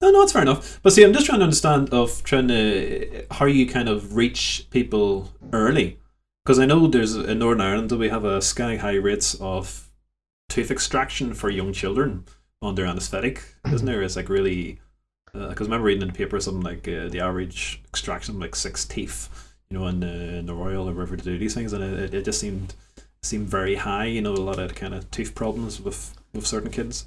No, 0.01 0.11
no, 0.11 0.21
it's 0.21 0.31
fair 0.31 0.43
enough. 0.43 0.79
But 0.81 0.93
see, 0.93 1.03
I'm 1.03 1.11
just 1.11 1.25
trying 1.25 1.39
to 1.39 1.43
understand 1.43 1.89
of 1.89 2.23
trying 2.23 2.47
to 2.47 3.25
how 3.31 3.47
you 3.47 3.67
kind 3.67 3.89
of 3.89 4.15
reach 4.15 4.65
people 4.69 5.29
early, 5.51 5.99
because 6.45 6.57
I 6.57 6.65
know 6.65 6.87
there's 6.87 7.17
in 7.17 7.39
Northern 7.39 7.59
Ireland 7.59 7.91
we 7.91 8.07
have 8.07 8.23
a 8.23 8.41
sky 8.41 8.77
high 8.77 8.95
rates 8.95 9.35
of 9.41 9.89
tooth 10.47 10.71
extraction 10.71 11.33
for 11.33 11.49
young 11.49 11.73
children 11.73 12.23
under 12.61 12.85
anaesthetic, 12.85 13.43
isn't 13.71 13.85
there? 13.85 14.01
It's 14.01 14.15
like 14.15 14.29
really 14.29 14.79
because 15.33 15.61
uh, 15.61 15.63
I 15.63 15.65
remember 15.65 15.85
reading 15.85 16.01
in 16.01 16.07
the 16.07 16.13
paper 16.13 16.39
something 16.39 16.63
like 16.63 16.87
uh, 16.87 17.07
the 17.07 17.19
average 17.19 17.81
extraction 17.87 18.39
like 18.39 18.55
six 18.55 18.85
teeth, 18.85 19.29
you 19.69 19.77
know, 19.77 19.87
in, 19.87 20.03
uh, 20.03 20.07
in 20.07 20.45
the 20.45 20.53
Royal 20.53 20.89
or 20.89 20.93
wherever 20.93 21.15
to 21.15 21.23
do 21.23 21.37
these 21.37 21.53
things, 21.53 21.73
and 21.73 21.83
it, 21.83 22.13
it 22.13 22.25
just 22.25 22.39
seemed 22.39 22.73
seemed 23.21 23.47
very 23.47 23.75
high. 23.75 24.05
You 24.05 24.21
know, 24.21 24.33
a 24.33 24.35
lot 24.35 24.59
of 24.59 24.75
kind 24.75 24.93
of 24.93 25.09
tooth 25.11 25.35
problems 25.35 25.79
with 25.79 26.15
with 26.33 26.47
certain 26.47 26.71
kids. 26.71 27.05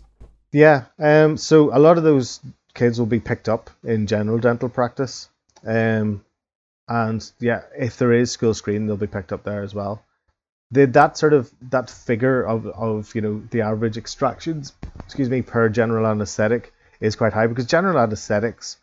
Yeah, 0.53 0.85
um, 0.99 1.37
so 1.37 1.75
a 1.75 1.81
lot 1.81 1.99
of 1.99 2.05
those 2.05 2.41
kids 2.75 2.99
will 2.99 3.07
be 3.07 3.21
picked 3.21 3.49
up 3.49 3.71
in 3.85 4.07
general 4.07 4.39
dental 4.39 4.69
practice. 4.69 5.29
Um, 5.65 6.25
and 6.89 7.31
yeah, 7.41 7.63
if 7.79 7.97
there 7.97 8.13
is 8.13 8.31
school 8.31 8.55
screen, 8.55 8.87
they'll 8.87 8.97
be 8.97 9.07
picked 9.07 9.33
up 9.33 9.45
there 9.45 9.63
as 9.63 9.75
well. 9.75 10.05
The, 10.71 10.87
that 10.87 11.19
sort 11.19 11.33
of 11.33 11.53
that 11.71 11.91
figure 11.91 12.43
of, 12.43 12.67
of 12.67 13.15
you 13.15 13.21
know 13.21 13.43
the 13.51 13.63
average 13.63 13.97
extractions, 13.97 14.73
excuse 15.13 15.29
me, 15.29 15.43
per 15.43 15.69
general 15.69 16.07
anesthetic 16.07 16.73
is 16.99 17.17
quite 17.17 17.35
high 17.35 17.47
because 17.47 17.67
general 17.67 17.99
anesthetics 17.99 18.79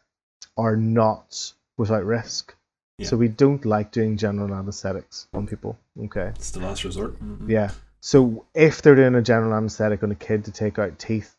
are 0.56 0.76
not 0.76 1.54
without 1.76 2.06
risk. 2.06 2.54
Yeah. 3.00 3.08
So 3.08 3.18
we 3.18 3.30
don't 3.30 3.66
like 3.66 3.92
doing 3.92 4.16
general 4.16 4.54
anesthetics 4.54 5.28
on 5.34 5.48
people. 5.48 5.80
Okay. 6.00 6.32
It's 6.36 6.52
the 6.52 6.60
last 6.60 6.84
resort. 6.84 7.14
Mm-hmm. 7.16 7.50
Yeah. 7.50 7.72
So 8.02 8.46
if 8.54 8.84
they're 8.84 8.94
doing 8.94 9.16
a 9.16 9.24
general 9.24 9.56
anesthetic 9.56 10.04
on 10.04 10.12
a 10.12 10.16
kid 10.16 10.46
to 10.46 10.52
take 10.52 10.78
out 10.78 11.00
teeth, 11.00 11.36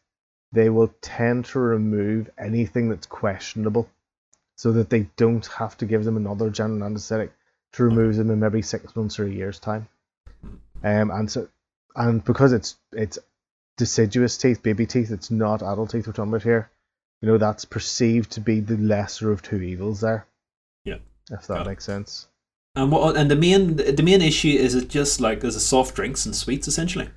they 0.50 0.70
will 0.70 0.92
tend 1.00 1.44
to 1.44 1.60
remove 1.60 2.28
anything 2.36 2.88
that's 2.88 3.06
questionable 3.06 3.88
so 4.56 4.72
that 4.72 4.90
they 4.90 5.06
don't 5.16 5.46
have 5.46 5.76
to 5.76 5.86
give 5.86 6.02
them 6.02 6.16
another 6.16 6.50
general 6.50 6.82
anesthetic 6.82 7.32
to 7.74 7.84
remove 7.84 8.16
them 8.16 8.32
in 8.32 8.40
maybe 8.40 8.60
six 8.60 8.96
months 8.96 9.20
or 9.20 9.26
a 9.26 9.30
year's 9.30 9.60
time. 9.60 9.86
Um, 10.82 11.12
and 11.12 11.30
so, 11.30 11.46
and 11.94 12.24
because 12.24 12.52
it's 12.52 12.76
it's 12.90 13.20
deciduous 13.80 14.36
teeth, 14.36 14.62
baby 14.62 14.84
teeth, 14.84 15.10
it's 15.10 15.30
not 15.30 15.62
adult 15.62 15.90
teeth 15.90 16.06
we're 16.06 16.12
talking 16.12 16.30
about 16.30 16.42
here. 16.42 16.70
You 17.22 17.28
know 17.28 17.38
that's 17.38 17.64
perceived 17.64 18.32
to 18.32 18.40
be 18.40 18.60
the 18.60 18.76
lesser 18.76 19.32
of 19.32 19.40
two 19.40 19.60
evils 19.62 20.02
there. 20.02 20.26
Yeah, 20.84 20.98
if 21.30 21.46
that 21.46 21.66
makes 21.66 21.84
sense. 21.84 22.28
And 22.74 22.92
what 22.92 23.16
and 23.16 23.30
the 23.30 23.36
main 23.36 23.76
the 23.76 24.02
main 24.02 24.20
issue 24.20 24.50
is 24.50 24.74
it 24.74 24.88
just 24.88 25.18
like 25.18 25.40
there's 25.40 25.56
a 25.56 25.60
soft 25.60 25.94
drinks 25.94 26.26
and 26.26 26.36
sweets 26.36 26.68
essentially. 26.68 27.08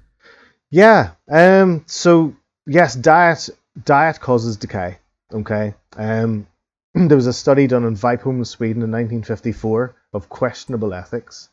Yeah. 0.72 1.11
Um. 1.30 1.84
So 1.86 2.36
yes, 2.66 2.95
diet 2.95 3.49
diet 3.84 4.22
causes 4.22 4.55
decay. 4.55 4.97
Okay. 5.34 5.74
Um, 5.97 6.47
there 6.95 7.18
was 7.18 7.28
a 7.28 7.34
study 7.34 7.68
done 7.68 7.84
in 7.84 7.95
Vipeholm, 7.95 8.45
Sweden, 8.47 8.84
in 8.84 8.91
1954 8.91 9.95
of 10.14 10.30
questionable 10.30 10.93
ethics, 10.93 11.49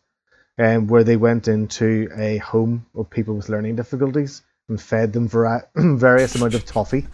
um, 0.59 0.87
where 0.87 1.05
they 1.05 1.17
went 1.17 1.49
into 1.49 2.09
a 2.17 2.39
home 2.39 2.87
of 2.95 3.11
people 3.11 3.35
with 3.35 3.49
learning 3.49 3.75
difficulties 3.77 4.43
and 4.71 4.81
fed 4.81 5.13
them 5.13 5.29
vari- 5.29 5.67
various 5.75 6.35
amount 6.35 6.55
of 6.55 6.65
toffee, 6.65 7.07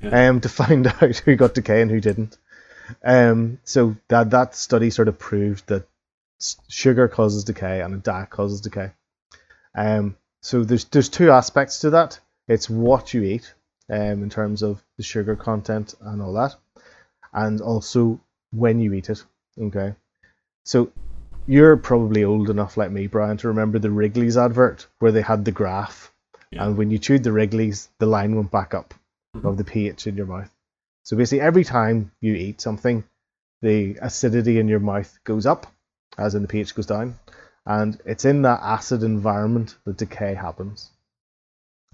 yeah. 0.00 0.28
um, 0.28 0.40
to 0.40 0.48
find 0.48 0.86
out 1.02 1.16
who 1.18 1.34
got 1.34 1.54
decay 1.54 1.82
and 1.82 1.90
who 1.90 2.00
didn't. 2.00 2.38
Um, 3.04 3.58
so 3.64 3.96
that 4.08 4.30
that 4.30 4.54
study 4.54 4.90
sort 4.90 5.08
of 5.08 5.18
proved 5.18 5.66
that 5.68 5.88
sugar 6.68 7.08
causes 7.08 7.44
decay 7.44 7.80
and 7.80 7.94
a 7.94 7.98
diet 7.98 8.30
causes 8.30 8.60
decay. 8.60 8.90
Um, 9.74 10.16
so 10.40 10.64
there's 10.64 10.84
there's 10.84 11.08
two 11.08 11.30
aspects 11.30 11.80
to 11.80 11.90
that. 11.90 12.20
It's 12.46 12.68
what 12.68 13.14
you 13.14 13.22
eat, 13.22 13.54
um, 13.88 14.22
in 14.22 14.30
terms 14.30 14.62
of 14.62 14.82
the 14.96 15.02
sugar 15.02 15.36
content 15.36 15.94
and 16.00 16.20
all 16.20 16.34
that, 16.34 16.54
and 17.32 17.60
also 17.60 18.20
when 18.50 18.80
you 18.80 18.92
eat 18.92 19.08
it. 19.08 19.24
Okay, 19.58 19.94
so 20.64 20.92
you're 21.46 21.76
probably 21.76 22.24
old 22.24 22.50
enough, 22.50 22.76
like 22.76 22.90
me, 22.90 23.06
Brian, 23.06 23.36
to 23.38 23.48
remember 23.48 23.78
the 23.78 23.90
Wrigley's 23.90 24.36
advert 24.36 24.86
where 24.98 25.12
they 25.12 25.22
had 25.22 25.44
the 25.44 25.52
graph, 25.52 26.11
yeah. 26.52 26.64
and 26.64 26.76
when 26.76 26.90
you 26.90 26.98
chewed 26.98 27.24
the 27.24 27.32
Wrigley's, 27.32 27.88
the 27.98 28.06
line 28.06 28.36
went 28.36 28.50
back 28.50 28.74
up 28.74 28.94
mm-hmm. 29.36 29.46
of 29.46 29.56
the 29.56 29.64
pH 29.64 30.06
in 30.06 30.16
your 30.16 30.26
mouth. 30.26 30.50
So 31.04 31.16
basically, 31.16 31.40
every 31.40 31.64
time 31.64 32.12
you 32.20 32.34
eat 32.34 32.60
something, 32.60 33.04
the 33.60 33.98
acidity 34.00 34.58
in 34.58 34.68
your 34.68 34.80
mouth 34.80 35.18
goes 35.24 35.46
up, 35.46 35.66
as 36.18 36.34
in 36.34 36.42
the 36.42 36.48
pH 36.48 36.74
goes 36.74 36.86
down, 36.86 37.14
and 37.64 37.98
it's 38.04 38.24
in 38.24 38.42
that 38.42 38.60
acid 38.62 39.02
environment 39.02 39.76
that 39.84 39.96
decay 39.96 40.34
happens. 40.34 40.90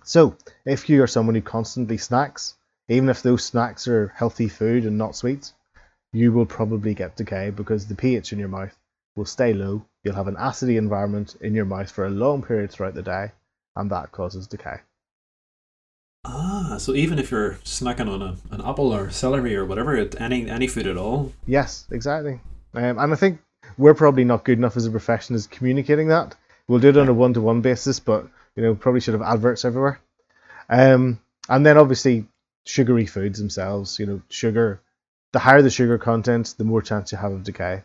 So, 0.05 0.37
if 0.65 0.89
you 0.89 1.03
are 1.03 1.07
someone 1.07 1.35
who 1.35 1.43
constantly 1.43 1.99
snacks, 1.99 2.55
even 2.89 3.09
if 3.09 3.23
those 3.23 3.45
snacks 3.45 3.87
are 3.87 4.09
healthy 4.09 4.49
food 4.49 4.85
and 4.85 4.97
not 4.97 5.15
sweets, 5.15 5.53
you 6.13 6.33
will 6.33 6.47
probably 6.47 6.95
get 6.95 7.17
decay 7.17 7.51
because 7.51 7.87
the 7.87 7.95
pH 7.95 8.33
in 8.33 8.39
your 8.39 8.49
mouth 8.49 8.77
will 9.15 9.27
stay 9.27 9.53
low. 9.53 9.85
You'll 10.03 10.15
have 10.15 10.29
an 10.29 10.37
acidy 10.37 10.79
environment 10.79 11.37
in 11.41 11.55
your 11.55 11.67
mouth 11.67 11.91
for 11.91 12.07
a 12.07 12.11
long 12.11 12.43
period 12.43 12.71
throughout 12.71 12.95
the 12.95 13.03
day, 13.03 13.33
and 13.79 13.91
that 13.91 14.12
causes 14.12 14.47
decay. 14.47 14.81
Ah, 16.24 16.76
so 16.79 16.95
even 16.95 17.18
if 17.18 17.31
you're 17.31 17.55
snacking 17.64 18.12
on 18.12 18.20
a, 18.20 18.37
an 18.51 18.61
apple 18.61 18.93
or 18.93 19.09
celery 19.09 19.57
or 19.57 19.64
whatever, 19.64 19.97
any 20.18 20.51
any 20.51 20.66
food 20.66 20.87
at 20.87 20.97
all. 20.97 21.33
Yes, 21.47 21.87
exactly. 21.91 22.41
Um, 22.74 22.99
and 22.99 23.12
I 23.12 23.16
think 23.16 23.41
we're 23.79 23.95
probably 23.95 24.24
not 24.24 24.45
good 24.45 24.59
enough 24.59 24.76
as 24.76 24.85
a 24.85 24.91
profession 24.91 25.37
as 25.37 25.47
communicating 25.47 26.09
that. 26.09 26.35
We'll 26.66 26.81
do 26.81 26.91
it 26.91 26.99
on 26.99 27.09
a 27.09 27.14
one 27.14 27.33
to 27.35 27.41
one 27.41 27.62
basis, 27.62 28.01
but 28.01 28.26
you 28.57 28.62
know, 28.62 28.74
probably 28.74 29.01
should 29.01 29.14
have 29.14 29.22
adverts 29.22 29.64
everywhere. 29.64 30.01
Um, 30.68 31.20
and 31.49 31.64
then 31.64 31.79
obviously 31.79 32.26
sugary 32.66 33.07
foods 33.07 33.39
themselves. 33.39 33.99
You 33.99 34.07
know, 34.07 34.22
sugar. 34.29 34.83
The 35.33 35.39
higher 35.39 35.62
the 35.62 35.70
sugar 35.70 35.99
content, 35.99 36.55
the 36.59 36.64
more 36.64 36.83
chance 36.83 37.12
you 37.12 37.18
have 37.18 37.33
of 37.33 37.45
decay. 37.45 37.85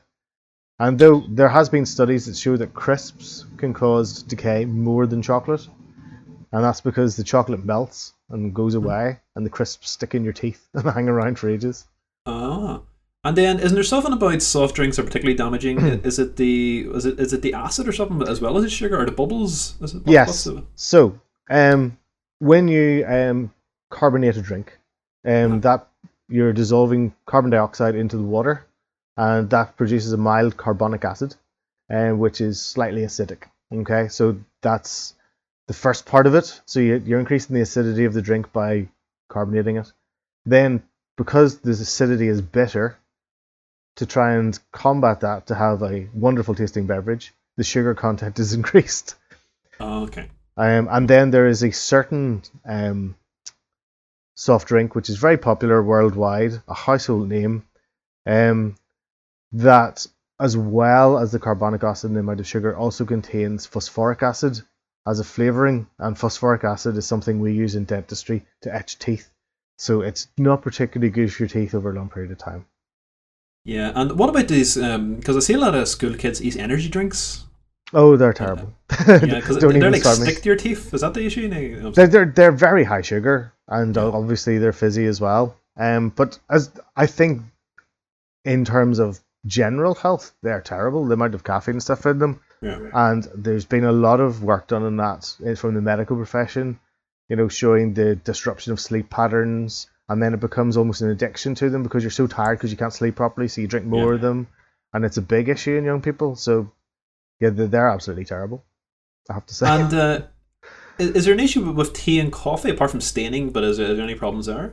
And 0.79 0.97
though 0.97 1.23
there 1.29 1.49
has 1.49 1.69
been 1.69 1.85
studies 1.85 2.25
that 2.25 2.35
show 2.35 2.57
that 2.57 2.73
crisps 2.73 3.45
can 3.57 3.73
cause 3.73 4.23
decay 4.23 4.65
more 4.65 5.05
than 5.05 5.21
chocolate, 5.21 5.67
and 6.53 6.63
that's 6.63 6.81
because 6.81 7.17
the 7.17 7.23
chocolate 7.23 7.65
melts 7.65 8.13
and 8.29 8.53
goes 8.53 8.75
away, 8.75 9.19
and 9.35 9.45
the 9.45 9.49
crisps 9.49 9.89
stick 9.89 10.15
in 10.15 10.23
your 10.23 10.33
teeth 10.33 10.69
and 10.73 10.89
hang 10.89 11.09
around 11.09 11.37
for 11.37 11.49
ages. 11.49 11.85
Ah. 12.25 12.81
And 13.25 13.37
then, 13.37 13.59
isn't 13.59 13.73
there 13.73 13.83
something 13.83 14.13
about 14.13 14.41
soft 14.41 14.75
drinks 14.75 14.99
are 14.99 15.03
particularly 15.03 15.37
damaging? 15.37 15.79
is 16.03 16.19
it 16.19 16.35
the 16.35 16.87
is 16.93 17.05
it 17.05 17.19
is 17.19 17.33
it 17.33 17.41
the 17.41 17.53
acid 17.53 17.87
or 17.87 17.91
something 17.91 18.27
as 18.27 18.39
well 18.39 18.55
as 18.57 18.63
the 18.63 18.69
sugar 18.69 19.01
or 19.01 19.05
the 19.05 19.11
bubbles? 19.11 19.75
Is 19.81 19.95
it, 19.95 20.03
yes. 20.05 20.47
So, 20.75 21.19
um, 21.49 21.97
when 22.39 22.67
you 22.67 23.05
um 23.07 23.51
carbonate 23.89 24.37
a 24.37 24.41
drink, 24.41 24.77
um, 25.25 25.61
that 25.61 25.87
you're 26.29 26.53
dissolving 26.53 27.15
carbon 27.25 27.51
dioxide 27.51 27.95
into 27.95 28.17
the 28.17 28.23
water, 28.23 28.65
and 29.17 29.49
that 29.49 29.75
produces 29.77 30.13
a 30.13 30.17
mild 30.17 30.57
carbonic 30.57 31.03
acid, 31.03 31.35
um, 31.89 32.19
which 32.19 32.41
is 32.41 32.61
slightly 32.61 33.01
acidic. 33.01 33.43
Okay, 33.73 34.07
so 34.09 34.37
that's 34.61 35.15
the 35.67 35.73
first 35.73 36.05
part 36.05 36.27
of 36.27 36.35
it. 36.35 36.61
So 36.65 36.79
you, 36.79 37.01
you're 37.05 37.19
increasing 37.19 37.55
the 37.55 37.61
acidity 37.61 38.05
of 38.05 38.13
the 38.13 38.21
drink 38.21 38.51
by 38.51 38.89
carbonating 39.29 39.77
it. 39.77 39.91
Then, 40.45 40.83
because 41.17 41.59
this 41.59 41.79
acidity 41.79 42.27
is 42.27 42.41
bitter, 42.41 42.97
to 43.97 44.05
try 44.05 44.33
and 44.33 44.57
combat 44.71 45.21
that, 45.21 45.47
to 45.47 45.55
have 45.55 45.83
a 45.83 46.07
wonderful 46.13 46.55
tasting 46.55 46.87
beverage, 46.87 47.33
the 47.57 47.63
sugar 47.63 47.93
content 47.93 48.39
is 48.39 48.53
increased. 48.53 49.15
Oh, 49.79 50.03
okay. 50.03 50.29
Um, 50.55 50.87
and 50.89 51.07
then 51.07 51.31
there 51.31 51.47
is 51.47 51.63
a 51.63 51.71
certain 51.71 52.43
um, 52.65 53.15
soft 54.35 54.67
drink 54.67 54.95
which 54.95 55.09
is 55.09 55.17
very 55.17 55.37
popular 55.37 55.81
worldwide, 55.81 56.61
a 56.67 56.73
household 56.73 57.29
name, 57.29 57.65
um, 58.25 58.75
that 59.51 60.05
as 60.39 60.57
well 60.57 61.17
as 61.17 61.31
the 61.31 61.39
carbonic 61.39 61.83
acid 61.83 62.09
and 62.09 62.15
the 62.15 62.19
amount 62.19 62.39
of 62.39 62.47
sugar 62.47 62.75
also 62.75 63.05
contains 63.05 63.65
phosphoric 63.65 64.21
acid 64.21 64.61
as 65.07 65.19
a 65.19 65.23
flavoring, 65.23 65.87
and 65.99 66.17
phosphoric 66.17 66.63
acid 66.63 66.97
is 66.97 67.05
something 67.05 67.39
we 67.39 67.53
use 67.53 67.75
in 67.75 67.85
dentistry 67.85 68.45
to 68.61 68.73
etch 68.73 68.99
teeth. 68.99 69.29
So 69.77 70.01
it's 70.01 70.27
not 70.37 70.61
particularly 70.61 71.11
good 71.11 71.33
for 71.33 71.43
your 71.43 71.49
teeth 71.49 71.73
over 71.73 71.91
a 71.91 71.95
long 71.95 72.09
period 72.09 72.31
of 72.31 72.37
time. 72.37 72.65
Yeah, 73.65 73.91
and 73.95 74.17
what 74.17 74.29
about 74.29 74.47
these? 74.47 74.75
Because 74.75 74.95
um, 74.95 75.37
I 75.37 75.39
see 75.39 75.53
a 75.53 75.57
lot 75.57 75.75
of 75.75 75.87
school 75.87 76.15
kids 76.15 76.41
eat 76.41 76.57
energy 76.57 76.89
drinks. 76.89 77.45
Oh, 77.93 78.17
they're 78.17 78.33
terrible. 78.33 78.73
yeah, 79.07 79.19
because 79.19 79.57
they're 79.59 79.91
like 79.91 80.03
stick 80.03 80.41
to 80.41 80.49
your 80.49 80.55
teeth. 80.55 80.93
Is 80.93 81.01
that 81.01 81.13
the 81.13 81.25
issue? 81.25 81.47
They're, 81.91 82.07
they're 82.07 82.25
they're 82.25 82.51
very 82.51 82.83
high 82.83 83.01
sugar, 83.01 83.53
and 83.67 83.97
obviously 83.97 84.57
they're 84.57 84.73
fizzy 84.73 85.05
as 85.05 85.21
well. 85.21 85.55
Um, 85.77 86.09
but 86.09 86.39
as 86.49 86.71
I 86.95 87.07
think, 87.07 87.41
in 88.45 88.65
terms 88.65 88.99
of 88.99 89.19
general 89.45 89.95
health, 89.95 90.33
they're 90.41 90.61
terrible. 90.61 91.05
The 91.05 91.13
amount 91.13 91.35
of 91.35 91.43
caffeine 91.43 91.75
and 91.75 91.83
stuff 91.83 92.05
in 92.05 92.19
them. 92.19 92.41
Yeah. 92.63 92.79
And 92.93 93.27
there's 93.35 93.65
been 93.65 93.83
a 93.83 93.91
lot 93.91 94.19
of 94.19 94.43
work 94.43 94.67
done 94.67 94.83
on 94.83 94.97
that 94.97 95.35
eh, 95.45 95.55
from 95.55 95.75
the 95.75 95.81
medical 95.81 96.15
profession. 96.15 96.79
You 97.29 97.35
know, 97.35 97.47
showing 97.47 97.93
the 97.93 98.15
disruption 98.15 98.73
of 98.73 98.79
sleep 98.79 99.09
patterns, 99.09 99.87
and 100.09 100.21
then 100.21 100.33
it 100.33 100.39
becomes 100.39 100.77
almost 100.77 101.01
an 101.01 101.09
addiction 101.09 101.55
to 101.55 101.69
them 101.69 101.83
because 101.83 102.03
you're 102.03 102.11
so 102.11 102.27
tired 102.27 102.57
because 102.57 102.71
you 102.71 102.77
can't 102.77 102.93
sleep 102.93 103.15
properly, 103.15 103.47
so 103.47 103.61
you 103.61 103.67
drink 103.67 103.85
more 103.85 104.09
yeah. 104.09 104.15
of 104.15 104.21
them, 104.21 104.47
and 104.93 105.05
it's 105.05 105.17
a 105.17 105.21
big 105.21 105.49
issue 105.49 105.75
in 105.75 105.85
young 105.85 106.01
people. 106.01 106.35
So, 106.35 106.71
yeah, 107.39 107.49
they're, 107.49 107.67
they're 107.67 107.89
absolutely 107.89 108.25
terrible. 108.25 108.63
I 109.29 109.33
have 109.33 109.45
to 109.45 109.53
say. 109.53 109.67
And 109.67 109.93
uh, 109.93 110.21
is 110.99 111.25
there 111.25 111.33
an 111.33 111.39
issue 111.39 111.71
with 111.71 111.93
tea 111.93 112.19
and 112.19 112.31
coffee 112.31 112.71
apart 112.71 112.91
from 112.91 113.01
staining? 113.01 113.51
But 113.51 113.63
is 113.63 113.77
there, 113.77 113.87
is 113.87 113.97
there 113.97 114.05
any 114.05 114.15
problems 114.15 114.45
there? 114.45 114.71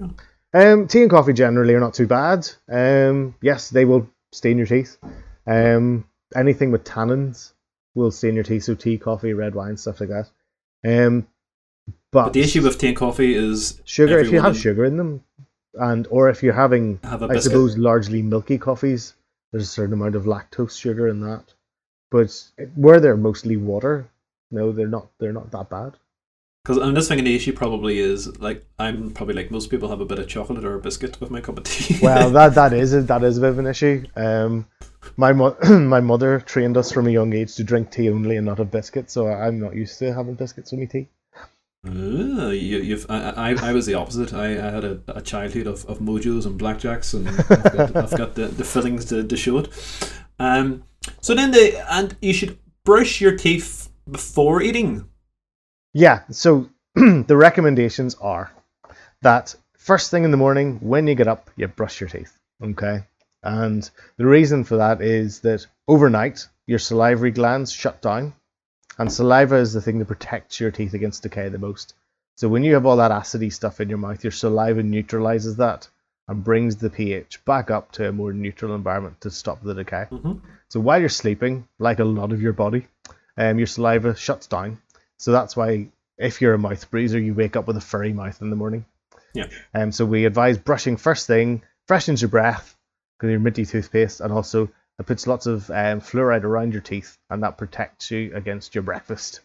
Um, 0.53 0.88
tea 0.88 1.03
and 1.03 1.11
coffee 1.11 1.32
generally 1.32 1.74
are 1.74 1.80
not 1.80 1.95
too 1.95 2.09
bad. 2.09 2.49
Um, 2.68 3.36
yes, 3.41 3.70
they 3.70 3.84
will 3.84 4.09
stain 4.32 4.59
your 4.59 4.66
teeth. 4.66 4.99
Um, 5.47 6.05
anything 6.34 6.72
with 6.72 6.84
tannins 6.84 7.53
will 7.95 8.11
stain 8.11 8.34
your 8.34 8.45
teeth. 8.45 8.64
So 8.64 8.74
tea, 8.74 8.99
coffee, 8.99 9.32
red 9.32 9.55
wine, 9.55 9.76
stuff 9.76 10.01
like 10.01 10.11
that. 10.11 10.30
Um, 10.84 11.26
but, 12.12 12.24
but 12.24 12.32
the 12.32 12.41
issue 12.41 12.62
with 12.62 12.78
tea 12.78 12.88
and 12.88 12.97
coffee 12.97 13.34
is 13.34 13.80
sugar. 13.84 14.18
If 14.18 14.32
you 14.32 14.41
have 14.41 14.57
sugar 14.57 14.84
in 14.84 14.97
them, 14.97 15.24
and 15.74 16.07
or 16.11 16.28
if 16.28 16.43
you're 16.43 16.53
having, 16.53 16.99
I 17.05 17.38
suppose, 17.38 17.78
largely 17.78 18.22
milky 18.22 18.59
coffees, 18.59 19.14
there's 19.53 19.64
a 19.64 19.66
certain 19.66 19.95
amount 19.95 20.16
of 20.16 20.24
lactose 20.24 20.78
sugar 20.78 21.09
in 21.09 21.20
that. 21.20 21.45
But 22.11 22.36
where 22.74 22.99
they're 22.99 23.16
mostly 23.16 23.57
water, 23.57 24.09
no, 24.51 24.72
they're 24.72 24.88
not. 24.88 25.09
They're 25.18 25.32
not 25.32 25.51
that 25.53 25.70
bad. 25.70 25.97
Because 26.65 26.77
I'm 26.77 26.95
just 26.95 27.09
thinking 27.09 27.25
the 27.25 27.35
issue 27.35 27.55
probably 27.55 27.99
is 27.99 28.39
like 28.39 28.67
I'm 28.79 29.13
probably 29.13 29.35
like 29.35 29.51
most 29.51 29.71
people 29.71 29.89
have 29.89 30.01
a 30.01 30.05
bit 30.05 30.19
of 30.19 30.29
chocolate 30.29 30.65
or 30.65 30.75
a 30.75 30.79
biscuit 30.79 31.19
with 31.19 31.31
my 31.31 31.41
cup 31.41 31.57
of 31.57 31.65
tea. 31.65 31.99
well, 32.03 32.31
that 32.39 32.55
that 32.55 32.73
is 32.75 32.93
a, 32.93 33.03
that 33.03 33.23
is 33.23 33.39
a 33.39 33.41
bit 33.41 33.51
of 33.51 33.59
an 33.59 33.67
issue. 33.67 34.05
Um, 34.15 34.67
my 35.17 35.33
mo- 35.33 35.57
my 35.71 36.01
mother 36.01 36.41
trained 36.41 36.77
us 36.77 36.93
from 36.93 37.07
a 37.07 37.11
young 37.11 37.33
age 37.33 37.55
to 37.57 37.65
drink 37.65 37.91
tea 37.91 38.11
only 38.11 38.37
and 38.37 38.47
not 38.47 38.59
have 38.59 38.71
biscuits, 38.71 39.15
so 39.15 39.29
I'm 39.29 39.59
not 39.59 39.75
used 39.75 39.99
to 40.01 40.13
having 40.13 40.35
biscuits 40.35 40.73
with 40.73 40.81
my 40.81 40.87
tea. 40.87 41.09
Uh, 41.87 42.51
you, 42.51 42.95
have 42.95 43.07
I, 43.09 43.53
I, 43.53 43.71
I 43.71 43.73
was 43.73 43.87
the 43.87 43.95
opposite. 43.95 44.35
I, 44.35 44.51
I 44.51 44.71
had 44.71 44.85
a, 44.85 45.01
a 45.09 45.23
childhood 45.23 45.67
of, 45.67 45.87
of 45.87 45.99
mojos 45.99 46.45
and 46.45 46.61
blackjacks, 46.61 47.15
and 47.15 47.27
I've 47.27 47.49
got, 47.49 47.97
I've 48.13 48.19
got 48.19 48.35
the, 48.35 48.49
the 48.49 48.65
fillings 48.65 49.07
to, 49.07 49.25
to 49.25 49.37
show 49.37 49.59
it. 49.59 49.69
Um, 50.39 50.85
so 51.23 51.35
then 51.35 51.53
the 51.53 51.83
and 51.91 52.17
you 52.21 52.35
should 52.35 52.59
brush 52.85 53.21
your 53.23 53.35
teeth 53.35 53.89
before 54.11 54.61
eating. 54.61 55.07
Yeah. 55.93 56.22
So 56.30 56.68
the 56.95 57.36
recommendations 57.36 58.14
are 58.16 58.53
that 59.22 59.55
first 59.76 60.11
thing 60.11 60.24
in 60.24 60.30
the 60.30 60.36
morning 60.36 60.78
when 60.80 61.07
you 61.07 61.14
get 61.14 61.28
up, 61.28 61.51
you 61.57 61.68
brush 61.68 62.01
your 62.01 62.09
teeth. 62.09 62.36
Okay. 62.62 63.05
And 63.43 63.88
the 64.16 64.26
reason 64.26 64.64
for 64.64 64.76
that 64.76 65.01
is 65.01 65.41
that 65.41 65.66
overnight 65.88 66.47
your 66.66 66.78
salivary 66.78 67.30
glands 67.30 67.72
shut 67.72 68.03
down 68.03 68.34
and 68.99 69.11
saliva 69.11 69.57
is 69.57 69.72
the 69.72 69.80
thing 69.80 69.99
that 69.99 70.09
protects 70.09 70.61
your 70.61 70.70
teeth 70.70 70.93
against 70.93 71.22
decay 71.22 71.49
the 71.49 71.59
most. 71.59 71.95
So 72.36 72.49
when 72.49 72.64
you 72.64 72.74
have 72.74 72.84
all 72.84 72.99
that 72.99 73.11
acidy 73.11 73.53
stuff 73.53 73.80
in 73.80 73.88
your 73.88 73.99
mouth, 73.99 74.22
your 74.22 74.30
saliva 74.30 74.82
neutralizes 74.82 75.57
that 75.57 75.88
and 76.28 76.45
brings 76.45 76.76
the 76.76 76.91
pH 76.91 77.45
back 77.45 77.70
up 77.70 77.93
to 77.93 78.09
a 78.09 78.12
more 78.12 78.32
neutral 78.32 78.74
environment 78.74 79.20
to 79.22 79.30
stop 79.30 79.62
the 79.62 79.74
decay. 79.74 80.07
Mm-hmm. 80.11 80.34
So 80.68 80.80
while 80.80 81.01
you're 81.01 81.09
sleeping, 81.09 81.66
like 81.78 81.99
a 81.99 82.05
lot 82.05 82.32
of 82.32 82.43
your 82.43 82.53
body, 82.53 82.86
um, 83.36 83.59
your 83.59 83.66
saliva 83.66 84.14
shuts 84.14 84.47
down. 84.47 84.78
So 85.21 85.33
that's 85.33 85.55
why 85.55 85.89
if 86.16 86.41
you're 86.41 86.55
a 86.55 86.59
mouth 86.59 86.91
breather, 86.91 87.18
you 87.18 87.35
wake 87.35 87.55
up 87.55 87.66
with 87.66 87.77
a 87.77 87.81
furry 87.81 88.14
mouth 88.14 88.41
in 88.41 88.49
the 88.49 88.57
morning. 88.57 88.87
Yeah. 89.35 89.49
Um, 89.75 89.93
so 89.93 90.07
we 90.07 90.25
advise 90.25 90.57
brushing 90.57 90.97
first 90.97 91.27
thing, 91.27 91.62
freshens 91.87 92.23
your 92.23 92.31
breath 92.31 92.75
because 93.18 93.31
your 93.31 93.39
minty 93.39 93.66
toothpaste, 93.66 94.23
and 94.23 94.33
also 94.33 94.71
it 94.99 95.05
puts 95.05 95.27
lots 95.27 95.45
of 95.45 95.68
um, 95.71 96.01
fluoride 96.01 96.45
around 96.45 96.73
your 96.73 96.81
teeth, 96.81 97.18
and 97.29 97.43
that 97.43 97.59
protects 97.59 98.11
you 98.11 98.33
against 98.35 98.75
your 98.75 98.83
breakfast. 98.83 99.41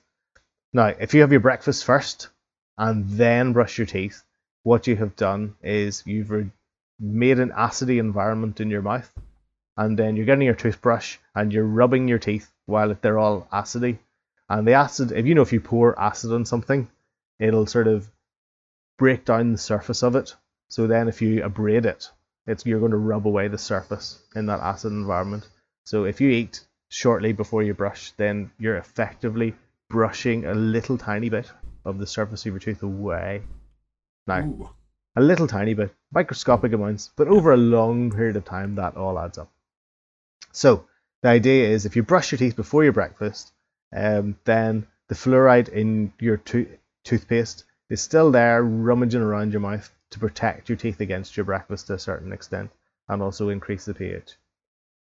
Now, 0.72 0.88
if 0.88 1.14
you 1.14 1.22
have 1.22 1.32
your 1.32 1.42
breakfast 1.42 1.84
first 1.84 2.30
and 2.78 3.10
then 3.10 3.52
brush 3.52 3.78
your 3.78 3.88
teeth, 3.88 4.24
what 4.64 4.88
you 4.88 4.96
have 4.96 5.18
done 5.18 5.56
is 5.62 6.04
you've 6.06 6.32
re- 6.32 6.52
made 7.02 7.40
an 7.40 7.52
acidy 7.52 8.00
environment 8.00 8.62
in 8.62 8.70
your 8.70 8.82
mouth, 8.82 9.12
and 9.76 10.00
then 10.00 10.16
you're 10.16 10.26
getting 10.26 10.46
your 10.46 10.56
toothbrush 10.56 11.18
and 11.36 11.52
you're 11.52 11.66
rubbing 11.66 12.08
your 12.08 12.20
teeth 12.20 12.50
while 12.66 12.96
they're 13.02 13.20
all 13.20 13.46
acidy. 13.52 13.98
And 14.50 14.68
the 14.68 14.74
acid, 14.74 15.12
if 15.12 15.26
you 15.26 15.36
know, 15.36 15.42
if 15.42 15.54
you 15.54 15.60
pour 15.60 16.00
acid 16.00 16.32
on 16.32 16.46
something, 16.46 16.88
it'll 17.40 17.66
sort 17.66 17.88
of 17.88 18.10
break 18.98 19.26
down 19.26 19.52
the 19.52 19.58
surface 19.58 20.04
of 20.04 20.16
it. 20.16 20.36
So 20.70 20.88
then, 20.88 21.08
if 21.08 21.22
you 21.22 21.44
abrade 21.44 21.86
it, 21.86 22.10
it's 22.48 22.66
you're 22.66 22.80
going 22.80 22.92
to 22.92 22.98
rub 22.98 23.28
away 23.28 23.48
the 23.48 23.58
surface 23.58 24.20
in 24.36 24.46
that 24.48 24.60
acid 24.60 24.92
environment. 24.92 25.48
So 25.86 26.06
if 26.06 26.22
you 26.22 26.30
eat 26.30 26.66
shortly 26.90 27.34
before 27.34 27.64
you 27.64 27.74
brush, 27.74 28.12
then 28.18 28.52
you're 28.60 28.78
effectively 28.78 29.56
brushing 29.90 30.46
a 30.46 30.54
little 30.54 30.98
tiny 30.98 31.30
bit 31.30 31.52
of 31.84 31.98
the 31.98 32.08
surface 32.08 32.46
of 32.46 32.54
your 32.54 32.60
tooth 32.60 32.84
away. 32.84 33.42
Now, 34.28 34.40
Ooh. 34.40 34.70
a 35.16 35.22
little 35.22 35.48
tiny 35.48 35.74
bit, 35.74 35.94
microscopic 36.12 36.74
amounts, 36.74 37.12
but 37.16 37.28
over 37.28 37.54
a 37.54 37.58
long 37.58 38.12
period 38.12 38.36
of 38.36 38.46
time, 38.46 38.76
that 38.76 38.98
all 38.98 39.20
adds 39.20 39.38
up. 39.38 39.52
So 40.52 40.86
the 41.22 41.30
idea 41.30 41.70
is 41.70 41.86
if 41.86 41.96
you 41.96 42.04
brush 42.04 42.32
your 42.32 42.40
teeth 42.40 42.56
before 42.56 42.84
your 42.84 42.94
breakfast, 42.94 43.52
um, 43.94 44.38
then 44.46 44.88
the 45.08 45.16
fluoride 45.16 45.70
in 45.70 46.14
your 46.20 46.38
to- 46.38 46.78
toothpaste 47.04 47.66
is 47.90 48.02
still 48.02 48.32
there, 48.32 48.64
rummaging 48.64 49.22
around 49.22 49.52
your 49.52 49.62
mouth, 49.62 49.92
to 50.12 50.20
protect 50.20 50.70
your 50.70 50.78
teeth 50.78 51.00
against 51.02 51.36
your 51.36 51.46
breakfast 51.46 51.88
to 51.88 51.94
a 51.94 52.00
certain 52.00 52.32
extent 52.32 52.72
and 53.10 53.22
also 53.22 53.50
increase 53.50 53.86
the 53.86 53.94
pH. 53.94 54.36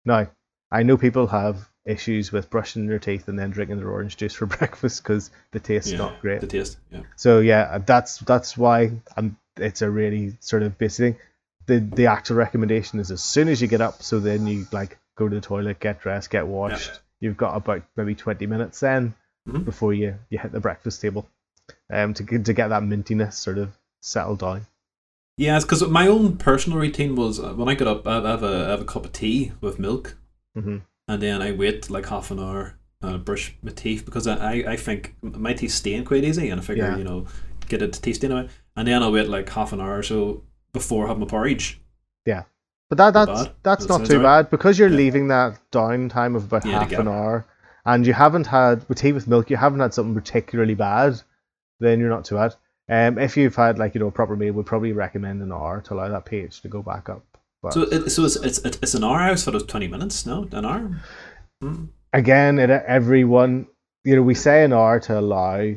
Now, 0.04 0.28
I 0.72 0.84
know 0.84 0.98
people 0.98 1.28
have 1.28 1.70
issues 1.86 2.32
with 2.32 2.50
brushing 2.50 2.88
their 2.88 3.00
teeth 3.00 3.28
and 3.28 3.38
then 3.38 3.52
drinking 3.52 3.78
their 3.78 3.90
orange 3.90 4.18
juice 4.18 4.34
for 4.34 4.46
breakfast 4.58 5.04
because 5.04 5.32
the 5.52 5.60
taste's 5.60 5.94
yeah, 5.94 6.00
not 6.00 6.20
great. 6.22 6.42
The 6.42 6.48
taste, 6.48 6.78
yeah. 6.92 7.02
So 7.16 7.40
yeah, 7.40 7.78
that's 7.80 8.18
that's 8.20 8.58
why 8.58 8.92
I'm, 9.16 9.38
it's 9.58 9.82
a 9.82 9.90
really 9.90 10.38
sort 10.40 10.64
of 10.64 10.78
basic 10.78 11.16
thing. 11.16 11.22
The 11.68 11.80
the 11.80 12.08
actual 12.08 12.38
recommendation 12.38 13.00
is 13.00 13.12
as 13.12 13.24
soon 13.24 13.48
as 13.48 13.62
you 13.62 13.68
get 13.68 13.82
up, 13.82 14.04
so 14.04 14.20
then 14.20 14.46
you 14.48 14.68
like 14.72 14.98
go 15.16 15.30
to 15.30 15.36
the 15.36 15.42
toilet, 15.42 15.80
get 15.80 16.02
dressed, 16.02 16.30
get 16.30 16.48
washed. 16.48 16.92
Yeah. 16.94 17.00
You've 17.26 17.38
got 17.38 17.58
about 17.58 17.82
maybe 17.98 18.14
20 18.14 18.46
minutes 18.46 18.80
then 18.80 19.16
mm-hmm. 19.48 19.64
before 19.64 19.94
you, 19.94 20.16
you 20.30 20.38
hit 20.38 20.52
the 20.52 20.60
breakfast 20.60 21.02
table, 21.02 21.28
um, 21.92 22.14
to 22.14 22.24
to 22.24 22.54
get 22.54 22.68
that 22.68 22.84
mintiness 22.84 23.34
sort 23.34 23.58
of 23.58 23.78
settled 24.02 24.40
down. 24.40 24.66
Yeah, 25.38 25.60
because 25.60 25.86
my 25.88 26.08
own 26.08 26.38
personal 26.38 26.80
routine 26.80 27.16
was 27.16 27.40
uh, 27.40 27.54
when 27.54 27.68
I 27.68 27.74
get 27.74 27.88
up, 27.88 28.08
I 28.08 28.16
have 28.16 28.44
a, 28.44 28.66
I 28.68 28.70
have 28.70 28.82
a 28.82 28.86
cup 28.86 29.06
of 29.06 29.12
tea 29.12 29.52
with 29.60 29.80
milk, 29.80 30.18
mm-hmm. 30.58 30.78
and 31.08 31.22
then 31.22 31.42
I 31.42 31.52
wait 31.52 31.90
like 31.90 32.06
half 32.08 32.32
an 32.32 32.40
hour, 32.40 32.78
uh, 33.02 33.18
brush 33.18 33.56
my 33.62 33.72
teeth 33.72 34.06
because 34.06 34.28
I, 34.28 34.64
I 34.68 34.76
think 34.76 35.16
my 35.22 35.54
teeth 35.54 35.72
stain 35.72 36.06
quite 36.06 36.24
easy, 36.24 36.50
and 36.50 36.62
I 36.62 36.64
figure 36.64 36.86
yeah. 36.86 36.98
you 36.98 37.04
know 37.04 37.26
get 37.68 37.82
it 37.82 37.94
teeth 37.94 38.18
stain 38.18 38.32
away, 38.32 38.50
and 38.76 38.88
then 38.88 39.04
I'll 39.04 39.12
wait 39.12 39.28
like 39.28 39.50
half 39.50 39.74
an 39.74 39.82
hour 39.82 39.98
or 39.98 40.04
so 40.04 40.44
before 40.74 41.08
having 41.08 41.22
my 41.22 41.28
porridge. 41.28 41.82
Yeah, 42.26 42.44
but 42.90 42.98
that 42.98 43.14
that's 43.14 43.44
not 43.44 43.64
that's 43.64 43.88
not 43.88 44.06
too 44.06 44.18
right. 44.18 44.42
bad 44.44 44.50
because 44.50 44.78
you're 44.78 44.90
yeah. 44.90 44.98
leaving 44.98 45.28
that 45.30 45.60
downtime 45.72 46.36
of 46.36 46.46
about 46.46 46.66
yeah, 46.66 46.80
half 46.80 46.92
an 46.92 47.08
hour, 47.08 47.46
and 47.86 48.06
you 48.06 48.14
haven't 48.14 48.48
had 48.48 48.88
with 48.88 49.00
tea 49.00 49.12
with 49.12 49.28
milk, 49.28 49.50
you 49.50 49.58
haven't 49.58 49.80
had 49.80 49.94
something 49.94 50.14
particularly 50.14 50.76
bad, 50.76 51.22
then 51.80 52.00
you're 52.00 52.10
not 52.10 52.26
too 52.26 52.36
bad. 52.36 52.56
Um, 52.88 53.18
if 53.18 53.36
you've 53.36 53.56
had 53.56 53.80
like 53.80 53.96
you 53.96 54.00
know 54.00 54.08
a 54.08 54.12
proper 54.12 54.36
meal, 54.36 54.54
we'd 54.54 54.66
probably 54.66 54.94
recommend 54.94 55.42
an 55.42 55.52
hour 55.52 55.82
to 55.82 55.94
allow 55.94 56.10
that 56.10 56.26
pH 56.26 56.62
to 56.62 56.68
go 56.68 56.84
back 56.84 57.10
up. 57.10 57.24
But, 57.64 57.74
so 57.74 57.82
it, 57.82 58.10
so 58.12 58.26
it's, 58.26 58.36
it's 58.36 58.60
it's 58.60 58.94
an 58.94 59.04
hour 59.04 59.20
house 59.20 59.44
for 59.44 59.52
those 59.52 59.66
twenty 59.66 59.88
minutes, 59.88 60.26
no, 60.26 60.48
an 60.52 60.66
hour. 60.66 61.02
Mm. 61.64 61.90
Again, 62.14 62.60
it, 62.60 62.70
everyone, 62.70 63.68
you 64.04 64.16
know, 64.16 64.22
we 64.22 64.36
say 64.36 64.64
an 64.64 64.72
hour 64.72 65.00
to 65.02 65.20
allow 65.20 65.74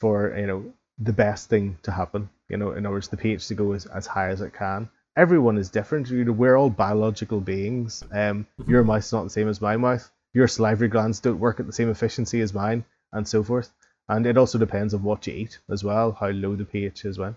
for 0.00 0.34
you 0.38 0.46
know 0.46 0.72
the 0.98 1.12
best 1.12 1.50
thing 1.50 1.78
to 1.82 1.90
happen. 1.90 2.30
You 2.48 2.56
know, 2.56 2.72
in 2.72 2.86
other 2.86 2.94
words, 2.94 3.08
the 3.08 3.18
pH 3.18 3.46
to 3.48 3.54
go 3.54 3.72
as, 3.72 3.84
as 3.84 4.06
high 4.06 4.30
as 4.30 4.40
it 4.40 4.54
can. 4.54 4.88
Everyone 5.18 5.58
is 5.58 5.68
different. 5.68 6.08
You 6.08 6.24
know, 6.24 6.30
we're 6.30 6.56
all 6.56 6.70
biological 6.70 7.40
beings. 7.40 8.04
Um, 8.12 8.46
mm-hmm. 8.60 8.70
your 8.70 8.84
mouth's 8.84 9.12
not 9.12 9.24
the 9.24 9.30
same 9.30 9.48
as 9.48 9.60
my 9.60 9.76
mouth. 9.76 10.08
Your 10.32 10.46
salivary 10.46 10.86
glands 10.86 11.18
don't 11.18 11.40
work 11.40 11.58
at 11.58 11.66
the 11.66 11.72
same 11.72 11.90
efficiency 11.90 12.40
as 12.40 12.54
mine, 12.54 12.84
and 13.12 13.26
so 13.26 13.42
forth. 13.42 13.72
And 14.08 14.26
it 14.26 14.38
also 14.38 14.58
depends 14.58 14.94
on 14.94 15.02
what 15.02 15.26
you 15.26 15.34
eat 15.34 15.58
as 15.68 15.82
well, 15.82 16.12
how 16.12 16.28
low 16.28 16.54
the 16.54 16.64
pH 16.64 17.04
is 17.04 17.18
when. 17.18 17.34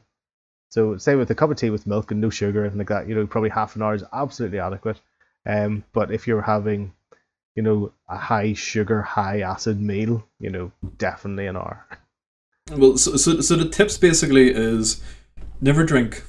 So 0.70 0.96
say 0.98 1.16
with 1.16 1.32
a 1.32 1.36
cup 1.36 1.50
of 1.50 1.58
tea 1.58 1.72
with 1.72 1.88
milk 1.88 2.12
and 2.12 2.22
no 2.22 2.30
sugar 2.30 2.66
and 2.66 2.78
like 2.78 2.90
that, 2.90 3.08
you 3.08 3.16
know, 3.16 3.26
probably 3.26 3.50
half 3.50 3.76
an 3.76 3.82
hour 3.82 3.96
is 3.96 4.04
absolutely 4.14 4.60
adequate. 4.60 5.02
Um, 5.48 5.84
but 5.92 6.12
if 6.12 6.28
you're 6.28 6.44
having, 6.44 6.94
you 7.56 7.64
know, 7.64 7.94
a 8.08 8.16
high 8.16 8.54
sugar, 8.54 9.02
high 9.02 9.42
acid 9.42 9.82
meal, 9.82 10.24
you 10.40 10.52
know, 10.52 10.72
definitely 11.00 11.48
an 11.48 11.58
hour. 11.58 11.86
Well, 12.72 12.96
so, 12.98 13.18
so, 13.18 13.42
so 13.42 13.56
the 13.56 13.68
tips 13.68 13.98
basically 13.98 14.52
is 14.52 15.02
never 15.62 15.84
drink 15.84 16.24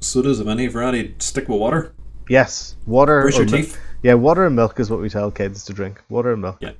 sodas 0.00 0.40
of 0.40 0.48
any 0.48 0.66
variety. 0.66 1.14
Stick 1.18 1.48
with 1.48 1.60
water. 1.60 1.94
Yes, 2.28 2.76
water. 2.86 3.22
Brush 3.22 3.36
your 3.36 3.46
teeth. 3.46 3.78
Yeah, 4.02 4.14
water 4.14 4.46
and 4.46 4.56
milk 4.56 4.80
is 4.80 4.90
what 4.90 5.00
we 5.00 5.08
tell 5.08 5.30
kids 5.30 5.64
to 5.66 5.72
drink. 5.72 6.02
Water 6.08 6.32
and 6.32 6.42
milk. 6.42 6.58
Yeah, 6.60 6.72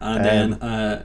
and 0.00 0.18
um, 0.18 0.22
then 0.24 0.52
uh, 0.62 1.04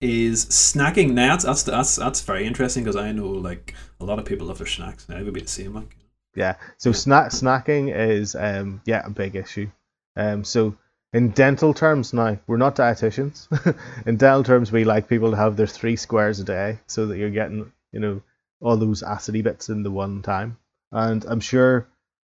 is 0.00 0.46
snacking. 0.46 1.12
Now 1.12 1.36
that's 1.36 1.44
that's 1.44 1.62
that's, 1.62 1.96
that's 1.96 2.20
very 2.22 2.46
interesting 2.46 2.84
because 2.84 2.96
I 2.96 3.12
know 3.12 3.28
like 3.28 3.74
a 4.00 4.04
lot 4.04 4.18
of 4.18 4.24
people 4.24 4.46
love 4.46 4.58
their 4.58 4.66
snacks. 4.66 5.08
Now 5.08 5.22
would 5.22 5.34
be 5.34 5.40
the 5.40 5.48
same 5.48 5.74
like. 5.74 5.96
Yeah. 6.34 6.56
So 6.78 6.92
snack 6.92 7.30
snacking 7.30 7.94
is 7.94 8.34
um 8.34 8.80
yeah 8.86 9.02
a 9.04 9.10
big 9.10 9.36
issue. 9.36 9.70
Um 10.16 10.44
so 10.44 10.76
in 11.12 11.30
dental 11.30 11.74
terms 11.74 12.12
now 12.12 12.38
we're 12.46 12.56
not 12.56 12.76
dietitians. 12.76 13.48
in 14.06 14.16
dental 14.16 14.44
terms 14.44 14.72
we 14.72 14.84
like 14.84 15.08
people 15.08 15.30
to 15.30 15.36
have 15.36 15.56
their 15.56 15.66
three 15.66 15.96
squares 15.96 16.40
a 16.40 16.44
day 16.44 16.78
so 16.86 17.06
that 17.06 17.18
you're 17.18 17.30
getting 17.30 17.70
you 17.92 18.00
know 18.00 18.22
all 18.60 18.76
those 18.76 19.02
acidy 19.02 19.42
bits 19.42 19.68
in 19.68 19.82
the 19.82 19.90
one 19.90 20.22
time. 20.22 20.56
And 20.92 21.24
I'm 21.24 21.40
sure 21.40 21.86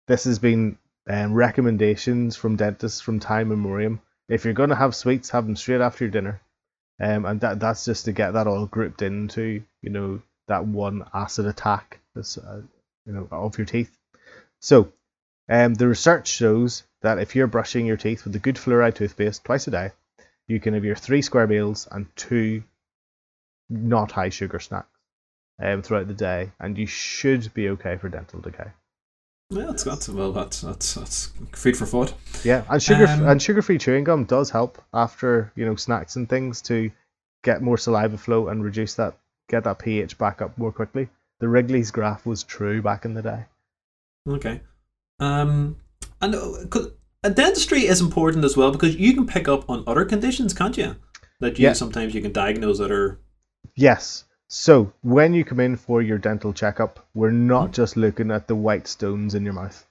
this 0.07 0.26
has 0.26 0.39
been 0.39 0.78
um, 1.09 1.34
recommendations 1.34 2.36
from 2.36 2.55
dentists 2.55 3.01
from 3.01 3.20
time 3.20 3.49
memoriam. 3.49 4.01
If 4.30 4.45
you're 4.45 4.53
going 4.53 4.70
to 4.70 4.76
have 4.76 4.95
sweets, 4.95 5.32
have 5.32 5.45
them 5.45 5.55
straight 5.55 5.82
after 5.82 6.05
your 6.05 6.12
dinner 6.12 6.41
um, 7.01 7.26
and 7.26 7.41
that 7.41 7.59
that's 7.59 7.86
just 7.86 8.05
to 8.05 8.12
get 8.12 8.32
that 8.32 8.47
all 8.47 8.68
grouped 8.68 9.01
into 9.01 9.64
you 9.82 9.89
know 9.89 10.22
that 10.47 10.66
one 10.66 11.03
acid 11.14 11.47
attack 11.47 11.99
that's 12.16 12.38
uh, 12.38 12.62
you 13.05 13.14
know 13.14 13.28
of 13.32 13.57
your 13.57 13.66
teeth. 13.66 13.97
So, 14.59 14.91
um, 15.49 15.74
the 15.74 15.88
research 15.88 16.28
shows 16.28 16.84
that 17.01 17.18
if 17.18 17.36
you're 17.36 17.47
brushing 17.47 17.88
your 17.88 17.97
teeth 17.97 18.24
with 18.24 18.36
a 18.36 18.39
good 18.39 18.55
fluoride 18.55 18.95
toothpaste 18.95 19.43
twice 19.43 19.68
a 19.68 19.72
day, 19.72 19.91
you 20.47 20.59
can 20.59 20.76
have 20.76 20.86
your 20.86 20.95
three 20.95 21.24
square 21.24 21.47
meals 21.47 21.88
and 21.91 22.05
two 22.16 22.64
not 23.70 24.12
high 24.12 24.30
sugar 24.30 24.59
snacks 24.59 24.88
um, 25.62 25.82
throughout 25.82 26.07
the 26.07 26.14
day, 26.14 26.51
and 26.59 26.78
you 26.78 26.86
should 26.86 27.53
be 27.53 27.70
okay 27.70 27.97
for 27.97 28.09
dental 28.09 28.39
decay. 28.39 28.72
Yeah, 29.51 29.66
that's 29.66 29.84
that's 29.84 30.07
well, 30.07 30.32
that's 30.32 30.62
that's 30.62 30.93
that's 30.93 31.32
food 31.51 31.76
for 31.76 31.86
thought. 31.86 32.14
Yeah, 32.43 32.64
and 32.70 32.82
sugar 32.82 33.05
um, 33.07 33.28
and 33.28 33.41
sugar 33.41 33.62
free 33.62 33.78
chewing 33.78 34.05
gum 34.05 34.24
does 34.24 34.49
help 34.49 34.82
after 34.93 35.51
you 35.55 35.66
know 35.66 35.76
snacks 35.76 36.16
and 36.16 36.28
things 36.28 36.62
to 36.64 36.89
get 37.43 37.62
more 37.62 37.78
saliva 37.78 38.18
flow 38.18 38.47
and 38.47 38.64
reduce 38.64 38.95
that, 38.95 39.18
get 39.49 39.66
that 39.66 39.80
pH 39.80 40.18
back 40.18 40.41
up 40.41 40.57
more 40.57 40.72
quickly. 40.72 41.09
The 41.39 41.49
Wrigley's 41.49 41.91
graph 41.91 42.26
was 42.26 42.43
true 42.43 42.82
back 42.82 43.03
in 43.03 43.14
the 43.14 43.22
day. 43.22 43.45
Okay, 44.30 44.62
um, 45.20 45.76
and 46.22 46.34
uh, 46.34 47.30
dentistry 47.30 47.88
is 47.88 47.99
important 47.99 48.45
as 48.45 48.55
well 48.55 48.72
because 48.72 48.95
you 48.95 49.14
can 49.14 49.28
pick 49.28 49.49
up 49.49 49.70
on 49.70 49.84
other 49.86 50.05
conditions, 50.05 50.53
can't 50.53 50.78
you? 50.78 50.95
That 51.41 51.59
you 51.59 51.66
yeah. 51.66 51.74
sometimes 51.74 52.14
you 52.14 52.22
can 52.22 52.32
diagnose 52.32 52.78
that 52.78 52.91
are. 52.91 53.20
Yes, 53.76 54.24
so, 54.54 54.91
when 55.02 55.34
you 55.34 55.45
come 55.45 55.62
in 55.62 55.78
for 55.78 56.02
your 56.02 56.18
dental 56.18 56.52
checkup, 56.52 57.08
we're 57.14 57.32
not 57.32 57.68
mm-hmm. 57.68 57.72
just 57.72 57.95
looking 57.95 58.32
at 58.32 58.49
the 58.49 58.56
white 58.56 58.86
stones 58.86 59.34
in 59.34 59.45
your 59.45 59.54
mouth. 59.54 59.88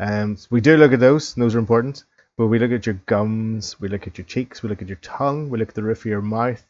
Um, 0.00 0.36
we 0.50 0.60
do 0.60 0.76
look 0.76 0.92
at 0.92 0.98
those, 0.98 1.32
those 1.34 1.54
are 1.54 1.60
important, 1.60 2.02
but 2.36 2.48
we 2.48 2.58
look 2.58 2.72
at 2.72 2.86
your 2.86 3.00
gums, 3.06 3.80
we 3.80 3.86
look 3.86 4.08
at 4.08 4.18
your 4.18 4.24
cheeks, 4.24 4.64
we 4.64 4.68
look 4.68 4.82
at 4.82 4.88
your 4.88 4.98
tongue, 5.00 5.48
we 5.48 5.60
look 5.60 5.68
at 5.68 5.76
the 5.76 5.84
roof 5.84 6.00
of 6.00 6.06
your 6.06 6.22
mouth, 6.22 6.60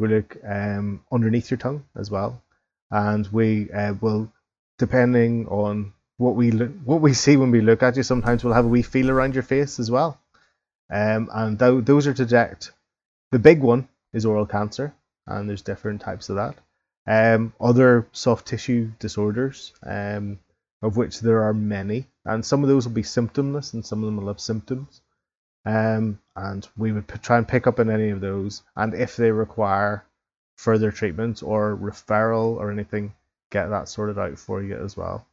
we 0.00 0.08
look 0.08 0.36
um, 0.44 1.04
underneath 1.12 1.52
your 1.52 1.58
tongue 1.58 1.84
as 1.94 2.10
well, 2.10 2.42
and 2.90 3.28
we 3.28 3.70
uh, 3.70 3.94
will, 4.00 4.32
depending 4.76 5.46
on 5.46 5.92
what 6.16 6.34
we 6.34 6.50
what 6.50 7.00
we 7.00 7.14
see 7.14 7.36
when 7.36 7.52
we 7.52 7.60
look 7.60 7.84
at 7.84 7.96
you, 7.96 8.02
sometimes 8.02 8.42
we'll 8.42 8.54
have 8.54 8.64
a 8.64 8.68
wee 8.68 8.82
feel 8.82 9.08
around 9.08 9.34
your 9.34 9.44
face 9.44 9.78
as 9.78 9.88
well, 9.88 10.18
um, 10.90 11.30
and 11.32 11.60
th- 11.60 11.84
those 11.84 12.08
are 12.08 12.14
to 12.14 12.24
detect. 12.24 12.72
The 13.30 13.38
big 13.38 13.60
one 13.60 13.86
is 14.12 14.26
oral 14.26 14.46
cancer, 14.46 14.92
and 15.28 15.48
there's 15.48 15.62
different 15.62 16.00
types 16.00 16.28
of 16.28 16.34
that. 16.34 16.56
Um, 17.06 17.52
other 17.60 18.06
soft 18.12 18.46
tissue 18.46 18.92
disorders, 18.98 19.72
um, 19.82 20.38
of 20.82 20.96
which 20.96 21.20
there 21.20 21.42
are 21.42 21.54
many, 21.54 22.06
and 22.24 22.44
some 22.44 22.62
of 22.62 22.68
those 22.68 22.86
will 22.86 22.94
be 22.94 23.02
symptomless, 23.02 23.74
and 23.74 23.84
some 23.84 24.00
of 24.00 24.06
them 24.06 24.16
will 24.16 24.28
have 24.28 24.40
symptoms. 24.40 25.00
Um, 25.64 26.20
and 26.36 26.68
we 26.76 26.92
would 26.92 27.06
p- 27.06 27.18
try 27.18 27.38
and 27.38 27.46
pick 27.46 27.66
up 27.66 27.78
on 27.78 27.90
any 27.90 28.10
of 28.10 28.20
those, 28.20 28.62
and 28.76 28.94
if 28.94 29.16
they 29.16 29.30
require 29.30 30.04
further 30.56 30.90
treatment 30.90 31.42
or 31.42 31.76
referral 31.76 32.56
or 32.56 32.70
anything, 32.70 33.14
get 33.50 33.68
that 33.68 33.88
sorted 33.88 34.18
out 34.18 34.38
for 34.38 34.62
you 34.62 34.76
as 34.76 34.96
well. 34.96 35.26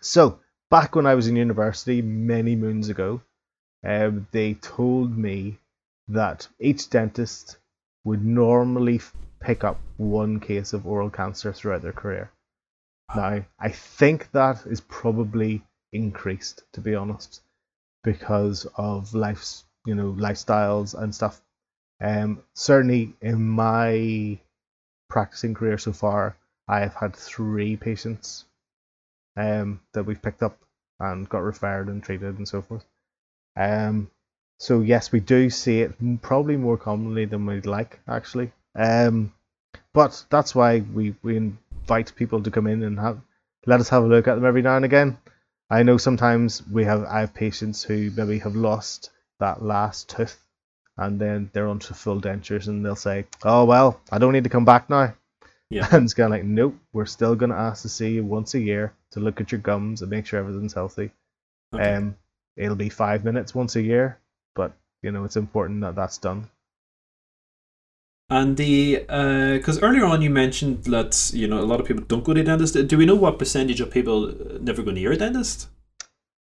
So, 0.00 0.40
back 0.70 0.94
when 0.94 1.06
I 1.06 1.14
was 1.14 1.28
in 1.28 1.36
university 1.36 2.02
many 2.02 2.56
moons 2.56 2.88
ago, 2.88 3.20
um, 3.84 4.26
they 4.32 4.54
told 4.54 5.16
me 5.16 5.58
that 6.08 6.48
each 6.58 6.88
dentist 6.90 7.58
would 8.04 8.24
normally 8.24 9.00
pick 9.42 9.64
up 9.64 9.80
one 9.96 10.40
case 10.40 10.72
of 10.72 10.86
oral 10.86 11.10
cancer 11.10 11.52
throughout 11.52 11.82
their 11.82 11.92
career. 11.92 12.30
Now, 13.14 13.44
I 13.58 13.68
think 13.68 14.30
that 14.32 14.64
is 14.66 14.80
probably 14.80 15.62
increased, 15.92 16.62
to 16.72 16.80
be 16.80 16.94
honest, 16.94 17.42
because 18.04 18.66
of 18.76 19.14
life's, 19.14 19.64
you 19.84 19.94
know, 19.94 20.12
lifestyles 20.12 20.94
and 20.94 21.14
stuff. 21.14 21.40
Um, 22.00 22.42
certainly 22.54 23.14
in 23.20 23.40
my 23.42 24.38
practicing 25.08 25.54
career 25.54 25.78
so 25.78 25.92
far, 25.92 26.36
I 26.66 26.80
have 26.80 26.94
had 26.94 27.14
three 27.14 27.76
patients 27.76 28.44
um, 29.36 29.80
that 29.92 30.04
we've 30.04 30.22
picked 30.22 30.42
up 30.42 30.58
and 30.98 31.28
got 31.28 31.42
referred 31.42 31.88
and 31.88 32.02
treated 32.02 32.38
and 32.38 32.48
so 32.48 32.62
forth. 32.62 32.84
Um, 33.56 34.10
so 34.58 34.80
yes, 34.80 35.12
we 35.12 35.20
do 35.20 35.50
see 35.50 35.80
it 35.80 36.22
probably 36.22 36.56
more 36.56 36.78
commonly 36.78 37.24
than 37.26 37.44
we'd 37.44 37.66
like, 37.66 38.00
actually. 38.08 38.52
Um, 38.74 39.32
but 39.92 40.24
that's 40.30 40.54
why 40.54 40.80
we, 40.80 41.14
we 41.22 41.36
invite 41.36 42.14
people 42.16 42.42
to 42.42 42.50
come 42.50 42.66
in 42.66 42.82
and 42.82 42.98
have 42.98 43.20
let 43.66 43.80
us 43.80 43.88
have 43.90 44.04
a 44.04 44.06
look 44.06 44.26
at 44.26 44.34
them 44.34 44.44
every 44.44 44.62
now 44.62 44.76
and 44.76 44.84
again. 44.84 45.18
I 45.70 45.82
know 45.82 45.96
sometimes 45.96 46.66
we 46.68 46.84
have 46.84 47.04
I 47.04 47.20
have 47.20 47.34
patients 47.34 47.82
who 47.82 48.10
maybe 48.16 48.38
have 48.40 48.56
lost 48.56 49.10
that 49.40 49.62
last 49.62 50.10
tooth 50.10 50.38
and 50.96 51.18
then 51.20 51.50
they're 51.52 51.68
onto 51.68 51.94
full 51.94 52.20
dentures 52.20 52.68
and 52.68 52.84
they'll 52.84 52.96
say, 52.96 53.26
Oh 53.42 53.64
well, 53.64 54.00
I 54.10 54.18
don't 54.18 54.32
need 54.32 54.44
to 54.44 54.50
come 54.50 54.64
back 54.64 54.90
now. 54.90 55.14
Yeah. 55.70 55.88
And 55.92 56.04
it's 56.04 56.14
kinda 56.14 56.30
like, 56.30 56.44
Nope, 56.44 56.76
we're 56.92 57.06
still 57.06 57.34
gonna 57.34 57.56
ask 57.56 57.82
to 57.82 57.88
see 57.88 58.10
you 58.10 58.24
once 58.24 58.54
a 58.54 58.60
year 58.60 58.92
to 59.12 59.20
look 59.20 59.40
at 59.40 59.52
your 59.52 59.60
gums 59.60 60.02
and 60.02 60.10
make 60.10 60.26
sure 60.26 60.40
everything's 60.40 60.74
healthy. 60.74 61.10
Okay. 61.74 61.94
Um 61.94 62.16
it'll 62.56 62.76
be 62.76 62.90
five 62.90 63.24
minutes 63.24 63.54
once 63.54 63.76
a 63.76 63.82
year, 63.82 64.18
but 64.54 64.72
you 65.02 65.10
know, 65.10 65.24
it's 65.24 65.36
important 65.36 65.80
that 65.82 65.94
that's 65.94 66.18
done. 66.18 66.48
And 68.32 68.56
the 68.56 69.00
because 69.58 69.76
uh, 69.82 69.86
earlier 69.86 70.06
on 70.06 70.22
you 70.22 70.30
mentioned 70.30 70.84
that 70.84 71.30
you 71.34 71.46
know 71.46 71.60
a 71.60 71.68
lot 71.70 71.80
of 71.80 71.86
people 71.86 72.02
don't 72.04 72.24
go 72.24 72.32
to 72.32 72.40
the 72.40 72.46
dentist. 72.46 72.88
Do 72.88 72.96
we 72.96 73.04
know 73.04 73.14
what 73.14 73.38
percentage 73.38 73.82
of 73.82 73.90
people 73.90 74.32
never 74.58 74.82
go 74.82 74.90
near 74.90 75.12
a 75.12 75.18
dentist? 75.18 75.68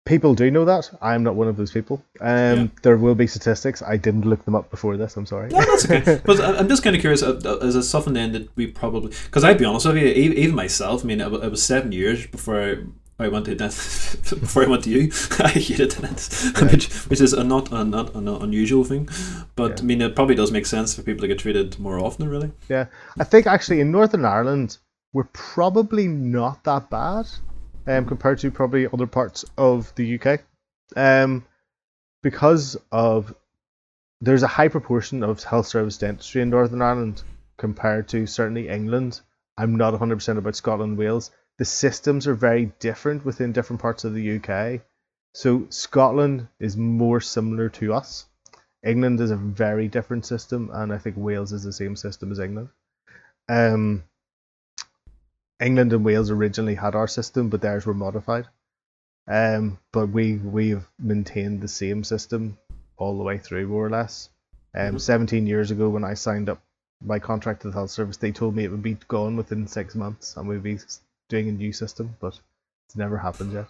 People 0.05 0.33
do 0.33 0.51
know 0.51 0.65
that. 0.65 0.91
I'm 1.01 1.23
not 1.23 1.35
one 1.35 1.47
of 1.47 1.55
those 1.55 1.71
people. 1.71 2.03
Um, 2.19 2.57
yeah. 2.57 2.67
There 2.81 2.97
will 2.97 3.15
be 3.15 3.27
statistics. 3.27 3.81
I 3.81 3.95
didn't 3.95 4.25
look 4.25 4.43
them 4.43 4.55
up 4.55 4.69
before 4.69 4.97
this. 4.97 5.15
I'm 5.15 5.25
sorry. 5.25 5.49
No, 5.51 5.61
that's 5.61 5.89
okay. 5.89 6.21
but 6.25 6.41
I'm 6.41 6.67
just 6.67 6.83
kind 6.83 6.97
of 6.97 6.99
curious. 6.99 7.23
Uh, 7.23 7.39
uh, 7.45 7.65
as 7.65 7.75
a 7.75 7.83
something 7.83 8.11
then 8.11 8.33
that 8.33 8.49
we 8.57 8.67
probably 8.67 9.13
because 9.25 9.45
I'd 9.45 9.57
be 9.57 9.63
honest 9.63 9.85
with 9.85 9.95
you, 9.95 10.07
even 10.07 10.55
myself. 10.55 11.05
I 11.05 11.07
mean, 11.07 11.21
it 11.21 11.31
was 11.31 11.63
seven 11.63 11.93
years 11.93 12.27
before 12.27 12.83
I 13.19 13.27
to 13.27 13.55
dentist 13.55 14.29
before 14.39 14.63
I 14.63 14.67
went 14.67 14.85
to 14.85 14.89
you. 14.89 15.11
I 15.39 15.49
hated 15.49 15.89
dentists, 15.89 16.61
right. 16.61 16.71
which, 16.71 16.93
which 17.09 17.19
is 17.19 17.33
a 17.33 17.43
not 17.43 17.69
a 17.71 17.83
not 17.83 18.15
an 18.15 18.27
unusual 18.29 18.85
thing, 18.85 19.09
but 19.55 19.71
yeah. 19.71 19.77
I 19.79 19.81
mean 19.81 20.01
it 20.01 20.15
probably 20.15 20.35
does 20.35 20.51
make 20.51 20.65
sense 20.65 20.95
for 20.95 21.01
people 21.01 21.21
to 21.21 21.27
get 21.27 21.39
treated 21.39 21.77
more 21.79 21.99
often. 21.99 22.29
Really. 22.29 22.51
Yeah, 22.69 22.85
I 23.19 23.25
think 23.25 23.45
actually 23.45 23.81
in 23.81 23.91
Northern 23.91 24.23
Ireland 24.23 24.77
we're 25.11 25.29
probably 25.33 26.07
not 26.07 26.63
that 26.63 26.89
bad, 26.89 27.27
um, 27.87 28.05
compared 28.05 28.39
to 28.39 28.51
probably 28.51 28.87
other 28.87 29.07
parts 29.07 29.43
of 29.57 29.93
the 29.95 30.19
UK, 30.19 30.41
um, 30.95 31.45
because 32.23 32.77
of 32.91 33.33
there's 34.21 34.43
a 34.43 34.47
high 34.47 34.67
proportion 34.69 35.23
of 35.23 35.43
health 35.43 35.67
service 35.67 35.97
dentistry 35.97 36.41
in 36.41 36.49
Northern 36.49 36.81
Ireland 36.81 37.23
compared 37.57 38.07
to 38.09 38.25
certainly 38.27 38.69
England. 38.69 39.19
I'm 39.57 39.75
not 39.75 39.93
100% 39.93 40.37
about 40.37 40.55
Scotland 40.55 40.91
and 40.91 40.97
Wales 40.97 41.31
the 41.59 41.65
systems 41.65 42.25
are 42.25 42.33
very 42.33 42.71
different 42.79 43.25
within 43.25 43.51
different 43.51 43.81
parts 43.81 44.05
of 44.05 44.13
the 44.13 44.39
UK. 44.39 44.81
So 45.33 45.67
Scotland 45.69 46.47
is 46.57 46.77
more 46.77 47.19
similar 47.19 47.67
to 47.69 47.93
us. 47.93 48.25
England 48.81 49.19
is 49.19 49.29
a 49.29 49.35
very 49.35 49.89
different 49.89 50.25
system, 50.25 50.71
and 50.73 50.93
I 50.93 50.97
think 50.97 51.17
Wales 51.17 51.51
is 51.51 51.63
the 51.63 51.73
same 51.73 51.97
system 51.97 52.31
as 52.31 52.39
England. 52.39 52.69
Um, 53.49 54.03
England 55.59 55.91
and 55.91 56.05
Wales 56.05 56.31
originally 56.31 56.75
had 56.75 56.95
our 56.95 57.09
system, 57.09 57.49
but 57.49 57.59
theirs 57.59 57.85
were 57.85 57.93
modified. 57.93 58.47
Um, 59.27 59.79
but 59.91 60.07
we 60.07 60.37
we've 60.37 60.87
maintained 60.97 61.59
the 61.61 61.67
same 61.67 62.05
system 62.05 62.57
all 62.95 63.17
the 63.17 63.23
way 63.25 63.37
through, 63.37 63.67
more 63.67 63.85
or 63.85 63.89
less. 63.89 64.29
Um, 64.73 64.87
mm-hmm. 64.87 64.97
17 64.97 65.45
years 65.45 65.71
ago, 65.71 65.89
when 65.89 66.05
I 66.05 66.13
signed 66.13 66.47
up 66.47 66.61
my 67.03 67.19
contract 67.19 67.61
to 67.61 67.67
the 67.67 67.73
health 67.73 67.91
service, 67.91 68.15
they 68.15 68.31
told 68.31 68.55
me 68.55 68.63
it 68.63 68.71
would 68.71 68.81
be 68.81 68.97
gone 69.09 69.35
within 69.35 69.67
six 69.67 69.93
months, 69.93 70.37
and 70.37 70.47
we'd 70.47 70.63
be 70.63 70.79
doing 71.29 71.47
a 71.47 71.51
new 71.51 71.71
system, 71.71 72.15
but 72.19 72.39
it's 72.87 72.95
never 72.95 73.17
happened 73.17 73.53
yet. 73.53 73.67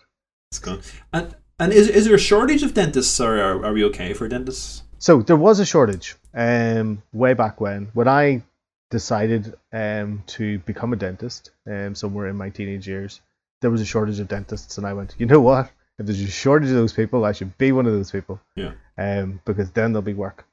It's 0.51 0.59
gone. 0.59 0.81
And 1.13 1.35
and 1.59 1.71
is 1.73 1.89
is 1.89 2.05
there 2.05 2.15
a 2.15 2.19
shortage 2.19 2.63
of 2.63 2.73
dentists, 2.73 3.19
or 3.19 3.39
are, 3.39 3.65
are 3.65 3.73
we 3.73 3.83
okay 3.85 4.13
for 4.13 4.27
dentists? 4.27 4.83
So 4.97 5.21
there 5.21 5.35
was 5.35 5.59
a 5.59 5.65
shortage 5.65 6.15
um, 6.33 7.03
way 7.13 7.33
back 7.33 7.61
when 7.61 7.89
when 7.93 8.07
I 8.07 8.43
decided 8.89 9.53
um, 9.71 10.23
to 10.27 10.59
become 10.59 10.93
a 10.93 10.95
dentist 10.95 11.51
um, 11.67 11.93
somewhere 11.95 12.27
in 12.27 12.35
my 12.35 12.49
teenage 12.49 12.87
years. 12.87 13.21
There 13.61 13.69
was 13.69 13.81
a 13.81 13.85
shortage 13.85 14.19
of 14.19 14.27
dentists, 14.27 14.77
and 14.77 14.87
I 14.87 14.93
went, 14.93 15.15
you 15.17 15.25
know 15.25 15.41
what? 15.41 15.69
If 15.99 16.05
there's 16.05 16.21
a 16.21 16.27
shortage 16.27 16.69
of 16.69 16.75
those 16.75 16.93
people, 16.93 17.25
I 17.25 17.33
should 17.33 17.57
be 17.57 17.73
one 17.73 17.85
of 17.85 17.91
those 17.91 18.09
people. 18.09 18.39
Yeah. 18.55 18.71
Um, 18.97 19.41
because 19.43 19.69
then 19.71 19.91
there'll 19.91 20.01
be 20.01 20.13
work. 20.13 20.45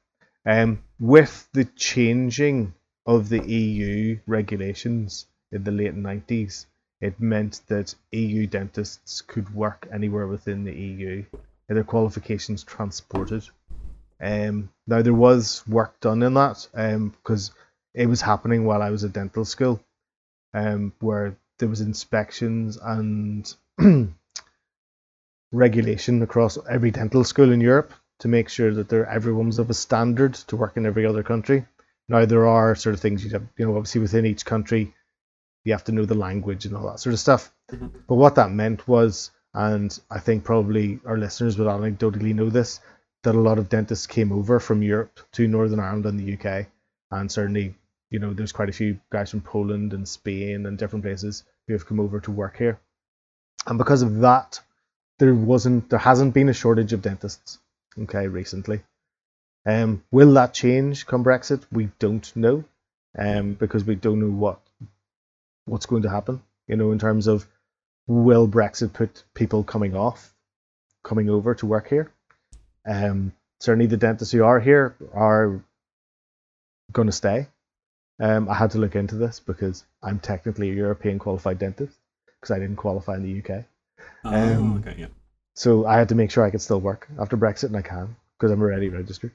Um, 0.45 0.83
with 0.99 1.47
the 1.53 1.63
changing 1.63 2.73
of 3.05 3.29
the 3.29 3.43
EU 3.47 4.19
regulations 4.27 5.25
in 5.51 5.63
the 5.63 5.71
late 5.71 5.95
90s, 5.95 6.65
it 7.01 7.19
meant 7.19 7.61
that 7.67 7.93
EU 8.11 8.47
dentists 8.47 9.21
could 9.21 9.53
work 9.53 9.87
anywhere 9.91 10.27
within 10.27 10.63
the 10.63 10.73
EU, 10.73 11.23
their 11.67 11.83
qualifications 11.83 12.63
transported. 12.63 13.47
Um, 14.19 14.69
now 14.87 15.01
there 15.01 15.13
was 15.13 15.63
work 15.67 15.99
done 15.99 16.23
in 16.23 16.33
that 16.33 16.67
because 16.73 17.49
um, 17.49 17.55
it 17.93 18.07
was 18.07 18.21
happening 18.21 18.65
while 18.65 18.81
I 18.81 18.89
was 18.89 19.03
at 19.03 19.13
dental 19.13 19.45
school, 19.45 19.79
um, 20.53 20.93
where 20.99 21.35
there 21.59 21.69
was 21.69 21.81
inspections 21.81 22.77
and 22.81 23.53
regulation 25.51 26.21
across 26.23 26.57
every 26.69 26.91
dental 26.91 27.23
school 27.23 27.51
in 27.51 27.61
Europe 27.61 27.93
to 28.19 28.27
make 28.27 28.49
sure 28.49 28.73
that 28.73 28.89
there 28.89 29.05
everyone 29.05 29.47
was 29.47 29.59
of 29.59 29.69
a 29.69 29.75
standard 29.75 30.33
to 30.33 30.55
work 30.55 30.77
in 30.77 30.85
every 30.85 31.05
other 31.05 31.21
country. 31.21 31.65
Now 32.09 32.25
there 32.25 32.47
are 32.47 32.73
sort 32.73 32.95
of 32.95 33.01
things 33.01 33.23
you 33.23 33.29
have, 33.31 33.43
you 33.57 33.65
know, 33.65 33.75
obviously 33.75 34.01
within 34.01 34.25
each 34.25 34.45
country 34.45 34.93
you 35.67 35.73
have 35.73 35.83
to 35.83 35.91
know 35.91 36.05
the 36.05 36.15
language 36.15 36.65
and 36.65 36.73
all 36.77 36.87
that 36.87 36.97
sort 36.97 37.13
of 37.13 37.19
stuff. 37.19 37.51
Mm-hmm. 37.69 37.87
But 38.07 38.15
what 38.15 38.35
that 38.35 38.51
meant 38.51 38.87
was, 38.87 39.31
and 39.53 39.97
I 40.09 40.19
think 40.19 40.45
probably 40.45 41.01
our 41.05 41.17
listeners 41.17 41.57
would 41.57 41.67
anecdotally 41.67 42.33
know 42.33 42.49
this, 42.49 42.79
that 43.23 43.35
a 43.35 43.39
lot 43.39 43.59
of 43.59 43.67
dentists 43.67 44.07
came 44.07 44.31
over 44.31 44.61
from 44.61 44.81
Europe 44.81 45.19
to 45.33 45.45
Northern 45.45 45.81
Ireland 45.81 46.05
and 46.05 46.17
the 46.17 46.37
UK, 46.37 46.67
and 47.11 47.29
certainly, 47.29 47.75
you 48.09 48.19
know, 48.19 48.33
there's 48.33 48.53
quite 48.53 48.69
a 48.69 48.79
few 48.79 49.01
guys 49.11 49.29
from 49.29 49.41
Poland 49.41 49.91
and 49.91 50.07
Spain 50.07 50.65
and 50.65 50.77
different 50.77 51.03
places 51.03 51.43
who 51.67 51.73
have 51.73 51.85
come 51.85 51.99
over 51.99 52.21
to 52.21 52.31
work 52.31 52.55
here, 52.55 52.79
and 53.65 53.77
because 53.77 54.03
of 54.03 54.19
that, 54.19 54.61
there 55.19 55.33
wasn't, 55.33 55.89
there 55.89 55.99
hasn't 55.99 56.33
been 56.33 56.47
a 56.47 56.53
shortage 56.53 56.93
of 56.93 57.01
dentists, 57.01 57.59
okay, 58.03 58.27
recently. 58.27 58.83
Um, 59.65 60.01
will 60.11 60.31
that 60.35 60.53
change 60.53 61.05
come 61.05 61.25
Brexit? 61.25 61.65
We 61.73 61.89
don't 61.99 62.33
know, 62.37 62.63
um, 63.17 63.55
because 63.55 63.83
we 63.83 63.95
don't 63.95 64.21
know 64.21 64.31
what 64.31 64.61
what's 65.67 65.85
going 65.85 66.03
to 66.03 66.09
happen. 66.09 66.41
You 66.67 66.75
know, 66.75 66.91
in 66.91 66.99
terms 66.99 67.27
of 67.27 67.47
will 68.07 68.47
Brexit 68.47 68.93
put 68.93 69.23
people 69.33 69.63
coming 69.63 69.95
off, 69.95 70.33
coming 71.03 71.29
over 71.29 71.55
to 71.55 71.65
work 71.65 71.89
here? 71.89 72.11
Um, 72.85 73.33
certainly, 73.59 73.87
the 73.87 73.97
dentists 73.97 74.31
who 74.31 74.43
are 74.43 74.59
here 74.59 74.95
are 75.13 75.61
going 76.91 77.07
to 77.07 77.11
stay. 77.11 77.47
Um, 78.19 78.49
I 78.49 78.55
had 78.55 78.71
to 78.71 78.79
look 78.79 78.95
into 78.95 79.15
this 79.15 79.39
because 79.39 79.83
I'm 80.01 80.19
technically 80.19 80.71
a 80.71 80.73
European 80.73 81.19
qualified 81.19 81.59
dentist 81.59 81.97
because 82.25 82.55
I 82.55 82.59
didn't 82.59 82.77
qualify 82.77 83.15
in 83.15 83.23
the 83.23 83.39
UK. 83.39 83.65
Oh, 84.23 84.33
um, 84.33 84.77
okay, 84.77 84.95
yeah. 84.97 85.07
So 85.55 85.85
I 85.85 85.97
had 85.97 86.09
to 86.09 86.15
make 86.15 86.31
sure 86.31 86.43
I 86.43 86.49
could 86.49 86.61
still 86.61 86.79
work 86.79 87.07
after 87.19 87.37
Brexit, 87.37 87.65
and 87.65 87.77
I 87.77 87.81
can 87.81 88.15
because 88.37 88.51
I'm 88.51 88.61
already 88.61 88.89
registered. 88.89 89.31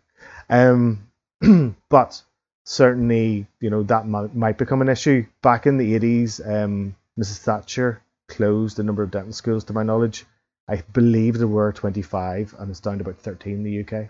Um, 0.49 1.09
but 1.89 2.23
certainly, 2.65 3.47
you 3.61 3.71
know, 3.71 3.83
that 3.85 4.07
might, 4.07 4.35
might 4.35 4.59
become 4.59 4.83
an 4.83 4.89
issue. 4.89 5.27
Back 5.43 5.67
in 5.67 5.79
the 5.79 5.99
80s, 5.99 6.41
um, 6.47 6.97
Mrs. 7.19 7.39
Thatcher 7.39 8.03
closed 8.29 8.79
a 8.79 8.83
number 8.83 9.03
of 9.03 9.11
dental 9.11 9.33
schools, 9.33 9.65
to 9.65 9.73
my 9.73 9.83
knowledge. 9.83 10.25
I 10.69 10.83
believe 10.93 11.39
there 11.39 11.47
were 11.47 11.73
25, 11.73 12.55
and 12.59 12.71
it's 12.71 12.81
down 12.81 12.99
to 12.99 13.05
about 13.05 13.21
13 13.21 13.55
in 13.55 13.63
the 13.63 13.81
UK. 13.81 14.09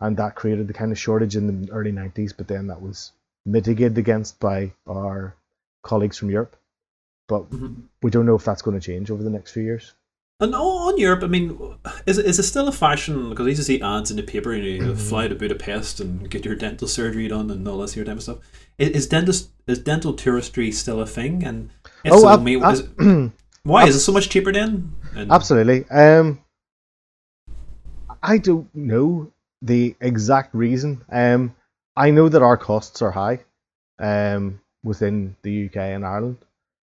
And 0.00 0.16
that 0.16 0.36
created 0.36 0.68
the 0.68 0.74
kind 0.74 0.92
of 0.92 0.98
shortage 0.98 1.34
in 1.34 1.64
the 1.64 1.72
early 1.72 1.90
90s, 1.90 2.32
but 2.36 2.46
then 2.46 2.68
that 2.68 2.80
was 2.80 3.12
mitigated 3.44 3.98
against 3.98 4.38
by 4.38 4.72
our 4.86 5.34
colleagues 5.82 6.18
from 6.18 6.30
Europe. 6.30 6.56
But 7.26 7.50
mm-hmm. 7.50 7.80
we 8.02 8.10
don't 8.10 8.26
know 8.26 8.36
if 8.36 8.44
that's 8.44 8.62
going 8.62 8.78
to 8.78 8.84
change 8.84 9.10
over 9.10 9.22
the 9.22 9.30
next 9.30 9.52
few 9.52 9.62
years. 9.62 9.94
And 10.40 10.54
on 10.54 10.96
Europe, 10.98 11.24
I 11.24 11.26
mean, 11.26 11.58
is 12.06 12.16
it, 12.16 12.24
is 12.24 12.38
it 12.38 12.44
still 12.44 12.68
a 12.68 12.72
fashion? 12.72 13.28
Because 13.28 13.46
I 13.46 13.48
used 13.48 13.60
to 13.60 13.64
see 13.64 13.82
ads 13.82 14.12
in 14.12 14.16
the 14.16 14.22
paper, 14.22 14.54
you, 14.54 14.62
know, 14.62 14.68
you 14.86 14.92
mm-hmm. 14.92 15.08
fly 15.08 15.26
to 15.26 15.34
Budapest 15.34 15.98
and 15.98 16.30
get 16.30 16.44
your 16.44 16.54
dental 16.54 16.86
surgery 16.86 17.26
done 17.26 17.50
and 17.50 17.66
all 17.66 17.78
this 17.78 17.94
here 17.94 18.04
type 18.04 18.18
of 18.18 18.22
stuff. 18.22 18.38
Is, 18.78 18.90
is 18.90 19.06
dentist 19.08 19.50
is 19.66 19.80
dental 19.80 20.14
touristry 20.14 20.70
still 20.70 21.00
a 21.00 21.06
thing? 21.06 21.42
And 21.42 21.70
if 22.04 22.12
oh, 22.12 22.20
so, 22.20 22.28
ab- 22.28 22.46
ab- 22.46 22.72
is 22.72 22.80
it, 22.80 23.32
why 23.64 23.82
ab- 23.82 23.88
is 23.88 23.96
it 23.96 24.00
so 24.00 24.12
much 24.12 24.28
cheaper 24.28 24.52
then? 24.52 24.94
And 25.16 25.32
absolutely. 25.32 25.84
Um, 25.90 26.40
I 28.22 28.38
don't 28.38 28.72
know 28.76 29.32
the 29.60 29.96
exact 30.00 30.54
reason. 30.54 31.04
Um, 31.10 31.56
I 31.96 32.12
know 32.12 32.28
that 32.28 32.42
our 32.42 32.56
costs 32.56 33.02
are 33.02 33.10
high, 33.10 33.40
um, 33.98 34.60
within 34.84 35.34
the 35.42 35.66
UK 35.66 35.76
and 35.78 36.06
Ireland 36.06 36.38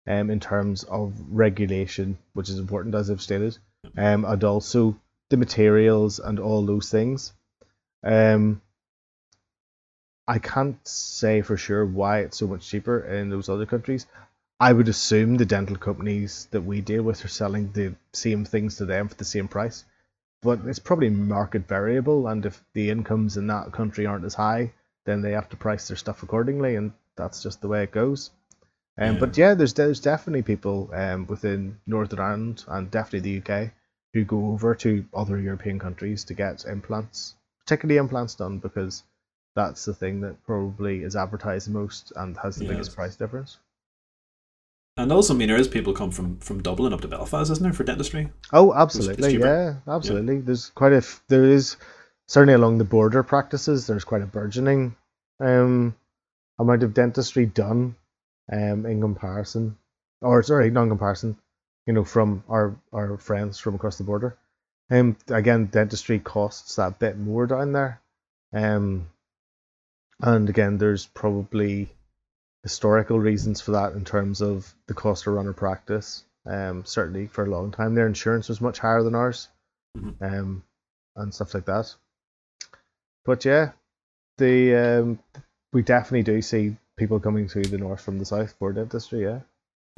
um, 0.08 0.30
in 0.30 0.40
terms 0.40 0.84
of 0.84 1.14
regulation, 1.30 2.18
which 2.34 2.50
is 2.50 2.60
important 2.60 2.96
as 2.96 3.10
I've 3.10 3.22
stated, 3.22 3.58
um, 3.98 4.26
and 4.26 4.44
also 4.44 5.00
the 5.30 5.38
materials 5.38 6.20
and 6.20 6.40
all 6.40 6.66
those 6.66 6.90
things. 6.90 7.34
Um, 8.04 8.62
I 10.28 10.40
can't 10.40 10.80
say 10.88 11.42
for 11.42 11.58
sure 11.58 11.86
why 11.86 12.20
it's 12.20 12.38
so 12.38 12.48
much 12.48 12.68
cheaper 12.68 13.00
in 13.00 13.30
those 13.30 13.50
other 13.50 13.66
countries. 13.66 14.08
I 14.60 14.74
would 14.74 14.88
assume 14.88 15.36
the 15.36 15.46
dental 15.46 15.76
companies 15.76 16.48
that 16.52 16.62
we 16.62 16.82
deal 16.82 17.04
with 17.04 17.26
are 17.26 17.30
selling 17.30 17.72
the 17.72 17.96
same 18.14 18.46
things 18.46 18.78
to 18.78 18.86
them 18.86 19.08
for 19.10 19.16
the 19.16 19.26
same 19.26 19.48
price. 19.48 19.84
But 20.42 20.60
it's 20.66 20.80
probably 20.80 21.10
market 21.10 21.68
variable, 21.68 22.28
and 22.28 22.46
if 22.46 22.64
the 22.74 22.90
incomes 22.90 23.38
in 23.38 23.48
that 23.48 23.72
country 23.72 24.06
aren't 24.06 24.26
as 24.26 24.36
high, 24.36 24.74
then 25.06 25.22
they 25.22 25.32
have 25.32 25.50
to 25.50 25.58
price 25.58 25.88
their 25.88 25.98
stuff 25.98 26.24
accordingly, 26.24 26.76
and 26.76 26.94
that's 27.16 27.44
just 27.44 27.62
the 27.62 27.68
way 27.68 27.84
it 27.84 27.92
goes. 27.92 28.32
Um, 28.98 29.14
yeah. 29.14 29.20
But 29.20 29.38
yeah, 29.38 29.54
there's 29.54 29.74
there's 29.74 30.00
definitely 30.00 30.44
people 30.44 30.90
um, 30.94 31.28
within 31.28 31.80
Northern 31.86 32.20
Ireland 32.20 32.64
and 32.68 32.90
definitely 32.90 33.40
the 33.40 33.42
UK 33.42 33.72
who 34.14 34.24
go 34.24 34.52
over 34.52 34.74
to 34.76 35.06
other 35.14 35.38
European 35.38 35.78
countries 35.80 36.24
to 36.26 36.34
get 36.34 36.66
implants, 36.66 37.36
particularly 37.60 37.98
implants 37.98 38.36
done 38.36 38.60
because 38.60 39.04
that's 39.56 39.84
the 39.84 39.94
thing 39.94 40.22
that 40.22 40.42
probably 40.46 41.04
is 41.04 41.16
advertised 41.16 41.68
the 41.68 41.72
most 41.72 42.14
and 42.16 42.38
has 42.38 42.56
the 42.56 42.66
yeah. 42.66 42.72
biggest 42.72 42.96
price 42.96 43.16
difference. 43.16 43.58
And 44.98 45.12
also, 45.12 45.34
I 45.34 45.38
mean, 45.38 45.50
there 45.50 45.58
is 45.58 45.68
people 45.68 45.92
come 45.92 46.12
from 46.12 46.38
from 46.40 46.64
Dublin 46.64 46.94
up 46.94 47.02
to 47.02 47.10
Belfast, 47.10 47.52
isn't 47.52 47.64
there, 47.64 47.74
for 47.74 47.84
dentistry? 47.84 48.30
Oh, 48.54 48.74
absolutely, 48.74 49.38
yeah, 49.38 49.76
absolutely. 49.88 50.36
Yeah. 50.36 50.42
There's 50.46 50.70
quite 50.70 50.94
a 50.94 50.98
f- 50.98 51.22
there 51.28 51.44
is 51.44 51.76
certainly 52.28 52.54
along 52.54 52.78
the 52.78 52.86
border 52.86 53.22
practices. 53.24 53.88
There's 53.88 54.06
quite 54.06 54.22
a 54.22 54.26
burgeoning 54.26 54.96
um, 55.42 55.94
amount 56.58 56.84
of 56.84 56.94
dentistry 56.94 57.46
done 57.46 57.98
um, 58.52 58.86
in 58.86 59.02
comparison, 59.02 59.78
or 60.22 60.44
sorry, 60.44 60.70
non-comparison, 60.72 61.38
you 61.86 61.94
know, 61.94 62.04
from 62.04 62.44
our 62.50 62.76
our 62.94 63.18
friends 63.18 63.60
from 63.60 63.76
across 63.76 63.98
the 63.98 64.04
border. 64.04 64.38
Um, 64.92 65.18
again, 65.30 65.66
dentistry 65.66 66.20
costs 66.20 66.76
that 66.76 67.00
bit 67.00 67.18
more 67.18 67.48
down 67.48 67.72
there. 67.72 68.02
Um, 68.54 69.08
and 70.22 70.50
again, 70.50 70.78
there's 70.78 71.08
probably 71.08 71.90
historical 72.64 73.20
reasons 73.20 73.62
for 73.62 73.72
that 73.72 73.94
in 73.94 74.06
terms 74.06 74.42
of 74.42 74.74
the 74.88 74.94
cost 74.94 75.24
to 75.24 75.32
run 75.32 75.48
a 75.48 75.54
practice 75.54 76.24
Um, 76.46 76.86
certainly 76.86 77.28
for 77.28 77.44
a 77.44 77.50
long 77.50 77.72
time, 77.72 77.96
their 77.96 78.08
insurance 78.08 78.50
was 78.50 78.62
much 78.62 78.78
higher 78.80 79.02
than 79.02 79.16
ours, 79.16 79.48
um, 80.22 80.64
and 81.16 81.34
stuff 81.34 81.54
like 81.54 81.66
that. 81.66 81.94
But 83.26 83.46
yeah, 83.46 83.72
the 84.38 84.76
um, 84.76 85.20
we 85.74 85.82
definitely 85.82 86.24
do 86.24 86.42
see 86.42 86.78
people 86.98 87.20
coming 87.20 87.48
to 87.50 87.62
the 87.62 87.78
north 87.78 88.02
from 88.02 88.20
the 88.20 88.26
south 88.26 88.56
for 88.58 88.72
dentistry. 88.74 89.24
Yeah. 89.24 89.40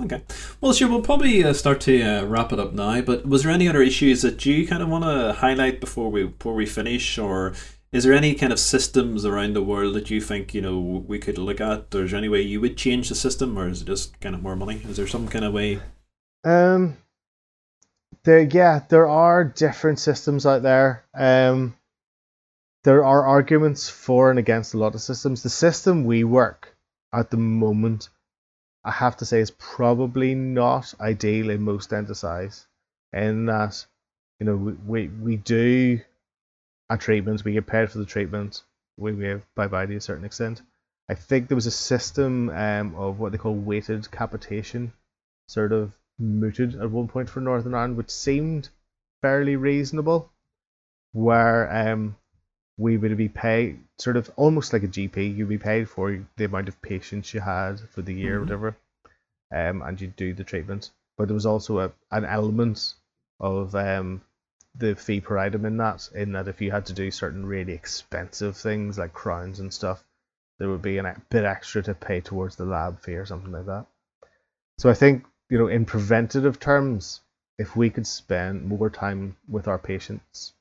Okay. 0.03 0.21
Well, 0.61 0.73
sure. 0.73 0.89
We'll 0.89 1.01
probably 1.01 1.43
uh, 1.43 1.53
start 1.53 1.81
to 1.81 2.01
uh, 2.01 2.25
wrap 2.25 2.53
it 2.53 2.59
up 2.59 2.73
now. 2.73 3.01
But 3.01 3.27
was 3.27 3.43
there 3.43 3.51
any 3.51 3.67
other 3.67 3.81
issues 3.81 4.21
that 4.21 4.45
you 4.45 4.67
kind 4.67 4.83
of 4.83 4.89
want 4.89 5.03
to 5.05 5.33
highlight 5.33 5.81
before 5.81 6.11
we 6.11 6.25
before 6.25 6.53
we 6.53 6.67
finish, 6.67 7.17
or 7.17 7.53
is 7.91 8.03
there 8.03 8.13
any 8.13 8.35
kind 8.35 8.53
of 8.53 8.59
systems 8.59 9.25
around 9.25 9.53
the 9.53 9.63
world 9.63 9.95
that 9.95 10.11
you 10.11 10.21
think 10.21 10.53
you 10.53 10.61
know 10.61 10.79
we 10.79 11.17
could 11.17 11.39
look 11.39 11.59
at, 11.59 11.95
or 11.95 12.03
is 12.03 12.11
there 12.11 12.19
any 12.19 12.29
way 12.29 12.41
you 12.41 12.61
would 12.61 12.77
change 12.77 13.09
the 13.09 13.15
system, 13.15 13.57
or 13.57 13.69
is 13.69 13.81
it 13.81 13.85
just 13.85 14.19
kind 14.19 14.35
of 14.35 14.43
more 14.43 14.55
money? 14.55 14.81
Is 14.87 14.97
there 14.97 15.07
some 15.07 15.27
kind 15.27 15.43
of 15.43 15.53
way? 15.53 15.79
Um, 16.43 16.97
there, 18.23 18.41
yeah, 18.41 18.81
there 18.89 19.07
are 19.07 19.43
different 19.43 19.97
systems 19.97 20.45
out 20.45 20.61
there. 20.61 21.05
Um, 21.15 21.75
there 22.83 23.03
are 23.03 23.25
arguments 23.25 23.89
for 23.89 24.29
and 24.29 24.37
against 24.37 24.75
a 24.75 24.77
lot 24.77 24.93
of 24.93 25.01
systems. 25.01 25.41
The 25.41 25.49
system 25.49 26.05
we 26.05 26.23
work 26.23 26.76
at 27.13 27.29
the 27.29 27.37
moment, 27.37 28.09
I 28.83 28.91
have 28.91 29.17
to 29.17 29.25
say, 29.25 29.39
is 29.39 29.51
probably 29.51 30.35
not 30.35 30.93
ideal 30.99 31.49
in 31.49 31.61
most 31.61 31.91
eyes. 31.91 32.67
In 33.13 33.45
that, 33.45 33.85
you 34.39 34.45
know, 34.45 34.55
we, 34.55 34.73
we, 34.73 35.07
we 35.07 35.35
do 35.37 36.01
our 36.89 36.97
treatments, 36.97 37.43
we 37.43 37.53
get 37.53 37.67
paid 37.67 37.89
for 37.89 37.97
the 37.97 38.05
treatment, 38.05 38.63
we, 38.97 39.25
have 39.25 39.43
bye 39.55 39.67
bye 39.67 39.85
to 39.85 39.95
a 39.95 40.01
certain 40.01 40.25
extent. 40.25 40.61
I 41.09 41.13
think 41.15 41.47
there 41.47 41.55
was 41.55 41.67
a 41.67 41.71
system 41.71 42.49
um, 42.49 42.95
of 42.95 43.19
what 43.19 43.31
they 43.31 43.37
call 43.37 43.53
weighted 43.53 44.09
capitation, 44.11 44.93
sort 45.47 45.71
of 45.71 45.91
mooted 46.19 46.75
at 46.75 46.91
one 46.91 47.07
point 47.07 47.29
for 47.29 47.39
Northern 47.39 47.73
Ireland, 47.73 47.97
which 47.97 48.09
seemed 48.09 48.69
fairly 49.21 49.55
reasonable, 49.55 50.31
where 51.13 51.71
um, 51.71 52.17
we 52.77 52.97
would 52.97 53.17
be 53.17 53.29
paid 53.29 53.79
sort 53.97 54.17
of 54.17 54.31
almost 54.35 54.73
like 54.73 54.83
a 54.83 54.87
GP. 54.87 55.35
You'd 55.35 55.49
be 55.49 55.57
paid 55.57 55.89
for 55.89 56.25
the 56.35 56.45
amount 56.45 56.67
of 56.67 56.81
patients 56.81 57.33
you 57.33 57.39
had 57.39 57.79
for 57.79 58.01
the 58.01 58.13
year, 58.13 58.37
Mhm. 58.37 58.41
whatever, 58.41 58.77
um, 59.51 59.81
and 59.81 59.99
you'd 59.99 60.15
do 60.15 60.33
the 60.33 60.43
treatment. 60.43 60.91
But 61.17 61.27
there 61.27 61.35
was 61.35 61.45
also 61.45 61.79
a, 61.79 61.91
an 62.11 62.25
element 62.25 62.93
of 63.39 63.73
um, 63.75 64.21
the 64.75 64.95
fee 64.95 65.21
per 65.21 65.37
item 65.37 65.65
in 65.65 65.77
that, 65.77 66.09
in 66.13 66.33
that 66.33 66.47
if 66.47 66.61
you 66.61 66.71
had 66.71 66.85
to 66.87 66.93
do 66.93 67.09
certain 67.09 67.45
really 67.45 67.73
expensive 67.73 68.55
things 68.55 68.97
like 68.99 69.13
crowns 69.13 69.59
and 69.59 69.73
stuff, 69.73 70.03
there 70.59 70.69
would 70.69 70.81
be 70.81 70.97
a 70.97 71.21
bit 71.29 71.45
extra 71.45 71.81
to 71.83 71.93
pay 71.95 72.21
towards 72.21 72.55
the 72.55 72.65
lab 72.65 72.99
fee 72.99 73.15
or 73.15 73.25
something 73.25 73.51
like 73.51 73.65
that. 73.65 73.85
So 74.77 74.89
I 74.89 74.93
think 74.93 75.25
you 75.49 75.57
know, 75.57 75.67
in 75.67 75.85
preventative 75.85 76.59
terms, 76.59 77.21
if 77.57 77.75
we 77.75 77.89
could 77.89 78.05
spend 78.05 78.65
more 78.65 78.89
time 78.89 79.37
with 79.47 79.67
our 79.67 79.79
patients, 79.79 80.53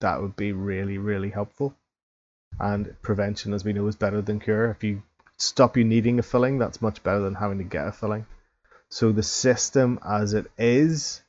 that 0.00 0.20
would 0.20 0.36
be 0.36 0.52
really, 0.52 0.98
really 0.98 1.30
helpful. 1.30 1.74
And 2.58 2.94
prevention, 3.02 3.52
as 3.52 3.64
we 3.64 3.72
know, 3.72 3.86
is 3.86 3.96
better 3.96 4.22
than 4.22 4.40
cure. 4.40 4.70
If 4.70 4.84
you 4.84 5.02
stop 5.36 5.76
you 5.76 5.84
needing 5.84 6.18
a 6.18 6.22
filling, 6.22 6.58
that's 6.58 6.82
much 6.82 7.02
better 7.02 7.20
than 7.20 7.34
having 7.34 7.58
to 7.58 7.64
get 7.64 7.88
a 7.88 7.92
filling. 7.92 8.26
So 8.88 9.12
the 9.12 9.22
system 9.22 9.98
as 10.06 10.34
it 10.34 10.46
is, 10.56 11.22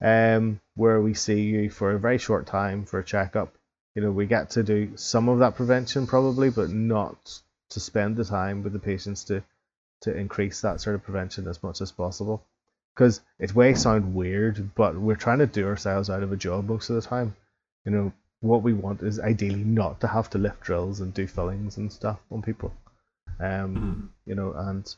um, 0.00 0.60
where 0.74 1.00
we 1.00 1.14
see 1.14 1.42
you 1.42 1.70
for 1.70 1.92
a 1.92 1.98
very 1.98 2.18
short 2.18 2.46
time 2.46 2.84
for 2.84 2.98
a 2.98 3.04
checkup, 3.04 3.54
you 3.94 4.02
know, 4.02 4.10
we 4.10 4.26
get 4.26 4.50
to 4.50 4.62
do 4.62 4.96
some 4.96 5.28
of 5.28 5.38
that 5.38 5.54
prevention 5.54 6.06
probably, 6.06 6.50
but 6.50 6.70
not 6.70 7.40
to 7.70 7.80
spend 7.80 8.16
the 8.16 8.24
time 8.24 8.62
with 8.62 8.72
the 8.72 8.78
patients 8.78 9.24
to 9.24 9.42
to 10.00 10.14
increase 10.14 10.60
that 10.60 10.80
sort 10.80 10.96
of 10.96 11.02
prevention 11.02 11.48
as 11.48 11.62
much 11.62 11.80
as 11.80 11.90
possible. 11.90 12.44
Because 12.94 13.20
it 13.38 13.56
may 13.56 13.74
sound 13.74 14.14
weird, 14.14 14.74
but 14.74 14.96
we're 14.96 15.16
trying 15.16 15.38
to 15.38 15.46
do 15.46 15.66
ourselves 15.66 16.10
out 16.10 16.22
of 16.22 16.30
a 16.30 16.36
job 16.36 16.68
most 16.68 16.90
of 16.90 16.96
the 16.96 17.02
time. 17.02 17.34
You 17.84 17.92
know, 17.92 18.12
what 18.40 18.62
we 18.62 18.72
want 18.72 19.02
is 19.02 19.20
ideally 19.20 19.64
not 19.64 20.00
to 20.00 20.06
have 20.08 20.30
to 20.30 20.38
lift 20.38 20.60
drills 20.60 21.00
and 21.00 21.12
do 21.12 21.26
fillings 21.26 21.76
and 21.76 21.92
stuff 21.92 22.20
on 22.30 22.42
people. 22.42 22.72
Um, 23.40 23.76
Mhm. 23.76 24.08
you 24.26 24.34
know, 24.34 24.52
and 24.52 24.94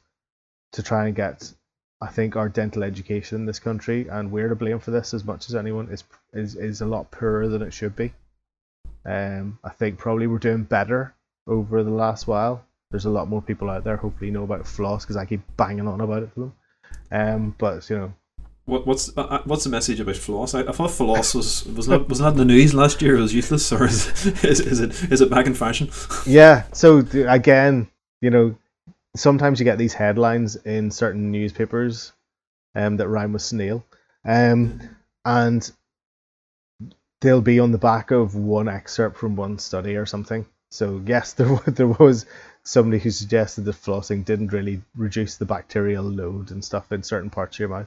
to 0.73 0.83
try 0.83 1.07
and 1.07 1.15
get, 1.15 1.53
I 2.01 2.09
think 2.09 2.37
our 2.37 2.49
dental 2.49 2.83
education 2.85 3.41
in 3.41 3.47
this 3.47 3.59
country, 3.59 4.09
and 4.09 4.31
we're 4.31 4.49
to 4.49 4.55
blame 4.55 4.79
for 4.79 4.91
this 4.91 5.15
as 5.15 5.25
much 5.25 5.49
as 5.49 5.55
anyone, 5.55 5.89
is 5.89 6.05
is 6.33 6.55
is 6.57 6.81
a 6.81 6.87
lot 6.87 7.11
poorer 7.11 7.49
than 7.49 7.63
it 7.63 7.73
should 7.73 7.97
be. 7.97 8.13
Um, 9.05 9.59
I 9.65 9.71
think 9.71 9.99
probably 9.99 10.27
we're 10.27 10.39
doing 10.39 10.65
better 10.65 11.15
over 11.47 11.83
the 11.83 11.91
last 11.91 12.27
while. 12.27 12.65
There's 12.91 13.07
a 13.07 13.11
lot 13.11 13.29
more 13.29 13.43
people 13.43 13.71
out 13.71 13.85
there 13.85 13.97
hopefully 13.97 14.31
know 14.31 14.45
about 14.45 14.67
floss 14.67 15.05
because 15.05 15.17
I 15.17 15.25
keep 15.25 15.41
banging 15.57 15.89
on 15.89 16.01
about 16.01 16.23
it 16.25 16.35
to 16.35 16.41
them. 16.41 16.55
Um, 17.11 17.55
but 17.59 17.89
you 17.89 17.97
know, 17.99 18.13
What, 18.67 18.85
what's 18.85 19.17
uh, 19.17 19.23
uh, 19.23 19.43
what's 19.45 19.63
the 19.63 19.71
message 19.71 20.01
about 20.01 20.17
floss? 20.17 20.53
I, 20.53 20.63
I 20.63 20.73
thought 20.73 20.91
floss 20.91 21.35
was 21.35 21.65
was 21.67 21.87
not 21.87 22.09
was 22.09 22.21
not 22.21 22.33
in 22.33 22.39
the 22.39 22.45
news 22.45 22.75
last 22.75 23.01
year. 23.01 23.17
It 23.17 23.21
was 23.21 23.33
useless, 23.33 23.73
or 23.73 23.85
is 23.85 24.27
is, 24.45 24.61
is 24.61 24.81
it 24.81 24.91
is 25.13 25.21
it 25.21 25.31
back 25.31 25.47
in 25.47 25.55
fashion? 25.55 25.89
yeah. 26.27 26.65
So 26.73 26.99
again, 26.99 27.89
you 28.21 28.31
know, 28.31 28.57
sometimes 29.15 29.61
you 29.61 29.65
get 29.65 29.79
these 29.79 29.95
headlines 29.95 30.57
in 30.57 30.91
certain 30.91 31.31
newspapers, 31.31 32.13
um, 32.75 32.97
that 32.97 33.09
rhyme 33.09 33.33
with 33.33 33.43
snail, 33.43 33.85
um, 34.25 34.81
and 35.25 35.71
they'll 37.21 37.41
be 37.41 37.61
on 37.61 37.71
the 37.71 37.79
back 37.79 38.11
of 38.11 38.35
one 38.35 38.69
excerpt 38.69 39.17
from 39.17 39.37
one 39.37 39.61
study 39.61 39.95
or 39.95 40.07
something. 40.07 40.45
So 40.71 41.01
yes, 41.07 41.33
there 41.35 41.53
wa- 41.53 41.63
there 41.67 41.87
was 41.87 42.27
somebody 42.65 42.99
who 42.99 43.13
suggested 43.13 43.65
that 43.65 43.77
flossing 43.77 44.25
didn't 44.25 44.53
really 44.53 44.83
reduce 44.97 45.37
the 45.37 45.45
bacterial 45.45 46.03
load 46.03 46.51
and 46.51 46.65
stuff 46.65 46.91
in 46.91 47.05
certain 47.05 47.31
parts 47.31 47.55
of 47.57 47.61
your 47.61 47.69
mouth. 47.69 47.87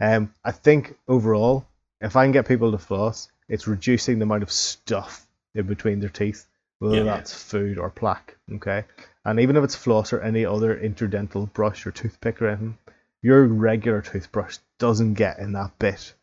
Um, 0.00 0.34
I 0.44 0.52
think 0.52 0.96
overall, 1.08 1.66
if 2.00 2.16
I 2.16 2.24
can 2.24 2.32
get 2.32 2.46
people 2.48 2.72
to 2.72 2.78
floss, 2.78 3.28
it's 3.48 3.66
reducing 3.66 4.18
the 4.18 4.24
amount 4.24 4.42
of 4.42 4.52
stuff 4.52 5.26
in 5.54 5.66
between 5.66 6.00
their 6.00 6.10
teeth, 6.10 6.46
whether 6.78 6.96
Yeah. 6.96 7.04
that's 7.04 7.32
food 7.32 7.78
or 7.78 7.90
plaque. 7.90 8.36
Okay, 8.52 8.84
and 9.24 9.40
even 9.40 9.56
if 9.56 9.64
it's 9.64 9.74
floss 9.74 10.12
or 10.12 10.20
any 10.20 10.44
other 10.44 10.76
interdental 10.78 11.50
brush 11.52 11.86
or 11.86 11.90
toothpick 11.92 12.42
or 12.42 12.48
anything, 12.48 12.78
your 13.22 13.46
regular 13.46 14.02
toothbrush 14.02 14.58
doesn't 14.78 15.14
get 15.14 15.38
in 15.38 15.52
that 15.52 15.78
bit 15.78 16.14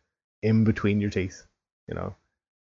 in 0.42 0.64
between 0.64 1.02
your 1.02 1.10
teeth. 1.10 1.46
You 1.88 1.96
know, 1.96 2.16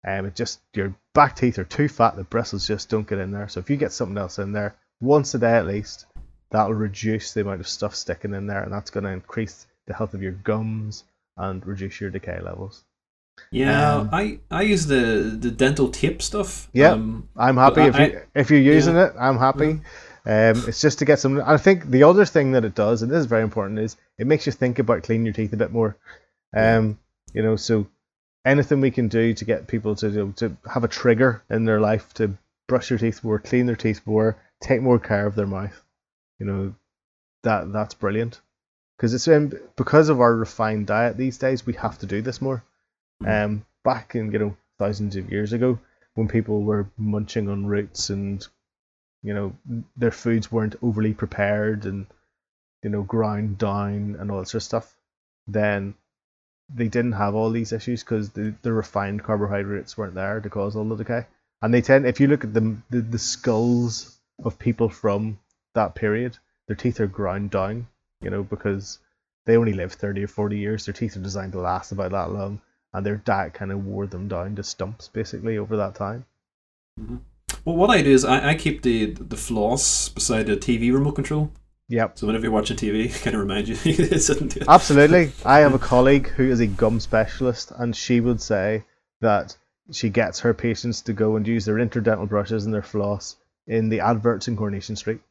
um, 0.05 0.25
it 0.25 0.35
just 0.35 0.59
your 0.73 0.93
back 1.13 1.35
teeth 1.35 1.57
are 1.57 1.63
too 1.63 1.87
fat. 1.87 2.15
The 2.15 2.23
bristles 2.23 2.67
just 2.67 2.89
don't 2.89 3.07
get 3.07 3.19
in 3.19 3.31
there. 3.31 3.47
So 3.47 3.59
if 3.61 3.69
you 3.69 3.77
get 3.77 3.93
something 3.93 4.17
else 4.17 4.37
in 4.39 4.51
there 4.51 4.75
once 4.99 5.33
a 5.33 5.39
day 5.39 5.53
at 5.53 5.65
least, 5.65 6.05
that'll 6.49 6.73
reduce 6.73 7.33
the 7.33 7.41
amount 7.41 7.61
of 7.61 7.67
stuff 7.67 7.95
sticking 7.95 8.33
in 8.33 8.47
there, 8.47 8.63
and 8.63 8.73
that's 8.73 8.89
going 8.89 9.05
to 9.05 9.11
increase 9.11 9.65
the 9.87 9.93
health 9.93 10.13
of 10.13 10.21
your 10.21 10.33
gums 10.33 11.03
and 11.37 11.65
reduce 11.65 11.99
your 11.99 12.09
decay 12.09 12.39
levels. 12.41 12.83
Yeah, 13.51 13.95
Um, 13.97 14.09
I 14.11 14.39
I 14.49 14.63
use 14.63 14.87
the 14.87 15.35
the 15.39 15.51
dental 15.51 15.89
tape 15.89 16.21
stuff. 16.21 16.69
Yeah. 16.73 16.91
Um, 16.91 17.29
I'm 17.35 17.57
happy 17.57 17.81
if 17.81 17.95
I- 17.95 18.05
you 18.07 18.21
if 18.35 18.49
you're 18.49 18.59
using 18.59 18.95
it. 18.95 19.13
I'm 19.19 19.37
happy. 19.37 19.81
Um, 20.25 20.61
it's 20.67 20.81
just 20.81 20.99
to 20.99 21.05
get 21.05 21.19
some. 21.19 21.41
I 21.45 21.57
think 21.57 21.85
the 21.89 22.03
other 22.03 22.25
thing 22.25 22.51
that 22.51 22.65
it 22.65 22.75
does, 22.75 23.01
and 23.01 23.11
this 23.11 23.19
is 23.19 23.27
very 23.27 23.43
important, 23.43 23.79
is 23.79 23.95
it 24.17 24.27
makes 24.27 24.45
you 24.45 24.51
think 24.51 24.79
about 24.79 25.03
cleaning 25.03 25.25
your 25.25 25.33
teeth 25.33 25.53
a 25.53 25.57
bit 25.57 25.71
more. 25.71 25.95
Um, 26.55 26.99
you 27.33 27.41
know, 27.43 27.55
so 27.55 27.87
anything 28.43 28.81
we 28.81 28.91
can 28.91 29.07
do 29.07 29.33
to 29.33 29.45
get 29.45 29.67
people 29.67 29.95
to 29.95 30.09
do, 30.11 30.33
to 30.37 30.57
have 30.73 30.83
a 30.83 30.87
trigger 30.89 31.43
in 31.49 31.63
their 31.65 31.79
life 31.79 32.13
to 32.15 32.33
brush 32.67 32.89
their 32.89 32.97
teeth 32.97 33.23
more, 33.23 33.39
clean 33.39 33.67
their 33.67 33.75
teeth 33.75 34.01
more, 34.05 34.35
take 34.61 34.81
more 34.81 34.99
care 34.99 35.27
of 35.27 35.35
their 35.35 35.47
mouth. 35.47 35.81
You 36.39 36.45
know, 36.47 36.75
that 37.43 37.71
that's 37.71 37.93
brilliant. 37.93 38.41
Because 38.97 39.13
it's 39.13 39.27
um, 39.27 39.51
because 39.75 40.09
of 40.09 40.19
our 40.19 40.35
refined 40.35 40.87
diet 40.87 41.17
these 41.17 41.37
days, 41.37 41.65
we 41.65 41.73
have 41.73 41.99
to 41.99 42.05
do 42.07 42.21
this 42.21 42.41
more. 42.41 42.63
Mhm. 43.21 43.45
Um, 43.45 43.65
back 43.83 44.15
in 44.15 44.31
you 44.31 44.39
know 44.39 44.57
thousands 44.79 45.15
of 45.15 45.31
years 45.31 45.53
ago, 45.53 45.79
when 46.15 46.27
people 46.27 46.63
were 46.63 46.89
munching 46.97 47.47
on 47.49 47.65
roots 47.67 48.09
and 48.09 48.45
you 49.23 49.33
know 49.33 49.55
their 49.95 50.11
foods 50.11 50.51
weren't 50.51 50.75
overly 50.81 51.13
prepared 51.13 51.85
and 51.85 52.07
you 52.83 52.89
know 52.89 53.03
ground 53.03 53.57
down 53.57 54.15
and 54.19 54.31
all 54.31 54.39
that 54.39 54.47
sort 54.47 54.61
of 54.61 54.63
stuff, 54.63 54.95
then 55.47 55.93
they 56.73 56.87
didn't 56.87 57.13
have 57.13 57.35
all 57.35 57.49
these 57.51 57.71
issues 57.71 58.03
because 58.03 58.31
the, 58.31 58.53
the 58.61 58.73
refined 58.73 59.23
carbohydrates 59.23 59.97
weren't 59.97 60.15
there 60.15 60.41
to 60.41 60.49
cause 60.49 60.75
all 60.75 60.83
the 60.85 60.95
decay. 60.97 61.25
And 61.61 61.73
they 61.73 61.81
tend, 61.81 62.05
if 62.05 62.19
you 62.19 62.27
look 62.27 62.43
at 62.43 62.53
the, 62.53 62.77
the 62.89 63.01
the 63.01 63.19
skulls 63.19 64.19
of 64.43 64.59
people 64.59 64.89
from 64.89 65.39
that 65.75 65.95
period, 65.95 66.37
their 66.67 66.75
teeth 66.75 66.99
are 66.99 67.07
ground 67.07 67.51
down, 67.51 67.87
you 68.21 68.29
know, 68.29 68.43
because 68.43 68.99
they 69.45 69.57
only 69.57 69.73
live 69.73 69.93
thirty 69.93 70.23
or 70.23 70.27
forty 70.27 70.57
years. 70.57 70.85
Their 70.85 70.93
teeth 70.93 71.15
are 71.15 71.21
designed 71.21 71.53
to 71.53 71.59
last 71.59 71.91
about 71.91 72.11
that 72.11 72.31
long, 72.31 72.61
and 72.93 73.05
their 73.05 73.17
diet 73.17 73.53
kind 73.53 73.71
of 73.71 73.85
wore 73.85 74.07
them 74.07 74.27
down 74.27 74.55
to 74.55 74.63
stumps 74.63 75.07
basically 75.07 75.57
over 75.57 75.77
that 75.77 75.95
time. 75.95 76.25
Mm-hmm. 76.99 77.17
well, 77.63 77.75
what 77.75 77.91
I 77.91 78.01
do 78.01 78.11
is 78.11 78.25
I, 78.25 78.49
I 78.49 78.55
keep 78.55 78.81
the 78.81 79.11
the 79.11 79.37
floss 79.37 80.09
beside 80.09 80.47
the 80.47 80.57
TV 80.57 80.93
remote 80.93 81.13
control. 81.13 81.51
Yep. 81.89 82.17
So 82.17 82.27
whenever 82.27 82.43
you're 82.43 82.51
watching 82.51 82.75
TV, 82.77 83.05
it 83.15 83.21
kind 83.21 83.35
of 83.35 83.41
reminds 83.41 83.69
you 83.69 83.75
to 83.93 84.19
sit 84.19 84.41
and 84.41 84.49
do 84.49 84.61
it. 84.61 84.67
Absolutely. 84.67 85.31
I 85.45 85.59
have 85.59 85.73
a 85.73 85.79
colleague 85.93 86.27
who 86.29 86.49
is 86.49 86.59
a 86.59 86.67
gum 86.67 86.99
specialist, 86.99 87.71
and 87.77 87.95
she 87.95 88.19
would 88.19 88.41
say 88.41 88.83
that 89.21 89.55
she 89.91 90.09
gets 90.09 90.41
her 90.41 90.53
patients 90.53 91.01
to 91.03 91.13
go 91.13 91.37
and 91.37 91.47
use 91.47 91.65
their 91.65 91.75
interdental 91.75 92.27
brushes 92.27 92.65
and 92.65 92.73
their 92.73 92.81
floss 92.81 93.37
in 93.67 93.89
the 93.89 94.01
adverts 94.01 94.47
in 94.47 94.57
Coronation 94.57 94.95
Street. 94.95 95.21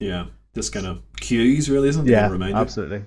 Yeah, 0.00 0.26
just 0.58 0.72
kind 0.72 0.86
of 0.86 1.00
cues, 1.16 1.70
really, 1.70 1.88
isn't 1.88 2.02
it? 2.02 2.06
To 2.06 2.10
Yeah, 2.12 2.20
kinda 2.22 2.32
remind 2.34 2.54
you. 2.54 2.60
absolutely. 2.60 3.02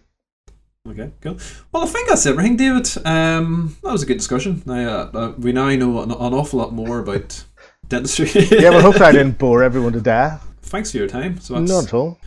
Okay, 0.90 1.12
cool. 1.22 1.38
Well, 1.72 1.84
I 1.84 1.86
think 1.86 2.10
that's 2.10 2.26
everything, 2.26 2.58
David. 2.58 2.90
Um, 3.06 3.78
that 3.84 3.92
was 3.92 4.02
a 4.02 4.06
good 4.08 4.18
discussion. 4.18 4.64
I, 4.68 4.84
uh, 4.84 5.12
uh, 5.14 5.34
we 5.38 5.52
now 5.52 5.70
know 5.76 6.02
an, 6.02 6.10
an, 6.12 6.34
awful 6.34 6.58
lot 6.58 6.74
more 6.74 6.98
about 7.00 7.44
dentistry. 7.88 8.30
yeah, 8.50 8.72
well, 8.72 8.82
hopefully 8.82 9.06
I 9.06 9.12
didn't 9.12 9.38
bore 9.38 9.62
everyone 9.62 9.94
to 9.94 10.02
death. 10.02 10.44
Thanks 10.64 10.92
for 10.92 10.98
your 10.98 11.08
time. 11.08 11.40
So 11.40 11.60
Not 11.60 11.84
at 11.84 11.94
all. 11.94 12.18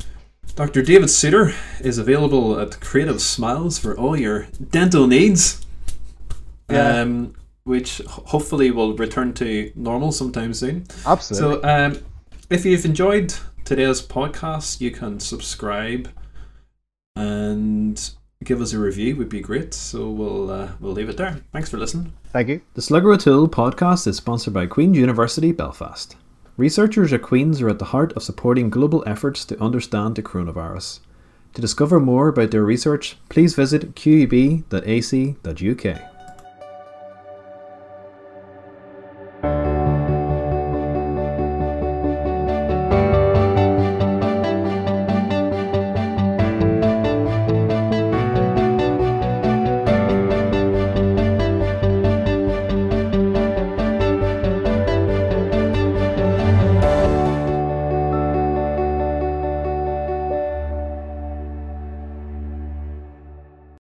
Dr. 0.54 0.82
David 0.82 1.10
Suitor 1.10 1.52
is 1.80 1.98
available 1.98 2.60
at 2.60 2.78
Creative 2.80 3.20
Smiles 3.20 3.76
for 3.78 3.98
all 3.98 4.16
your 4.16 4.46
dental 4.70 5.08
needs. 5.08 5.66
Yeah. 6.70 7.00
Um, 7.00 7.34
which 7.64 7.98
hopefully 8.06 8.70
will 8.70 8.94
return 8.96 9.32
to 9.34 9.72
normal 9.74 10.12
sometime 10.12 10.54
soon. 10.54 10.86
Absolutely. 11.06 11.60
So, 11.62 11.68
um, 11.68 11.98
if 12.50 12.64
you've 12.64 12.84
enjoyed 12.84 13.34
today's 13.64 14.02
podcast, 14.02 14.80
you 14.80 14.90
can 14.90 15.20
subscribe 15.20 16.10
and 17.16 18.10
give 18.42 18.60
us 18.60 18.72
a 18.72 18.78
review. 18.78 19.16
Would 19.16 19.28
be 19.28 19.40
great. 19.40 19.74
So 19.74 20.10
we'll 20.10 20.50
uh, 20.50 20.72
we'll 20.80 20.92
leave 20.92 21.08
it 21.08 21.16
there. 21.16 21.40
Thanks 21.52 21.70
for 21.70 21.78
listening. 21.78 22.12
Thank 22.32 22.48
you. 22.48 22.60
The 22.74 22.82
Slugger 22.82 23.12
O'Toole 23.12 23.48
podcast 23.48 24.06
is 24.06 24.16
sponsored 24.16 24.54
by 24.54 24.66
Queen's 24.66 24.98
University 24.98 25.52
Belfast. 25.52 26.16
Researchers 26.56 27.12
at 27.12 27.22
Queen's 27.22 27.60
are 27.62 27.68
at 27.68 27.78
the 27.80 27.86
heart 27.86 28.12
of 28.12 28.22
supporting 28.22 28.70
global 28.70 29.02
efforts 29.06 29.44
to 29.46 29.60
understand 29.60 30.14
the 30.14 30.22
coronavirus. 30.22 31.00
To 31.54 31.60
discover 31.60 31.98
more 32.00 32.28
about 32.28 32.50
their 32.50 32.64
research, 32.64 33.16
please 33.28 33.54
visit 33.54 33.94
qub.ac.uk. 33.94 34.64